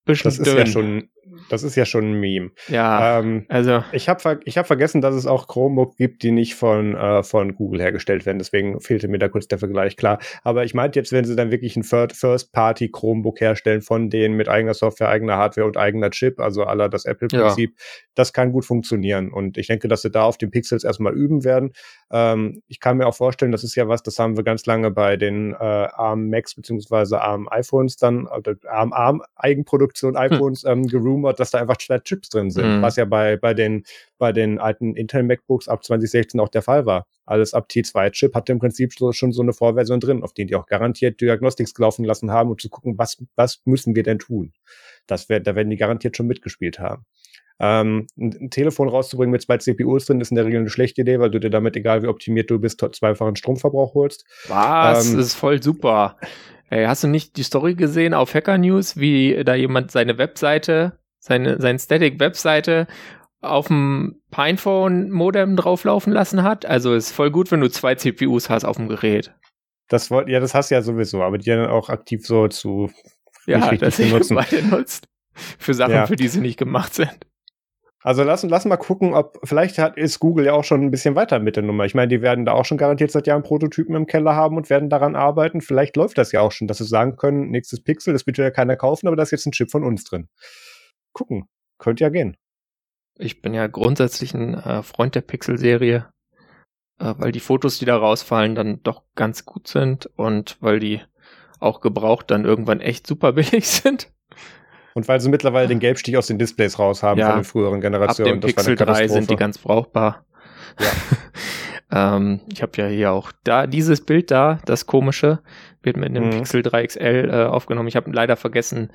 bisschen 0.05 0.25
das 0.25 0.39
ist 0.39 0.47
dünn. 0.47 0.57
ja 0.57 0.65
schon, 0.65 1.09
das 1.49 1.63
ist 1.63 1.75
ja 1.75 1.85
schon 1.85 2.11
ein 2.11 2.19
Meme. 2.19 2.51
Ja, 2.67 3.19
Ähm, 3.19 3.45
also 3.49 3.83
ich 3.91 4.09
habe 4.09 4.19
ver 4.19 4.39
ich 4.45 4.57
hab 4.57 4.67
vergessen, 4.67 5.01
dass 5.01 5.15
es 5.15 5.25
auch 5.25 5.47
Chromebook 5.47 5.97
gibt, 5.97 6.23
die 6.23 6.31
nicht 6.31 6.55
von, 6.55 6.95
äh, 6.95 7.23
von 7.23 7.55
Google 7.55 7.81
hergestellt 7.81 8.25
werden. 8.25 8.39
Deswegen 8.39 8.79
fehlte 8.81 9.07
mir 9.07 9.19
da 9.19 9.29
kurz 9.29 9.47
der 9.47 9.59
Vergleich, 9.59 9.97
klar. 9.97 10.19
Aber 10.43 10.63
ich 10.63 10.73
meinte 10.73 10.99
jetzt, 10.99 11.11
wenn 11.11 11.25
sie 11.25 11.35
dann 11.35 11.51
wirklich 11.51 11.75
ein 11.75 11.83
First-Party 11.83 12.89
Chromebook 12.91 13.39
herstellen 13.39 13.81
von 13.81 14.09
denen 14.09 14.35
mit 14.35 14.49
eigener 14.49 14.73
Software, 14.73 15.09
eigener 15.09 15.37
Hardware 15.37 15.67
und 15.67 15.77
eigener 15.77 16.09
Chip, 16.11 16.39
also 16.39 16.63
aller 16.63 16.89
das 16.89 17.05
Apple-Prinzip, 17.05 17.75
das 18.15 18.33
kann 18.33 18.51
gut 18.51 18.65
funktionieren. 18.65 19.31
Und 19.31 19.57
ich 19.57 19.67
denke, 19.67 19.87
dass 19.87 20.01
sie 20.01 20.11
da 20.11 20.23
auf 20.23 20.37
den 20.37 20.51
Pixels 20.51 20.83
erstmal 20.83 21.13
üben 21.13 21.43
werden. 21.43 21.71
Ähm, 22.11 22.61
ich 22.67 22.79
kann 22.79 22.97
mir 22.97 23.07
auch 23.07 23.15
vorstellen, 23.15 23.51
das 23.51 23.63
ist 23.63 23.75
ja 23.75 23.87
was, 23.87 24.03
das 24.03 24.19
haben 24.19 24.37
wir 24.37 24.43
ganz 24.43 24.65
lange 24.65 24.91
bei 24.91 25.17
den 25.17 25.53
äh, 25.53 25.55
ARM 25.57 26.29
Macs 26.29 26.55
beziehungsweise 26.55 27.21
ARM 27.21 27.47
iPhones 27.49 27.97
dann, 27.97 28.27
oder 28.27 28.55
ARM, 28.67 28.93
ARM 28.93 29.21
Eigenproduktion 29.35 30.15
iPhones 30.15 30.63
ähm, 30.63 30.87
gerumort, 31.17 31.39
dass 31.39 31.51
da 31.51 31.59
einfach 31.59 31.77
zwei 31.77 31.99
Chips 31.99 32.29
drin 32.29 32.49
sind, 32.51 32.77
Mhm. 32.77 32.81
was 32.81 32.95
ja 32.95 33.05
bei, 33.05 33.37
bei 33.37 33.53
den 33.53 33.83
bei 34.17 34.31
den 34.31 34.59
alten 34.59 34.95
Intel 34.95 35.23
MacBooks 35.23 35.67
ab 35.67 35.83
2016 35.83 36.39
auch 36.39 36.49
der 36.49 36.61
Fall 36.61 36.85
war. 36.85 37.05
Alles 37.25 37.53
ab 37.53 37.67
T2-Chip 37.69 38.33
hatte 38.33 38.51
im 38.51 38.59
Prinzip 38.59 38.93
so, 38.93 39.11
schon 39.11 39.31
so 39.31 39.41
eine 39.41 39.53
Vorversion 39.53 39.99
drin, 39.99 40.23
auf 40.23 40.33
denen 40.33 40.47
die 40.47 40.55
auch 40.55 40.65
garantiert 40.65 41.19
Diagnostics 41.21 41.73
gelaufen 41.73 42.05
lassen 42.05 42.31
haben, 42.31 42.49
um 42.49 42.57
zu 42.57 42.69
gucken, 42.69 42.97
was, 42.97 43.17
was 43.35 43.61
müssen 43.65 43.95
wir 43.95 44.03
denn 44.03 44.17
tun. 44.19 44.53
Das 45.05 45.29
wär, 45.29 45.39
da 45.39 45.55
werden 45.55 45.69
die 45.69 45.75
garantiert 45.77 46.17
schon 46.17 46.27
mitgespielt 46.27 46.79
haben. 46.79 47.05
Ähm, 47.59 48.07
ein, 48.17 48.49
Telefon 48.51 48.87
rauszubringen 48.87 49.31
mit 49.31 49.41
zwei 49.41 49.57
CPUs 49.57 50.05
drin, 50.05 50.21
ist 50.21 50.31
in 50.31 50.35
der 50.35 50.45
Regel 50.45 50.59
eine 50.59 50.69
schlechte 50.69 51.01
Idee, 51.01 51.19
weil 51.19 51.31
du 51.31 51.39
dir 51.39 51.49
damit, 51.49 51.75
egal 51.75 52.03
wie 52.03 52.07
optimiert 52.07 52.49
du 52.51 52.59
bist, 52.59 52.79
zweifachen 52.79 53.35
Stromverbrauch 53.35 53.93
holst. 53.95 54.25
Was? 54.47 55.09
Ähm, 55.09 55.17
das 55.17 55.27
ist 55.27 55.35
voll 55.35 55.61
super. 55.61 56.17
Ey, 56.69 56.85
hast 56.85 57.03
du 57.03 57.07
nicht 57.07 57.37
die 57.37 57.43
Story 57.43 57.75
gesehen 57.75 58.13
auf 58.13 58.33
Hacker 58.33 58.57
News, 58.57 58.97
wie 58.97 59.43
da 59.43 59.55
jemand 59.55 59.91
seine 59.91 60.17
Webseite, 60.17 60.99
seine, 61.19 61.59
seine 61.61 61.79
Static-Webseite 61.79 62.87
auf 63.41 63.67
dem 63.67 64.21
Pinephone-Modem 64.31 65.55
drauflaufen 65.55 66.11
lassen 66.13 66.43
hat? 66.43 66.65
Also 66.65 66.93
ist 66.93 67.11
voll 67.11 67.31
gut, 67.31 67.51
wenn 67.51 67.61
du 67.61 67.69
zwei 67.69 67.95
CPUs 67.95 68.49
hast 68.49 68.65
auf 68.65 68.77
dem 68.77 68.87
Gerät. 68.87 69.33
Das 69.89 70.11
wollt, 70.11 70.27
ja, 70.27 70.39
das 70.39 70.53
hast 70.53 70.71
du 70.71 70.75
ja 70.75 70.81
sowieso, 70.81 71.23
aber 71.23 71.37
die 71.37 71.49
dann 71.49 71.67
auch 71.67 71.89
aktiv 71.89 72.25
so 72.25 72.47
zu 72.47 72.89
Ja, 73.45 73.59
richtig 73.59 73.79
dass 73.79 73.97
benutzen. 73.97 74.35
beide 74.35 74.63
nutzt. 74.65 75.07
Für 75.33 75.73
Sachen, 75.73 75.93
Ja. 75.93 76.07
für 76.07 76.15
die 76.15 76.27
sie 76.27 76.41
nicht 76.41 76.57
gemacht 76.57 76.93
sind. 76.95 77.15
Also 78.03 78.23
lass, 78.23 78.43
lass 78.43 78.65
mal 78.65 78.77
gucken, 78.77 79.13
ob 79.13 79.37
vielleicht 79.43 79.77
hat, 79.79 79.97
ist 79.97 80.19
Google 80.19 80.45
ja 80.45 80.53
auch 80.53 80.63
schon 80.63 80.81
ein 80.81 80.91
bisschen 80.91 81.15
weiter 81.15 81.39
mit 81.39 81.55
der 81.57 81.63
Nummer. 81.63 81.83
Ich 81.85 81.93
meine, 81.93 82.07
die 82.07 82.21
werden 82.21 82.45
da 82.45 82.53
auch 82.53 82.63
schon 82.65 82.77
garantiert 82.77 83.11
seit 83.11 83.27
Jahren 83.27 83.43
Prototypen 83.43 83.95
im 83.95 84.05
Keller 84.07 84.35
haben 84.35 84.55
und 84.55 84.69
werden 84.69 84.89
daran 84.89 85.15
arbeiten. 85.15 85.61
Vielleicht 85.61 85.95
läuft 85.97 86.17
das 86.17 86.31
ja 86.31 86.41
auch 86.41 86.51
schon, 86.51 86.67
dass 86.67 86.77
sie 86.77 86.85
sagen 86.85 87.17
können, 87.17 87.49
nächstes 87.49 87.83
Pixel, 87.83 88.13
das 88.13 88.25
wird 88.25 88.37
ja 88.37 88.49
keiner 88.49 88.77
kaufen, 88.77 89.07
aber 89.07 89.15
da 89.17 89.23
ist 89.23 89.31
jetzt 89.31 89.45
ein 89.45 89.51
Chip 89.51 89.71
von 89.71 89.83
uns 89.83 90.03
drin. 90.05 90.29
Gucken, 91.17 91.47
könnte 91.79 92.03
ja 92.03 92.09
gehen. 92.09 92.37
Ich 93.17 93.41
bin 93.41 93.55
ja 93.55 93.65
grundsätzlich 93.65 94.35
ein 94.35 94.53
äh, 94.53 94.83
Freund 94.83 95.15
der 95.15 95.21
Pixel-Serie, 95.21 96.07
äh, 96.99 97.13
weil 97.17 97.31
die 97.31 97.39
Fotos, 97.39 97.79
die 97.79 97.85
da 97.85 97.97
rausfallen, 97.97 98.53
dann 98.53 98.83
doch 98.83 99.01
ganz 99.15 99.43
gut 99.43 99.67
sind 99.67 100.05
und 100.15 100.57
weil 100.59 100.79
die 100.79 101.01
auch 101.59 101.81
gebraucht 101.81 102.29
dann 102.29 102.45
irgendwann 102.45 102.81
echt 102.81 103.07
super 103.07 103.33
billig 103.33 103.67
sind. 103.67 104.11
Und 104.93 105.07
weil 105.07 105.19
sie 105.19 105.29
mittlerweile 105.29 105.67
den 105.67 105.79
Gelbstich 105.79 106.17
aus 106.17 106.27
den 106.27 106.37
Displays 106.37 106.77
raus 106.77 107.01
haben 107.01 107.19
Ja. 107.19 107.29
von 107.31 107.39
den 107.39 107.45
früheren 107.45 107.75
Ab 107.77 107.81
Generationen. 107.81 108.39
dem 108.39 108.41
Pixel 108.41 108.75
3 108.75 109.07
sind 109.07 109.31
die 109.31 109.35
ganz 109.35 109.57
brauchbar. 109.57 110.23
Ja. 110.79 110.87
ähm, 112.17 112.41
ich 112.51 112.61
habe 112.61 112.73
ja 112.77 112.87
hier 112.87 113.11
auch 113.11 113.31
da 113.43 113.65
dieses 113.65 114.05
Bild 114.05 114.29
da, 114.29 114.59
das 114.65 114.85
komische, 114.85 115.39
wird 115.81 115.97
mit 115.97 116.15
dem 116.15 116.25
Mhm. 116.25 116.29
Pixel 116.31 116.61
3 116.61 116.85
XL 116.85 117.29
äh, 117.31 117.45
aufgenommen. 117.45 117.87
Ich 117.87 117.95
habe 117.95 118.11
leider 118.11 118.35
vergessen, 118.35 118.91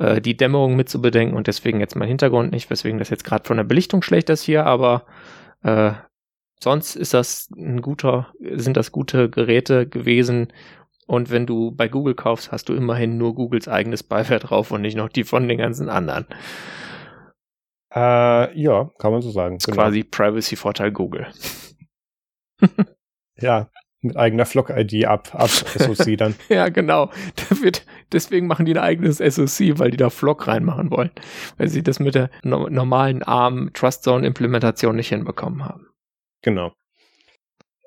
äh, 0.00 0.20
die 0.20 0.36
Dämmerung 0.36 0.74
mitzubedenken 0.74 1.36
und 1.36 1.46
deswegen 1.46 1.78
jetzt 1.78 1.94
mein 1.94 2.08
Hintergrund 2.08 2.50
nicht, 2.50 2.70
weswegen 2.70 2.98
das 2.98 3.10
jetzt 3.10 3.24
gerade 3.24 3.46
von 3.46 3.56
der 3.56 3.64
Belichtung 3.64 4.02
schlecht 4.02 4.28
ist 4.30 4.42
hier, 4.42 4.66
aber 4.66 5.04
äh, 5.62 5.92
sonst 6.58 6.96
ist 6.96 7.14
das 7.14 7.48
ein 7.56 7.80
guter, 7.80 8.32
sind 8.40 8.76
das 8.76 8.90
gute 8.90 9.30
Geräte 9.30 9.86
gewesen. 9.86 10.52
Und 11.06 11.30
wenn 11.30 11.46
du 11.46 11.72
bei 11.72 11.88
Google 11.88 12.14
kaufst, 12.14 12.52
hast 12.52 12.68
du 12.68 12.74
immerhin 12.74 13.18
nur 13.18 13.34
Googles 13.34 13.68
eigenes 13.68 14.02
Beiware 14.02 14.40
drauf 14.40 14.70
und 14.70 14.82
nicht 14.82 14.96
noch 14.96 15.08
die 15.08 15.24
von 15.24 15.48
den 15.48 15.58
ganzen 15.58 15.88
anderen. 15.88 16.26
Äh, 17.92 18.60
ja, 18.60 18.90
kann 18.98 19.12
man 19.12 19.20
so 19.20 19.30
sagen. 19.30 19.58
Das 19.58 19.66
ist 19.66 19.74
quasi 19.74 20.04
Privacy-Vorteil 20.04 20.92
Google. 20.92 21.26
Ja, 23.42 23.70
mit 24.02 24.16
eigener 24.16 24.46
Flock-ID 24.46 25.04
ab, 25.06 25.34
ab 25.34 25.50
SoC 25.50 26.16
dann. 26.16 26.34
Ja, 26.48 26.68
genau. 26.68 27.10
Da 27.36 27.60
wird, 27.60 27.84
deswegen 28.12 28.46
machen 28.46 28.66
die 28.66 28.72
ein 28.72 28.78
eigenes 28.78 29.18
SoC, 29.18 29.78
weil 29.78 29.90
die 29.90 29.96
da 29.96 30.10
Flock 30.10 30.46
reinmachen 30.46 30.90
wollen. 30.90 31.10
Weil 31.56 31.68
sie 31.68 31.82
das 31.82 32.00
mit 32.00 32.14
der 32.14 32.30
no 32.42 32.68
normalen 32.68 33.22
ARM 33.22 33.70
Trust 33.72 34.04
Zone 34.04 34.26
Implementation 34.26 34.96
nicht 34.96 35.08
hinbekommen 35.08 35.64
haben. 35.64 35.86
Genau. 36.42 36.72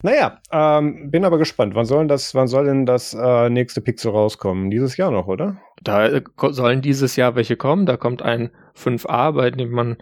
Naja, 0.05 0.41
ähm, 0.51 1.09
bin 1.11 1.23
aber 1.23 1.37
gespannt. 1.37 1.75
Wann 1.75 1.85
soll, 1.85 2.07
das, 2.07 2.35
wann 2.35 2.47
soll 2.47 2.65
denn 2.65 2.85
das 2.85 3.13
äh, 3.13 3.49
nächste 3.49 3.79
Pixel 3.79 4.11
rauskommen? 4.11 4.69
Dieses 4.69 4.97
Jahr 4.97 5.11
noch, 5.11 5.27
oder? 5.27 5.61
Da 5.81 6.07
äh, 6.07 6.21
sollen 6.49 6.81
dieses 6.81 7.15
Jahr 7.15 7.35
welche 7.35 7.55
kommen. 7.55 7.85
Da 7.85 7.95
kommt 7.95 8.21
ein 8.21 8.51
5a, 8.75 9.31
bei 9.31 9.49
dem 9.49 9.71
man 9.71 9.97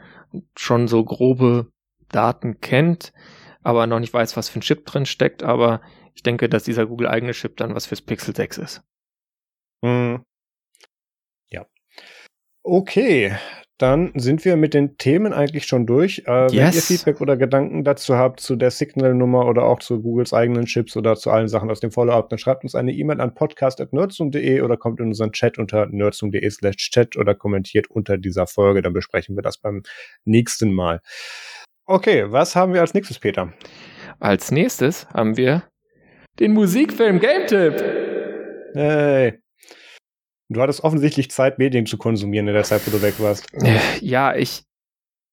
schon 0.57 0.87
so 0.87 1.05
grobe 1.05 1.67
Daten 2.09 2.59
kennt, 2.61 3.13
aber 3.61 3.85
noch 3.85 3.99
nicht 3.99 4.13
weiß, 4.13 4.35
was 4.35 4.49
für 4.49 4.59
ein 4.59 4.63
Chip 4.63 4.87
drin 4.87 5.05
steckt. 5.05 5.43
Aber 5.43 5.81
ich 6.15 6.23
denke, 6.23 6.49
dass 6.49 6.63
dieser 6.63 6.87
Google 6.87 7.07
eigene 7.07 7.33
Chip 7.33 7.57
dann 7.57 7.75
was 7.75 7.85
fürs 7.85 8.01
Pixel 8.01 8.35
6 8.35 8.57
ist. 8.57 8.83
Hm. 9.83 10.23
Ja. 11.49 11.65
Okay, 12.63 13.35
dann 13.79 14.11
sind 14.15 14.45
wir 14.45 14.57
mit 14.57 14.75
den 14.75 14.97
Themen 14.97 15.33
eigentlich 15.33 15.65
schon 15.65 15.87
durch. 15.87 16.19
Äh, 16.27 16.49
Wenn 16.49 16.53
ihr 16.53 16.65
Yes. 16.65 16.85
Feedback 16.85 17.19
oder 17.19 17.35
Gedanken 17.35 17.83
dazu 17.83 18.15
habt, 18.15 18.39
zu 18.39 18.55
der 18.55 18.69
Signal-Nummer 18.69 19.47
oder 19.47 19.63
auch 19.63 19.79
zu 19.79 20.03
Googles 20.03 20.33
eigenen 20.33 20.65
Chips 20.65 20.95
oder 20.95 21.15
zu 21.15 21.31
allen 21.31 21.47
Sachen 21.47 21.71
aus 21.71 21.79
dem 21.79 21.89
Follow-up, 21.91 22.29
dann 22.29 22.37
schreibt 22.37 22.63
uns 22.63 22.75
eine 22.75 22.91
E-Mail 22.91 23.19
an 23.19 23.33
podcast.nerdsum.de 23.33 24.61
oder 24.61 24.77
kommt 24.77 24.99
in 24.99 25.07
unseren 25.07 25.31
Chat 25.31 25.57
unter 25.57 25.87
nerdsum.de 25.87 26.47
slash 26.51 26.75
chat 26.91 27.17
oder 27.17 27.33
kommentiert 27.33 27.89
unter 27.89 28.19
dieser 28.19 28.45
Folge. 28.45 28.83
Dann 28.83 28.93
besprechen 28.93 29.35
wir 29.35 29.41
das 29.41 29.57
beim 29.57 29.81
nächsten 30.25 30.71
Mal. 30.73 31.01
Okay, 31.87 32.31
was 32.31 32.55
haben 32.55 32.73
wir 32.75 32.81
als 32.81 32.93
nächstes, 32.93 33.17
Peter? 33.17 33.51
Als 34.19 34.51
nächstes 34.51 35.07
haben 35.09 35.37
wir 35.37 35.63
den 36.39 36.53
Musikfilm 36.53 37.19
Game 37.19 37.47
Tipp. 37.47 37.83
Hey. 38.75 39.40
Du 40.53 40.61
hattest 40.61 40.83
offensichtlich 40.83 41.31
Zeit, 41.31 41.59
Medien 41.59 41.85
zu 41.85 41.97
konsumieren 41.97 42.47
in 42.47 42.53
der 42.53 42.63
Zeit, 42.63 42.81
wo 42.85 42.91
du 42.91 43.01
weg 43.01 43.13
warst. 43.19 43.47
Ja, 44.01 44.35
ich, 44.35 44.63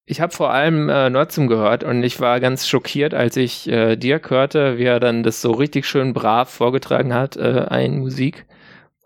ich 0.07 0.21
habe 0.21 0.33
vor 0.33 0.53
allem 0.53 0.89
äh, 0.89 1.11
Nerdsum 1.11 1.49
gehört 1.49 1.83
und 1.83 2.03
ich 2.05 2.21
war 2.21 2.39
ganz 2.41 2.69
schockiert, 2.69 3.15
als 3.15 3.37
ich 3.37 3.69
äh, 3.69 3.97
Dirk 3.97 4.31
hörte, 4.31 4.79
wie 4.79 4.85
er 4.85 5.01
dann 5.01 5.23
das 5.25 5.41
so 5.43 5.51
richtig 5.51 5.87
schön 5.87 6.13
brav 6.13 6.49
vorgetragen 6.51 7.13
hat. 7.15 7.37
Äh, 7.37 7.67
ein 7.69 7.99
Musik, 7.99 8.47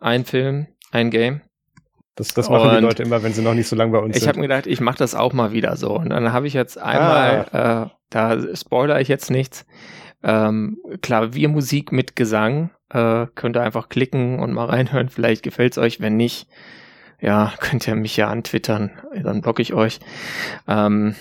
ein 0.01 0.25
Film, 0.25 0.67
ein 0.91 1.11
Game. 1.11 1.41
Das, 2.15 2.29
das 2.35 2.51
machen 2.51 2.69
die 2.73 2.77
Und 2.77 2.83
Leute 2.83 3.03
immer, 3.05 3.23
wenn 3.23 3.33
sie 3.33 3.41
noch 3.41 3.55
nicht 3.55 3.69
so 3.69 3.75
lange 3.75 3.93
bei 3.93 3.99
uns 3.99 4.15
Ich 4.15 4.21
sind. 4.23 4.29
habe 4.29 4.41
mir 4.41 4.49
gedacht, 4.49 4.67
ich 4.67 4.81
mache 4.83 4.99
das 4.99 5.15
auch 5.15 5.33
mal 5.33 5.53
wieder 5.53 5.77
so. 5.77 5.97
Und 5.97 6.11
dann 6.11 6.31
habe 6.35 6.47
ich 6.47 6.53
jetzt 6.53 6.77
einmal, 6.77 7.47
Ah. 7.53 7.85
äh, 7.85 7.89
da 8.11 8.55
spoiler 8.55 9.01
ich 9.01 9.09
jetzt 9.09 9.31
nichts, 9.31 9.65
ähm, 10.23 10.77
Klaviermusik 11.01 11.91
mit 11.91 12.15
Gesang. 12.17 12.71
Äh, 12.93 13.27
könnt 13.35 13.57
ihr 13.57 13.63
einfach 13.63 13.89
klicken 13.89 14.39
und 14.39 14.53
mal 14.53 14.67
reinhören. 14.67 15.09
Vielleicht 15.09 15.43
gefällt's 15.43 15.79
euch. 15.79 16.01
Wenn 16.01 16.17
nicht, 16.17 16.47
ja, 17.21 17.53
könnt 17.61 17.87
ihr 17.89 17.95
mich 17.95 18.17
ja 18.17 18.29
antwittern. 18.29 18.91
Dann 19.23 19.41
blocke 19.41 19.63
ich 19.63 19.75
euch. 19.75 20.01
Ähm, 20.69 21.15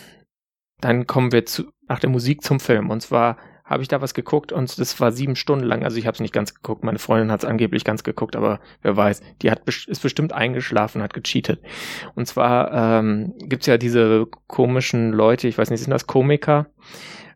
dann 0.80 1.08
kommen 1.08 1.32
wir 1.32 1.46
zu, 1.46 1.64
nach 1.88 2.00
der 2.00 2.10
Musik 2.10 2.44
zum 2.44 2.60
Film. 2.60 2.90
Und 2.90 3.02
zwar 3.02 3.38
habe 3.72 3.84
ich 3.84 3.88
da 3.88 4.02
was 4.02 4.14
geguckt 4.14 4.52
und 4.52 4.78
das 4.80 5.00
war 5.00 5.14
sieben 5.14 5.38
Stunden 5.38 5.64
lang. 5.64 5.86
Also 5.86 5.96
ich 5.96 6.06
habe 6.06 6.16
es 6.16 6.20
nicht 6.20 6.34
ganz 6.34 6.54
geguckt. 6.54 6.84
Meine 6.84 7.00
Freundin 7.00 7.32
hat 7.32 7.44
es 7.44 7.50
angeblich 7.50 7.86
ganz 7.86 8.04
geguckt, 8.04 8.36
aber 8.36 8.60
wer 8.82 8.98
weiß, 8.98 9.22
die 9.42 9.50
hat 9.50 9.62
ist 9.66 10.02
bestimmt 10.02 10.34
eingeschlafen, 10.34 11.02
hat 11.02 11.14
gecheatet. 11.14 11.62
Und 12.14 12.28
zwar 12.28 12.74
ähm, 12.74 13.34
gibt's 13.40 13.68
ja 13.68 13.78
diese 13.78 14.28
komischen 14.48 15.14
Leute, 15.14 15.48
ich 15.48 15.58
weiß 15.58 15.70
nicht, 15.70 15.80
sind 15.80 15.92
das 15.92 16.06
Komiker? 16.06 16.68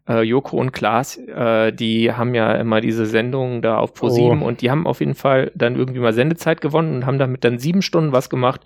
Äh, 0.07 0.21
Joko 0.21 0.57
und 0.57 0.71
Klaas, 0.71 1.17
äh, 1.17 1.71
die 1.73 2.11
haben 2.11 2.35
ja 2.35 2.53
immer 2.53 2.79
diese 2.81 3.05
Sendungen 3.05 3.61
da 3.61 3.77
auf 3.77 3.93
ProSieben 3.93 4.43
Oh. 4.43 4.47
und 4.47 4.61
die 4.61 4.69
haben 4.69 4.85
auf 4.85 4.99
jeden 4.99 5.15
Fall 5.15 5.51
dann 5.55 5.75
irgendwie 5.75 5.99
mal 5.99 6.13
Sendezeit 6.13 6.61
gewonnen 6.61 6.95
und 6.95 7.05
haben 7.05 7.17
damit 7.19 7.43
dann 7.43 7.57
sieben 7.57 7.81
Stunden 7.81 8.11
was 8.11 8.29
gemacht 8.29 8.61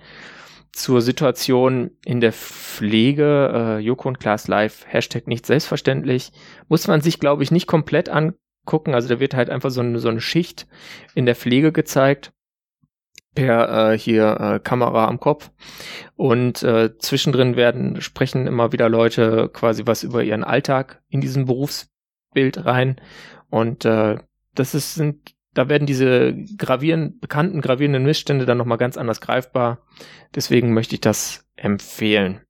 zur 0.71 1.01
Situation 1.01 1.91
in 2.05 2.19
der 2.21 2.33
Pflege. 2.33 3.51
Äh, 3.53 3.79
Joko 3.79 4.09
und 4.09 4.19
Klaas 4.19 4.47
live, 4.47 4.85
Hashtag 4.87 5.27
nicht 5.27 5.45
selbstverständlich. 5.45 6.31
Muss 6.67 6.87
man 6.87 7.01
sich, 7.01 7.19
glaube 7.19 7.43
ich, 7.43 7.51
nicht 7.51 7.67
komplett 7.67 8.09
angucken. 8.09 8.93
Also 8.93 9.07
da 9.09 9.19
wird 9.19 9.33
halt 9.33 9.49
einfach 9.49 9.71
so 9.71 9.81
eine, 9.81 9.99
so 9.99 10.09
eine 10.09 10.21
Schicht 10.21 10.67
in 11.15 11.25
der 11.25 11.35
Pflege 11.35 11.71
gezeigt 11.71 12.31
per 13.39 13.91
äh, 13.93 13.97
hier 13.97 14.37
äh, 14.39 14.59
Kamera 14.59 15.07
am 15.07 15.19
Kopf 15.19 15.51
und 16.15 16.61
äh, 16.63 16.97
zwischendrin 16.97 17.55
werden 17.55 18.01
sprechen 18.01 18.47
immer 18.47 18.73
wieder 18.73 18.89
Leute 18.89 19.49
quasi 19.53 19.83
was 19.85 20.03
über 20.03 20.23
ihren 20.23 20.43
Alltag 20.43 21.01
in 21.07 21.21
diesem 21.21 21.45
Berufsbild 21.45 22.65
rein 22.65 22.99
und 23.49 23.85
äh, 23.85 24.17
das 24.55 24.75
ist 24.75 24.95
sind 24.95 25.35
da 25.53 25.67
werden 25.67 25.87
diese 25.87 26.35
gravieren, 26.57 27.19
bekannten 27.19 27.61
gravierenden 27.61 28.03
Missstände 28.03 28.45
dann 28.45 28.59
nochmal 28.59 28.77
ganz 28.77 28.97
anders 28.97 29.19
greifbar. 29.19 29.79
Deswegen 30.35 30.73
möchte 30.73 30.93
ich 30.93 31.01
das 31.01 31.49
empfehlen. 31.55 32.41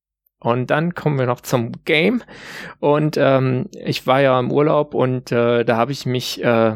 Und 0.41 0.69
dann 0.69 0.93
kommen 0.95 1.17
wir 1.17 1.25
noch 1.25 1.39
zum 1.39 1.71
Game. 1.85 2.21
Und 2.79 3.15
ähm, 3.17 3.69
ich 3.71 4.05
war 4.05 4.21
ja 4.21 4.37
im 4.37 4.51
Urlaub 4.51 4.93
und 4.93 5.31
äh, 5.31 5.63
da 5.63 5.77
habe 5.77 5.93
ich 5.93 6.05
mich 6.05 6.43
äh, 6.43 6.75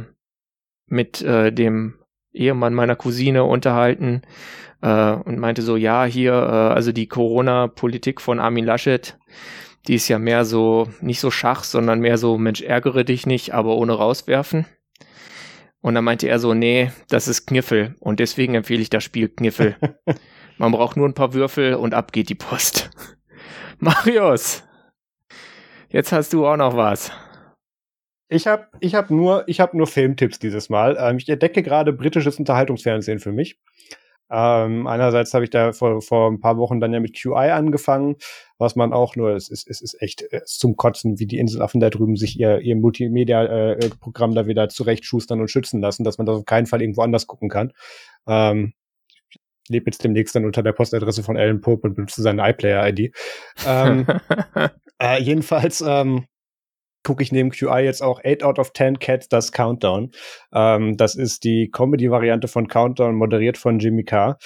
mit 0.88 1.22
äh, 1.22 1.52
dem 1.52 1.96
Ehemann 2.34 2.74
meiner 2.74 2.96
Cousine 2.96 3.44
unterhalten 3.44 4.22
äh, 4.82 5.14
und 5.14 5.40
meinte 5.40 5.62
so, 5.62 5.76
ja, 5.76 6.06
hier, 6.06 6.34
äh, 6.34 6.74
also 6.74 6.92
die 6.92 7.08
Corona-Politik 7.08 8.22
von 8.22 8.40
Armin 8.40 8.66
Laschet, 8.66 9.18
die 9.88 9.96
ist 9.96 10.08
ja 10.08 10.20
mehr 10.20 10.46
so, 10.46 10.90
nicht 11.02 11.20
so 11.20 11.32
Schach, 11.32 11.64
sondern 11.64 12.00
mehr 12.00 12.18
so, 12.18 12.38
Mensch, 12.38 12.62
ärgere 12.62 13.04
dich 13.04 13.26
nicht, 13.26 13.54
aber 13.54 13.76
ohne 13.76 13.94
rauswerfen. 13.94 14.66
Und 15.82 15.96
dann 15.96 16.06
meinte 16.06 16.28
er 16.28 16.40
so, 16.40 16.54
nee, 16.54 16.92
das 17.10 17.28
ist 17.28 17.46
Kniffel 17.46 17.96
und 18.00 18.20
deswegen 18.20 18.56
empfehle 18.56 18.82
ich 18.82 18.90
das 18.90 19.04
Spiel 19.04 19.28
Kniffel. 19.28 19.76
Man 20.58 20.72
braucht 20.72 20.96
nur 20.96 21.08
ein 21.08 21.14
paar 21.14 21.34
Würfel 21.34 21.76
und 21.76 21.94
ab 21.94 22.14
geht 22.14 22.30
die 22.30 22.36
Post. 22.36 22.90
Marius, 23.80 24.64
jetzt 25.90 26.14
hast 26.14 26.32
du 26.32 26.48
auch 26.48 26.56
noch 26.56 26.78
was. 26.78 27.12
Ich 28.34 28.48
habe 28.48 28.68
ich 28.80 28.96
hab 28.96 29.12
nur, 29.12 29.44
ich 29.48 29.60
hab 29.60 29.74
nur 29.74 29.86
Filmtipps 29.86 30.40
dieses 30.40 30.70
Mal. 30.70 30.98
Ähm, 31.00 31.18
ich 31.18 31.30
entdecke 31.30 31.62
gerade 31.62 31.94
britisches 31.94 32.40
Unterhaltungsfernsehen 32.40 33.20
für 33.20 33.32
mich. 33.32 33.60
Ähm, 34.32 34.88
einerseits 34.88 35.34
habe 35.36 35.44
ich 35.44 35.52
da 35.52 35.74
vor, 35.74 36.02
vor 36.02 36.32
ein 36.32 36.40
paar 36.40 36.58
Wochen 36.58 36.80
dann 36.80 36.92
ja 36.92 37.00
mit 37.00 37.16
QI 37.16 37.52
angefangen, 37.52 38.16
was 38.58 38.76
man 38.76 38.92
auch 38.92 39.16
nur, 39.16 39.32
es 39.36 39.50
ist, 39.50 39.70
es 39.70 39.82
ist 39.82 40.02
echt 40.02 40.24
es 40.32 40.44
ist 40.44 40.60
zum 40.60 40.76
Kotzen, 40.76 41.20
wie 41.20 41.28
die 41.28 41.38
Inselaffen 41.38 41.80
da 41.80 41.92
drüben 41.92 42.16
sich 42.16 42.40
ihr, 42.40 42.60
ihr 42.62 42.76
Multimedia-Programm 42.76 44.32
äh, 44.32 44.36
da 44.36 44.48
wieder 44.48 44.70
zurechtschustern 44.70 45.40
und 45.40 45.52
schützen 45.52 45.82
lassen, 45.82 46.04
dass 46.04 46.18
man 46.18 46.26
das 46.26 46.38
auf 46.38 46.46
keinen 46.46 46.66
Fall 46.66 46.82
irgendwo 46.82 47.04
anders 47.04 47.28
gucken 47.28 47.50
kann. 47.50 47.74
Ähm, 48.28 48.74
ich 49.30 49.40
lebe 49.70 49.86
jetzt 49.86 50.04
demnächst 50.04 50.36
dann 50.36 50.46
unter 50.46 50.64
der 50.64 50.74
Postadresse 50.74 51.22
von 51.22 51.38
Alan 51.38 51.62
Pope 51.62 51.88
und 51.88 51.94
benutze 51.94 52.24
seine 52.24 52.50
iPlayer-ID. 52.50 53.16
Ähm, 53.68 54.08
äh, 55.00 55.22
jedenfalls, 55.22 55.84
ähm, 55.86 56.26
gucke 57.04 57.24
ich 57.24 57.32
neben 57.32 57.52
QI 57.52 57.82
jetzt 57.82 58.02
auch 58.02 58.22
8 58.24 58.44
out 58.44 58.60
of 58.60 58.74
10 58.74 59.00
Cats 59.00 59.30
das 59.30 59.52
Countdown. 59.52 60.12
Ähm, 60.54 60.98
das 60.98 61.16
ist 61.16 61.44
die 61.44 61.70
Comedy-Variante 61.72 62.48
von 62.48 62.68
Countdown, 62.68 63.16
moderiert 63.16 63.58
von 63.58 63.80
Jimmy 63.80 64.04
Carr. 64.04 64.38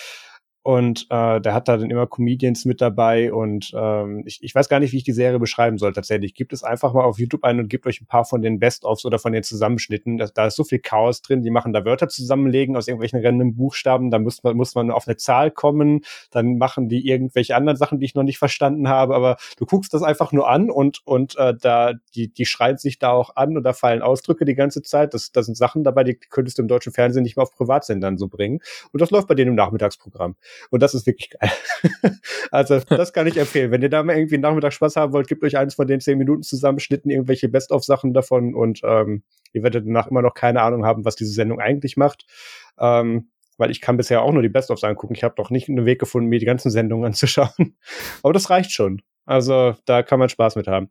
Und 0.67 1.07
äh, 1.11 1.39
der 1.39 1.53
hat 1.53 1.69
da 1.69 1.77
dann 1.77 1.89
immer 1.89 2.07
Comedians 2.07 2.65
mit 2.65 2.81
dabei 2.81 3.31
und 3.31 3.71
ähm, 3.73 4.23
ich, 4.25 4.43
ich 4.43 4.53
weiß 4.53 4.67
gar 4.67 4.81
nicht, 4.81 4.91
wie 4.91 4.97
ich 4.97 5.05
die 5.05 5.13
Serie 5.13 5.39
beschreiben 5.39 5.77
soll 5.77 5.93
tatsächlich. 5.93 6.33
Gibt 6.33 6.51
es 6.51 6.61
einfach 6.61 6.91
mal 6.93 7.05
auf 7.05 7.19
YouTube 7.19 7.45
ein 7.45 7.61
und 7.61 7.69
gebt 7.69 7.87
euch 7.87 8.01
ein 8.01 8.05
paar 8.05 8.25
von 8.25 8.41
den 8.41 8.59
Best-ofs 8.59 9.05
oder 9.05 9.17
von 9.17 9.31
den 9.31 9.43
Zusammenschnitten. 9.43 10.17
Da, 10.17 10.25
da 10.25 10.47
ist 10.47 10.57
so 10.57 10.65
viel 10.65 10.79
Chaos 10.79 11.21
drin. 11.21 11.41
Die 11.41 11.51
machen 11.51 11.71
da 11.71 11.85
Wörter 11.85 12.09
zusammenlegen 12.09 12.75
aus 12.75 12.89
irgendwelchen 12.89 13.25
random 13.25 13.55
Buchstaben. 13.55 14.11
Da 14.11 14.19
muss 14.19 14.43
man, 14.43 14.57
muss 14.57 14.75
man 14.75 14.91
auf 14.91 15.07
eine 15.07 15.15
Zahl 15.15 15.51
kommen. 15.51 16.01
Dann 16.31 16.57
machen 16.57 16.89
die 16.89 17.07
irgendwelche 17.07 17.55
anderen 17.55 17.77
Sachen, 17.77 17.99
die 17.99 18.05
ich 18.05 18.15
noch 18.15 18.23
nicht 18.23 18.37
verstanden 18.37 18.89
habe. 18.89 19.15
Aber 19.15 19.37
du 19.55 19.65
guckst 19.65 19.93
das 19.93 20.03
einfach 20.03 20.33
nur 20.33 20.49
an 20.49 20.69
und, 20.69 20.99
und 21.05 21.37
äh, 21.37 21.53
da, 21.55 21.93
die, 22.13 22.27
die 22.33 22.45
schreien 22.45 22.77
sich 22.77 22.99
da 22.99 23.11
auch 23.11 23.37
an 23.37 23.55
und 23.55 23.63
da 23.63 23.71
fallen 23.71 24.01
Ausdrücke 24.01 24.43
die 24.43 24.55
ganze 24.55 24.81
Zeit. 24.81 25.13
Das, 25.13 25.31
das 25.31 25.45
sind 25.45 25.55
Sachen 25.55 25.85
dabei, 25.85 26.03
die 26.03 26.15
könntest 26.15 26.57
du 26.57 26.61
im 26.61 26.67
deutschen 26.67 26.91
Fernsehen 26.91 27.23
nicht 27.23 27.37
mal 27.37 27.43
auf 27.43 27.55
Privatsendern 27.55 28.17
so 28.17 28.27
bringen. 28.27 28.59
Und 28.91 29.01
das 29.01 29.11
läuft 29.11 29.29
bei 29.29 29.35
denen 29.35 29.51
im 29.51 29.55
Nachmittagsprogramm. 29.55 30.35
Und 30.69 30.81
das 30.83 30.93
ist 30.93 31.05
wirklich 31.05 31.29
geil. 31.29 31.51
also, 32.51 32.79
das 32.79 33.13
kann 33.13 33.27
ich 33.27 33.37
empfehlen. 33.37 33.71
Wenn 33.71 33.81
ihr 33.81 33.89
da 33.89 34.03
mal 34.03 34.15
irgendwie 34.15 34.37
Nachmittag 34.37 34.73
Spaß 34.73 34.95
haben 34.95 35.13
wollt, 35.13 35.27
gebt 35.27 35.43
euch 35.43 35.57
eins 35.57 35.75
von 35.75 35.87
den 35.87 35.99
zehn 35.99 36.17
Minuten 36.17 36.43
zusammenschnitten, 36.43 37.11
irgendwelche 37.11 37.49
Best-of-Sachen 37.49 38.13
davon 38.13 38.53
und 38.53 38.81
ähm, 38.83 39.23
ihr 39.53 39.63
werdet 39.63 39.85
danach 39.85 40.07
immer 40.07 40.21
noch 40.21 40.33
keine 40.33 40.61
Ahnung 40.61 40.85
haben, 40.85 41.05
was 41.05 41.15
diese 41.15 41.31
Sendung 41.31 41.59
eigentlich 41.59 41.97
macht. 41.97 42.25
Ähm, 42.79 43.29
weil 43.57 43.71
ich 43.71 43.81
kann 43.81 43.97
bisher 43.97 44.21
auch 44.21 44.31
nur 44.31 44.43
die 44.43 44.49
Best-ofs 44.49 44.83
angucken. 44.83 45.15
Ich 45.15 45.23
habe 45.23 45.35
doch 45.35 45.49
nicht 45.49 45.67
einen 45.67 45.85
Weg 45.85 45.99
gefunden, 45.99 46.29
mir 46.29 46.39
die 46.39 46.45
ganzen 46.45 46.69
Sendungen 46.69 47.05
anzuschauen. 47.05 47.75
Aber 48.23 48.33
das 48.33 48.49
reicht 48.49 48.71
schon. 48.71 49.01
Also 49.25 49.75
da 49.85 50.03
kann 50.03 50.19
man 50.19 50.29
Spaß 50.29 50.55
mit 50.55 50.67
haben. 50.67 50.89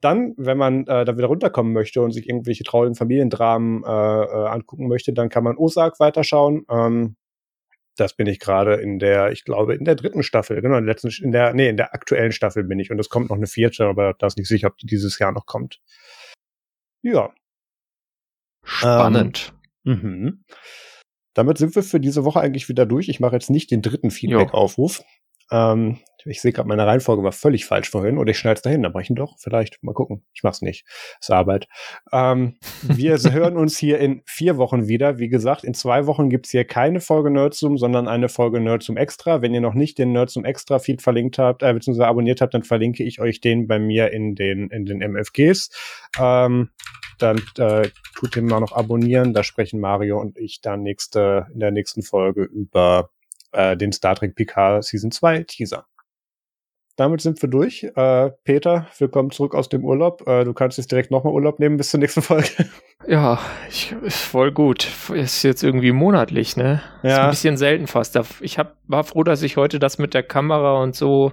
Dann, 0.00 0.34
wenn 0.36 0.58
man 0.58 0.86
äh, 0.88 1.04
da 1.04 1.16
wieder 1.16 1.28
runterkommen 1.28 1.72
möchte 1.72 2.02
und 2.02 2.10
sich 2.10 2.28
irgendwelche 2.28 2.64
traurigen 2.64 2.96
Familiendramen 2.96 3.84
äh, 3.84 3.88
äh, 3.88 4.46
angucken 4.48 4.88
möchte, 4.88 5.12
dann 5.12 5.28
kann 5.28 5.44
man 5.44 5.56
Osag 5.56 6.00
weiterschauen. 6.00 6.66
Ähm, 6.68 7.16
das 7.96 8.14
bin 8.14 8.26
ich 8.26 8.38
gerade 8.38 8.74
in 8.74 8.98
der, 8.98 9.32
ich 9.32 9.44
glaube, 9.44 9.74
in 9.74 9.84
der 9.84 9.94
dritten 9.94 10.22
Staffel, 10.22 10.60
genau, 10.62 10.76
in 10.76 10.84
der 10.84 10.94
letzten, 10.94 11.10
in 11.24 11.32
der, 11.32 11.54
nee, 11.54 11.68
in 11.68 11.76
der 11.76 11.94
aktuellen 11.94 12.32
Staffel 12.32 12.64
bin 12.64 12.78
ich 12.78 12.90
und 12.90 12.98
es 12.98 13.08
kommt 13.08 13.30
noch 13.30 13.36
eine 13.36 13.46
vierte, 13.46 13.86
aber 13.86 14.14
da 14.14 14.26
ist 14.26 14.38
nicht 14.38 14.48
sicher, 14.48 14.68
ob 14.68 14.78
die 14.78 14.86
dieses 14.86 15.18
Jahr 15.18 15.32
noch 15.32 15.46
kommt. 15.46 15.80
Ja. 17.02 17.32
Spannend. 18.62 19.54
Ähm, 19.84 20.00
mhm. 20.02 20.44
Damit 21.34 21.58
sind 21.58 21.74
wir 21.74 21.82
für 21.82 22.00
diese 22.00 22.24
Woche 22.24 22.40
eigentlich 22.40 22.68
wieder 22.68 22.86
durch. 22.86 23.08
Ich 23.08 23.20
mache 23.20 23.34
jetzt 23.34 23.50
nicht 23.50 23.70
den 23.70 23.82
dritten 23.82 24.10
Feedback-Aufruf. 24.10 25.02
Ähm, 25.50 25.98
ich 26.28 26.40
sehe 26.40 26.52
gerade, 26.52 26.68
meine 26.68 26.86
Reihenfolge 26.86 27.22
war 27.22 27.32
völlig 27.32 27.66
falsch 27.66 27.90
vorhin 27.90 28.18
oder 28.18 28.30
ich 28.30 28.38
schneide 28.38 28.56
es 28.56 28.62
dahin, 28.62 28.82
dann 28.82 28.92
brechen 28.92 29.16
doch. 29.16 29.36
Vielleicht 29.38 29.82
mal 29.82 29.92
gucken. 29.92 30.24
Ich 30.34 30.42
mach's 30.42 30.62
nicht. 30.62 30.84
Ist 31.20 31.30
Arbeit. 31.30 31.68
Ähm, 32.12 32.56
wir 32.82 33.16
hören 33.32 33.56
uns 33.56 33.78
hier 33.78 33.98
in 33.98 34.22
vier 34.26 34.56
Wochen 34.56 34.88
wieder. 34.88 35.18
Wie 35.18 35.28
gesagt, 35.28 35.64
in 35.64 35.74
zwei 35.74 36.06
Wochen 36.06 36.28
gibt's 36.28 36.50
hier 36.50 36.64
keine 36.64 37.00
Folge 37.00 37.30
Nerdsum, 37.30 37.78
sondern 37.78 38.08
eine 38.08 38.28
Folge 38.28 38.60
Nerdsum 38.60 38.96
Extra. 38.96 39.42
Wenn 39.42 39.54
ihr 39.54 39.60
noch 39.60 39.74
nicht 39.74 39.98
den 39.98 40.12
Nerdsum 40.12 40.44
Extra 40.44 40.78
Feed 40.78 41.02
verlinkt 41.02 41.38
habt, 41.38 41.62
äh, 41.62 41.72
beziehungsweise 41.72 42.08
abonniert 42.08 42.40
habt, 42.40 42.54
dann 42.54 42.64
verlinke 42.64 43.04
ich 43.04 43.20
euch 43.20 43.40
den 43.40 43.66
bei 43.66 43.78
mir 43.78 44.12
in 44.12 44.34
den, 44.34 44.68
in 44.70 44.84
den 44.84 45.00
MFGs. 45.00 45.70
Ähm, 46.18 46.70
dann 47.18 47.40
äh, 47.58 47.88
tut 48.14 48.36
ihn 48.36 48.46
mal 48.46 48.60
noch 48.60 48.72
abonnieren. 48.72 49.32
Da 49.32 49.42
sprechen 49.42 49.80
Mario 49.80 50.20
und 50.20 50.36
ich 50.38 50.60
dann 50.60 50.82
nächste, 50.82 51.46
in 51.52 51.60
der 51.60 51.70
nächsten 51.70 52.02
Folge 52.02 52.42
über 52.42 53.10
äh, 53.56 53.76
den 53.76 53.92
Star 53.92 54.14
Trek 54.14 54.34
PK 54.34 54.82
Season 54.82 55.10
2 55.10 55.44
Teaser. 55.44 55.86
Damit 56.96 57.20
sind 57.20 57.40
wir 57.42 57.50
durch. 57.50 57.84
Äh, 57.94 58.30
Peter, 58.44 58.86
willkommen 58.98 59.30
zurück 59.30 59.54
aus 59.54 59.68
dem 59.68 59.84
Urlaub. 59.84 60.26
Äh, 60.26 60.44
du 60.44 60.54
kannst 60.54 60.78
jetzt 60.78 60.90
direkt 60.90 61.10
nochmal 61.10 61.34
Urlaub 61.34 61.58
nehmen 61.58 61.76
bis 61.76 61.90
zur 61.90 62.00
nächsten 62.00 62.22
Folge. 62.22 62.48
Ja, 63.06 63.38
ich, 63.68 63.92
ist 64.02 64.22
voll 64.22 64.50
gut. 64.50 64.88
Ist 65.12 65.44
jetzt 65.44 65.62
irgendwie 65.62 65.92
monatlich, 65.92 66.56
ne? 66.56 66.82
Ja. 67.04 67.10
Ist 67.10 67.18
ein 67.18 67.30
bisschen 67.30 67.56
selten 67.56 67.86
fast. 67.86 68.18
Ich 68.40 68.58
hab, 68.58 68.78
war 68.88 69.04
froh, 69.04 69.22
dass 69.22 69.42
ich 69.42 69.56
heute 69.56 69.78
das 69.78 69.98
mit 69.98 70.12
der 70.12 70.24
Kamera 70.24 70.82
und 70.82 70.96
so, 70.96 71.32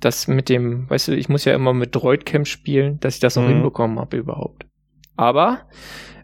das 0.00 0.26
mit 0.26 0.48
dem, 0.48 0.90
weißt 0.90 1.08
du, 1.08 1.12
ich 1.12 1.28
muss 1.28 1.44
ja 1.44 1.54
immer 1.54 1.72
mit 1.72 1.94
Droidcam 1.94 2.46
spielen, 2.46 2.98
dass 2.98 3.14
ich 3.14 3.20
das 3.20 3.36
noch 3.36 3.44
mhm. 3.44 3.48
hinbekommen 3.48 4.00
habe 4.00 4.16
überhaupt. 4.16 4.66
Aber 5.14 5.68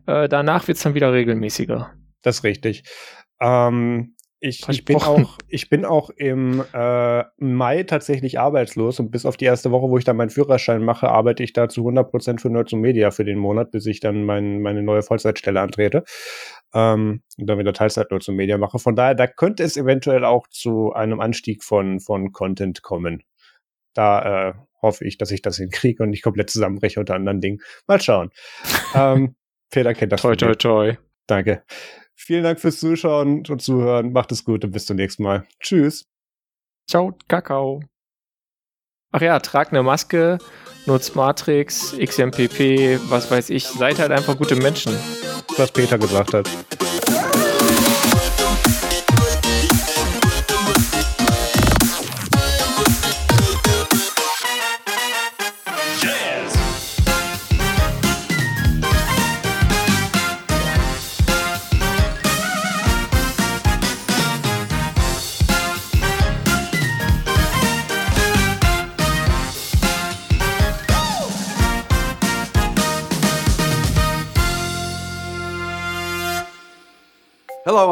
äh, 0.07 0.29
danach 0.29 0.66
wird's 0.66 0.83
dann 0.83 0.95
wieder 0.95 1.12
regelmäßiger. 1.12 1.93
Das 2.22 2.39
ist 2.39 2.45
richtig. 2.45 2.83
Ähm, 3.41 4.14
ich, 4.45 4.69
ich, 4.69 4.85
bin 4.85 4.97
auch, 4.97 5.39
ich 5.49 5.71
bin 5.71 5.85
auch 5.87 6.11
im 6.11 6.63
äh, 6.75 7.25
Mai 7.39 7.83
tatsächlich 7.85 8.39
arbeitslos 8.39 9.01
und 9.01 9.11
bis 9.11 9.25
auf 9.25 9.39
die 9.39 9.47
erste 9.47 9.71
Woche, 9.71 9.89
wo 9.89 9.97
ich 9.97 10.05
dann 10.05 10.17
meinen 10.17 10.29
Führerschein 10.29 10.85
mache, 10.85 11.09
arbeite 11.09 11.43
ich 11.43 11.55
da 11.55 11.69
zu 11.69 11.89
100% 11.89 12.41
für 12.41 12.51
Nerds 12.51 12.73
und 12.75 12.81
Media 12.81 13.11
für 13.11 13.25
den 13.25 13.39
Monat, 13.39 13.71
bis 13.71 13.87
ich 13.87 14.01
dann 14.01 14.25
mein, 14.25 14.61
meine 14.61 14.83
neue 14.83 15.03
Vollzeitstelle 15.03 15.61
antrete 15.61 16.05
ähm, 16.75 17.23
und 17.39 17.47
dann 17.47 17.59
wieder 17.59 17.73
Teilzeit 17.73 18.11
Nerds 18.11 18.29
und 18.29 18.37
Media 18.37 18.59
mache. 18.59 18.79
Von 18.79 18.97
daher, 18.97 19.15
da 19.15 19.27
könnte 19.27 19.63
es 19.63 19.79
eventuell 19.79 20.27
auch 20.27 20.47
zu 20.49 20.93
einem 20.93 21.21
Anstieg 21.21 21.65
von, 21.65 21.99
von 22.01 22.33
Content 22.33 22.83
kommen. 22.83 23.23
Da 23.95 24.49
äh, 24.49 24.55
hoffe 24.83 25.07
ich, 25.07 25.17
dass 25.17 25.31
ich 25.31 25.41
das 25.41 25.57
hinkriege 25.57 26.03
und 26.03 26.11
nicht 26.11 26.23
komplett 26.23 26.51
zusammenbreche 26.51 27.01
unter 27.01 27.15
anderen 27.15 27.41
Dingen. 27.41 27.61
Mal 27.87 28.01
schauen. 28.01 28.31
ähm, 28.95 29.37
Peter 29.71 29.95
kennt 29.95 30.13
das. 30.13 30.21
Toi, 30.21 30.37
toi, 30.37 30.55
toi. 30.55 30.97
Danke. 31.27 31.63
Vielen 32.17 32.45
Dank 32.45 32.61
fürs 32.61 32.79
Zuschauen 32.79 33.45
und 33.49 33.62
Zuhören. 33.62 34.12
Macht 34.12 34.33
es 34.33 34.45
gut 34.45 34.65
und 34.65 34.71
bis 34.71 34.87
zum 34.87 34.97
nächsten 34.97 35.23
Mal. 35.23 35.47
Tschüss. 35.61 36.05
Ciao, 36.89 37.17
Kakao. 37.29 37.83
Ach 39.12 39.21
ja, 39.21 39.39
trag 39.39 39.71
eine 39.71 39.83
Maske, 39.83 40.39
nutzt 40.87 41.15
Matrix, 41.15 41.97
XMPP, 41.97 42.99
was 43.09 43.31
weiß 43.31 43.51
ich. 43.51 43.65
Seid 43.65 43.99
halt 43.99 44.11
einfach 44.11 44.37
gute 44.37 44.57
Menschen. 44.57 44.93
Was 45.57 45.71
Peter 45.71 45.99
gesagt 45.99 46.35
hat. 46.35 46.51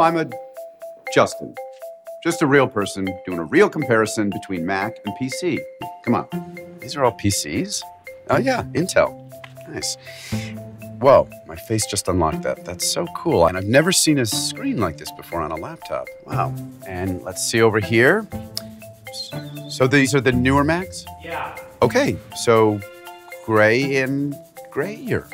I'm 0.02 0.16
a 0.16 0.28
Justin. 1.14 1.54
Just 2.22 2.42
a 2.42 2.46
real 2.46 2.68
person 2.68 3.06
doing 3.26 3.38
a 3.38 3.44
real 3.44 3.68
comparison 3.68 4.30
between 4.30 4.66
Mac 4.66 4.96
and 5.04 5.14
PC. 5.16 5.58
Come 6.04 6.14
on. 6.14 6.28
These 6.80 6.96
are 6.96 7.04
all 7.04 7.12
PCs? 7.12 7.82
Oh, 8.30 8.38
yeah, 8.38 8.62
Intel. 8.74 9.18
Nice. 9.68 9.96
Whoa, 11.00 11.28
my 11.46 11.56
face 11.56 11.84
just 11.86 12.06
unlocked 12.08 12.42
that. 12.42 12.64
That's 12.64 12.88
so 12.88 13.06
cool. 13.16 13.46
And 13.46 13.56
I've 13.56 13.66
never 13.66 13.90
seen 13.90 14.18
a 14.18 14.26
screen 14.26 14.78
like 14.78 14.98
this 14.98 15.10
before 15.12 15.40
on 15.40 15.50
a 15.50 15.56
laptop. 15.56 16.06
Wow. 16.26 16.54
And 16.86 17.22
let's 17.22 17.44
see 17.44 17.60
over 17.60 17.80
here. 17.80 18.26
So 19.68 19.86
these 19.86 20.14
are 20.14 20.20
the 20.20 20.32
newer 20.32 20.62
Macs? 20.62 21.04
Yeah. 21.22 21.56
Okay, 21.80 22.16
so 22.36 22.80
gray 23.44 23.96
and 23.96 24.36
grayer. 24.70 25.28